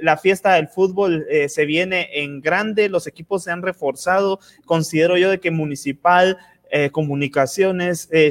La 0.00 0.16
fiesta 0.16 0.54
del 0.54 0.68
fútbol 0.68 1.26
se 1.48 1.66
viene 1.66 2.08
en 2.22 2.40
grande, 2.40 2.88
los 2.88 3.06
equipos 3.06 3.44
se 3.44 3.50
han 3.50 3.60
reforzado. 3.60 4.40
Considero 4.64 5.18
yo 5.18 5.28
de 5.28 5.40
que 5.40 5.50
Municipal, 5.50 6.38
Comunicaciones, 6.92 8.08
eh, 8.12 8.30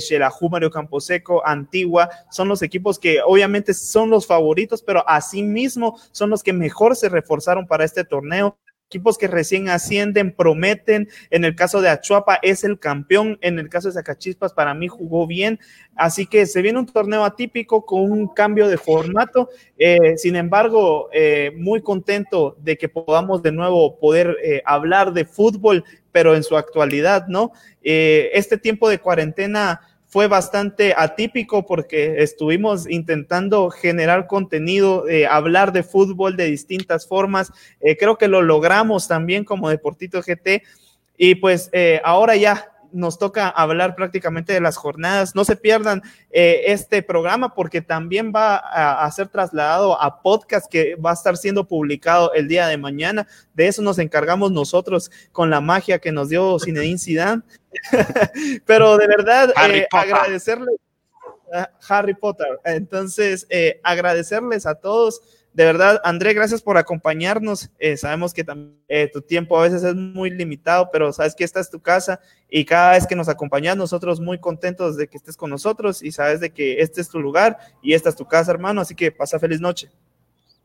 Mario 0.49 0.71
Camposeco, 0.71 1.45
Antigua, 1.45 2.09
son 2.29 2.47
los 2.47 2.61
equipos 2.61 2.99
que 2.99 3.19
obviamente 3.25 3.73
son 3.73 4.09
los 4.09 4.27
favoritos, 4.27 4.81
pero 4.81 5.07
asimismo 5.07 5.99
son 6.11 6.29
los 6.29 6.43
que 6.43 6.53
mejor 6.53 6.95
se 6.95 7.09
reforzaron 7.09 7.67
para 7.67 7.85
este 7.85 8.03
torneo 8.03 8.57
equipos 8.87 9.17
que 9.17 9.27
recién 9.27 9.69
ascienden 9.69 10.31
prometen. 10.31 11.09
En 11.29 11.43
el 11.43 11.55
caso 11.55 11.81
de 11.81 11.89
Achuapa 11.89 12.39
es 12.41 12.63
el 12.63 12.79
campeón. 12.79 13.37
En 13.41 13.59
el 13.59 13.69
caso 13.69 13.87
de 13.87 13.93
Zacachispas 13.93 14.53
para 14.53 14.73
mí 14.73 14.87
jugó 14.87 15.27
bien. 15.27 15.59
Así 15.95 16.25
que 16.27 16.45
se 16.45 16.61
viene 16.61 16.79
un 16.79 16.85
torneo 16.85 17.23
atípico 17.23 17.85
con 17.85 18.09
un 18.11 18.27
cambio 18.27 18.67
de 18.67 18.77
formato. 18.77 19.49
Eh, 19.77 20.17
sin 20.17 20.35
embargo, 20.35 21.09
eh, 21.11 21.51
muy 21.57 21.81
contento 21.81 22.55
de 22.59 22.77
que 22.77 22.89
podamos 22.89 23.41
de 23.41 23.51
nuevo 23.51 23.99
poder 23.99 24.37
eh, 24.43 24.61
hablar 24.65 25.13
de 25.13 25.25
fútbol, 25.25 25.83
pero 26.15 26.33
en 26.33 26.43
su 26.43 26.55
actualidad, 26.55 27.27
¿no? 27.27 27.51
este 27.83 28.57
tiempo 28.57 28.87
de 28.87 28.99
cuarentena 28.99 29.81
fue 30.15 30.29
bastante 30.29 30.93
atípico 30.95 31.65
porque 31.65 32.23
estuvimos 32.23 32.89
intentando 32.89 33.69
generar 33.69 34.27
contenido, 34.27 35.09
eh, 35.09 35.27
hablar 35.27 35.73
de 35.73 35.83
fútbol 35.83 36.37
de 36.37 36.45
distintas 36.45 37.05
formas. 37.05 37.51
Eh, 37.81 37.97
creo 37.97 38.17
que 38.17 38.29
lo 38.29 38.41
logramos 38.41 39.09
también 39.09 39.43
como 39.43 39.67
Deportito 39.67 40.21
GT. 40.21 40.63
Y 41.17 41.35
pues 41.35 41.69
eh, 41.73 41.99
ahora 42.05 42.37
ya 42.37 42.71
nos 42.95 43.19
toca 43.19 43.49
hablar 43.49 43.95
prácticamente 43.95 44.53
de 44.53 44.61
las 44.61 44.77
jornadas. 44.77 45.35
No 45.35 45.43
se 45.43 45.57
pierdan 45.57 46.01
eh, 46.31 46.63
este 46.67 47.03
programa 47.03 47.53
porque 47.53 47.81
también 47.81 48.31
va 48.33 48.55
a, 48.55 49.11
ser 49.11 49.27
trasladado 49.27 50.01
a 50.01 50.21
podcast 50.21 50.71
que 50.71 50.95
va 50.95 51.11
a 51.11 51.13
estar 51.13 51.35
siendo 51.37 51.67
publicado 51.67 52.33
el 52.33 52.47
día 52.47 52.67
de 52.67 52.77
mañana. 52.77 53.27
De 53.53 53.67
eso 53.67 53.81
nos 53.81 53.99
encargamos 53.99 54.51
nosotros 54.51 55.11
con 55.31 55.49
la 55.49 55.61
magia 55.61 55.99
que 55.99 56.11
nos 56.11 56.29
dio 56.29 56.57
Zinedine 56.57 56.97
Zidane. 56.97 57.41
Pero 58.65 58.97
de 58.97 59.07
verdad, 59.07 59.53
eh, 59.69 59.87
agradecerle 59.91 60.71
a 61.53 61.69
Harry 61.89 62.13
Potter. 62.13 62.59
Entonces, 62.63 63.45
eh, 63.49 63.81
agradecerles 63.83 64.65
a 64.65 64.75
todos 64.75 65.21
de 65.55 65.63
verdad, 65.63 66.01
André, 66.03 66.33
gracias 66.33 66.61
por 66.61 66.77
acompañarnos. 66.77 67.69
Eh, 67.79 67.95
sabemos 67.95 68.33
que 68.33 68.45
eh, 68.89 69.09
tu 69.11 69.21
tiempo 69.21 69.57
a 69.57 69.63
veces 69.63 69.83
es 69.83 69.95
muy 69.95 70.29
limitado, 70.29 70.89
pero 70.91 71.13
sabes 71.13 71.33
que 71.33 71.45
esta 71.45 71.61
es 71.61 71.69
tu 71.69 71.79
casa 71.79 72.19
y 72.49 72.65
cada 72.65 72.91
vez 72.91 73.07
que 73.07 73.15
nos 73.15 73.29
acompañas, 73.29 73.77
nosotros 73.77 74.19
muy 74.19 74.37
contentos 74.37 74.97
de 74.97 75.07
que 75.07 75.15
estés 75.15 75.37
con 75.37 75.49
nosotros 75.49 76.03
y 76.03 76.11
sabes 76.11 76.41
de 76.41 76.49
que 76.49 76.81
este 76.81 76.99
es 76.99 77.07
tu 77.07 77.21
lugar 77.21 77.57
y 77.81 77.93
esta 77.93 78.09
es 78.09 78.17
tu 78.17 78.27
casa, 78.27 78.51
hermano. 78.51 78.81
Así 78.81 78.95
que 78.95 79.13
pasa 79.13 79.39
feliz 79.39 79.61
noche. 79.61 79.89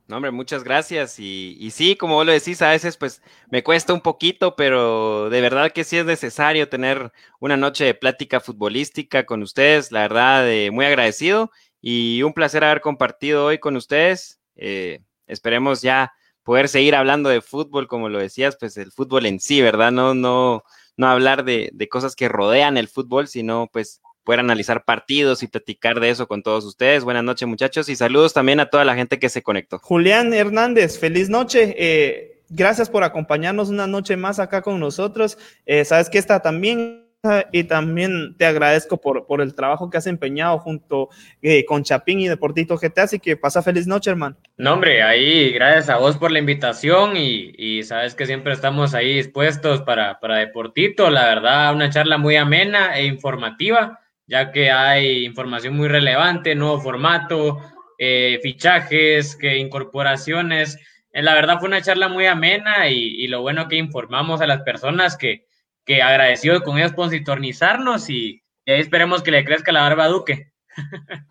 No, 0.08 0.16
hombre, 0.16 0.32
muchas 0.32 0.64
gracias. 0.64 1.20
Y, 1.20 1.70
sí, 1.70 1.94
como 1.94 2.14
vos 2.14 2.26
lo 2.26 2.32
decís, 2.32 2.60
a 2.60 2.70
veces 2.70 2.96
pues 2.96 3.22
me 3.48 3.62
cuesta 3.62 3.94
un 3.94 4.00
poquito, 4.00 4.56
pero 4.56 5.30
de 5.30 5.40
verdad 5.40 5.70
que 5.70 5.84
sí 5.84 5.98
es 5.98 6.04
necesario 6.04 6.68
tener 6.68 7.12
una 7.38 7.56
noche 7.56 7.84
de 7.84 7.94
plática 7.94 8.40
futbolística 8.40 9.24
con 9.24 9.40
ustedes. 9.44 9.92
La 9.92 10.00
verdad, 10.00 10.50
eh, 10.50 10.72
muy 10.72 10.84
agradecido 10.84 11.52
y 11.80 12.24
un 12.24 12.32
placer 12.32 12.64
haber 12.64 12.80
compartido 12.80 13.44
hoy 13.46 13.58
con 13.58 13.76
ustedes. 13.76 14.39
Eh, 14.56 15.00
esperemos 15.26 15.82
ya 15.82 16.12
poder 16.42 16.68
seguir 16.68 16.94
hablando 16.94 17.28
de 17.28 17.40
fútbol, 17.40 17.86
como 17.86 18.08
lo 18.08 18.18
decías, 18.18 18.56
pues 18.58 18.76
el 18.76 18.92
fútbol 18.92 19.26
en 19.26 19.40
sí, 19.40 19.60
¿verdad? 19.60 19.92
No, 19.92 20.14
no, 20.14 20.64
no 20.96 21.06
hablar 21.08 21.44
de, 21.44 21.70
cosas 21.90 22.14
que 22.14 22.28
rodean 22.28 22.76
el 22.76 22.88
fútbol, 22.88 23.28
sino 23.28 23.68
pues 23.72 24.00
poder 24.24 24.40
analizar 24.40 24.84
partidos 24.84 25.42
y 25.42 25.48
platicar 25.48 26.00
de 26.00 26.10
eso 26.10 26.28
con 26.28 26.42
todos 26.42 26.64
ustedes. 26.64 27.04
Buenas 27.04 27.24
noches, 27.24 27.48
muchachos, 27.48 27.88
y 27.88 27.96
saludos 27.96 28.32
también 28.32 28.60
a 28.60 28.70
toda 28.70 28.84
la 28.84 28.94
gente 28.94 29.18
que 29.18 29.28
se 29.28 29.42
conectó. 29.42 29.78
Julián 29.78 30.32
Hernández, 30.34 30.98
feliz 30.98 31.28
noche. 31.28 31.74
Eh, 31.78 32.42
gracias 32.48 32.90
por 32.90 33.02
acompañarnos 33.02 33.70
una 33.70 33.86
noche 33.86 34.16
más 34.16 34.38
acá 34.38 34.62
con 34.62 34.78
nosotros. 34.78 35.38
Eh, 35.66 35.84
sabes 35.84 36.10
que 36.10 36.18
esta 36.18 36.40
también 36.40 37.09
y 37.52 37.64
también 37.64 38.34
te 38.38 38.46
agradezco 38.46 38.98
por, 38.98 39.26
por 39.26 39.42
el 39.42 39.54
trabajo 39.54 39.90
que 39.90 39.98
has 39.98 40.06
empeñado 40.06 40.58
junto 40.58 41.10
eh, 41.42 41.66
con 41.66 41.82
Chapín 41.82 42.20
y 42.20 42.28
Deportito 42.28 42.78
GT, 42.78 42.98
así 42.98 43.18
que 43.18 43.36
pasa 43.36 43.62
feliz 43.62 43.86
noche, 43.86 44.10
hermano. 44.10 44.36
No, 44.56 44.72
hombre, 44.72 45.02
ahí 45.02 45.52
gracias 45.52 45.90
a 45.90 45.98
vos 45.98 46.16
por 46.16 46.30
la 46.30 46.38
invitación 46.38 47.18
y, 47.18 47.52
y 47.58 47.82
sabes 47.82 48.14
que 48.14 48.24
siempre 48.24 48.54
estamos 48.54 48.94
ahí 48.94 49.16
dispuestos 49.16 49.82
para, 49.82 50.18
para 50.18 50.38
Deportito, 50.38 51.10
la 51.10 51.26
verdad, 51.26 51.74
una 51.74 51.90
charla 51.90 52.16
muy 52.16 52.36
amena 52.36 52.96
e 52.96 53.04
informativa, 53.04 54.00
ya 54.26 54.50
que 54.50 54.70
hay 54.70 55.26
información 55.26 55.76
muy 55.76 55.88
relevante, 55.88 56.54
nuevo 56.54 56.80
formato, 56.80 57.58
eh, 57.98 58.40
fichajes, 58.42 59.36
que 59.36 59.58
incorporaciones. 59.58 60.78
Eh, 61.12 61.22
la 61.22 61.34
verdad 61.34 61.58
fue 61.58 61.68
una 61.68 61.82
charla 61.82 62.08
muy 62.08 62.24
amena 62.24 62.88
y, 62.88 62.96
y 62.96 63.26
lo 63.26 63.42
bueno 63.42 63.68
que 63.68 63.76
informamos 63.76 64.40
a 64.40 64.46
las 64.46 64.62
personas 64.62 65.18
que 65.18 65.49
que 65.84 66.02
agradecido 66.02 66.62
con 66.62 66.78
ellos 66.78 66.92
por 66.92 67.10
sintonizarnos 67.10 68.10
y, 68.10 68.42
y, 68.64 68.70
ahí 68.70 68.80
esperemos 68.80 69.22
que 69.22 69.30
le 69.30 69.44
crezca 69.44 69.72
la 69.72 69.82
barba 69.82 70.04
a 70.04 70.08
Duque. 70.08 70.52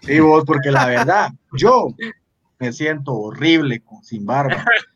Sí, 0.02 0.20
vos, 0.20 0.44
porque 0.46 0.72
la 0.72 0.86
verdad, 0.86 1.32
yo 1.54 1.88
me 2.60 2.74
siento 2.74 3.14
horrible 3.14 3.82
con, 3.82 4.04
sin 4.04 4.26
barba. 4.26 4.66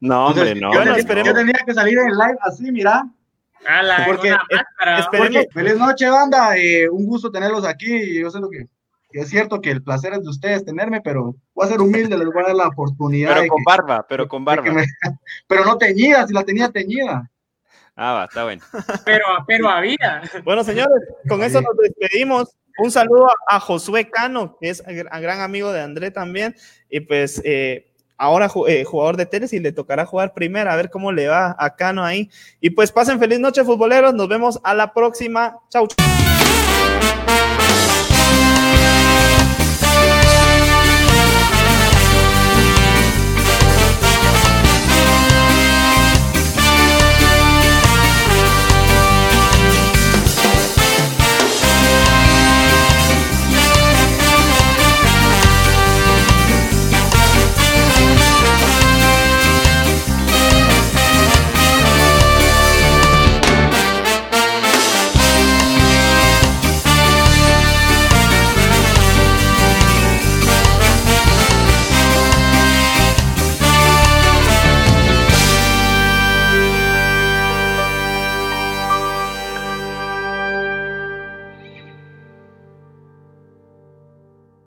No, 0.00 0.28
hombre, 0.28 0.54
no. 0.54 0.72
Yo, 0.72 0.82
yo, 0.82 1.34
tenía 1.34 1.60
que 1.66 1.74
salir 1.74 1.98
en 1.98 2.08
live 2.08 2.38
así, 2.40 2.72
mira. 2.72 3.06
porque, 4.06 4.34
porque, 5.10 5.46
feliz 5.52 5.76
noche, 5.76 6.08
banda. 6.08 6.56
Eh, 6.56 6.88
un 6.88 7.04
gusto 7.04 7.30
tenerlos 7.30 7.66
aquí. 7.66 8.18
Yo 8.18 8.30
sé 8.30 8.40
lo 8.40 8.48
que, 8.48 8.66
que, 9.10 9.20
es 9.20 9.28
cierto 9.28 9.60
que 9.60 9.70
el 9.70 9.82
placer 9.82 10.14
es 10.14 10.22
de 10.22 10.30
ustedes 10.30 10.64
tenerme, 10.64 11.02
pero 11.02 11.36
voy 11.54 11.66
a 11.66 11.68
ser 11.68 11.82
humilde, 11.82 12.16
les 12.16 12.26
voy 12.26 12.44
a 12.44 12.46
dar 12.46 12.56
la 12.56 12.68
oportunidad. 12.68 13.34
Pero 13.34 13.48
con 13.48 13.62
barba, 13.62 14.06
pero 14.08 14.26
con 14.26 14.44
barba. 14.44 14.72
Me, 14.72 14.84
pero 15.46 15.66
no 15.66 15.76
teñida, 15.76 16.26
si 16.26 16.32
la 16.32 16.42
tenía 16.42 16.70
teñida. 16.70 17.30
Ah, 17.96 18.12
va, 18.12 18.24
está 18.26 18.44
bueno. 18.44 18.62
Pero, 19.04 19.24
pero 19.46 19.68
había. 19.70 20.22
Bueno, 20.44 20.62
señores, 20.62 21.02
con 21.28 21.42
eso 21.42 21.62
nos 21.62 21.76
despedimos. 21.78 22.54
Un 22.78 22.90
saludo 22.90 23.26
a, 23.48 23.58
Josué 23.58 24.10
Cano, 24.10 24.58
que 24.60 24.68
es 24.68 24.82
un 24.86 24.94
gran 24.94 25.40
amigo 25.40 25.72
de 25.72 25.80
André 25.80 26.10
también. 26.10 26.54
Y 26.90 27.00
pues 27.00 27.40
eh, 27.42 27.90
ahora 28.18 28.50
eh, 28.68 28.84
jugador 28.84 29.16
de 29.16 29.24
tenis 29.24 29.54
y 29.54 29.60
le 29.60 29.72
tocará 29.72 30.04
jugar 30.04 30.34
primero, 30.34 30.70
a 30.70 30.76
ver 30.76 30.90
cómo 30.90 31.10
le 31.10 31.26
va 31.26 31.56
a 31.58 31.74
Cano 31.74 32.04
ahí. 32.04 32.30
Y 32.60 32.70
pues 32.70 32.92
pasen 32.92 33.18
feliz 33.18 33.40
noche, 33.40 33.64
futboleros. 33.64 34.12
Nos 34.12 34.28
vemos 34.28 34.60
a 34.62 34.74
la 34.74 34.92
próxima. 34.92 35.56
Chau. 35.70 35.88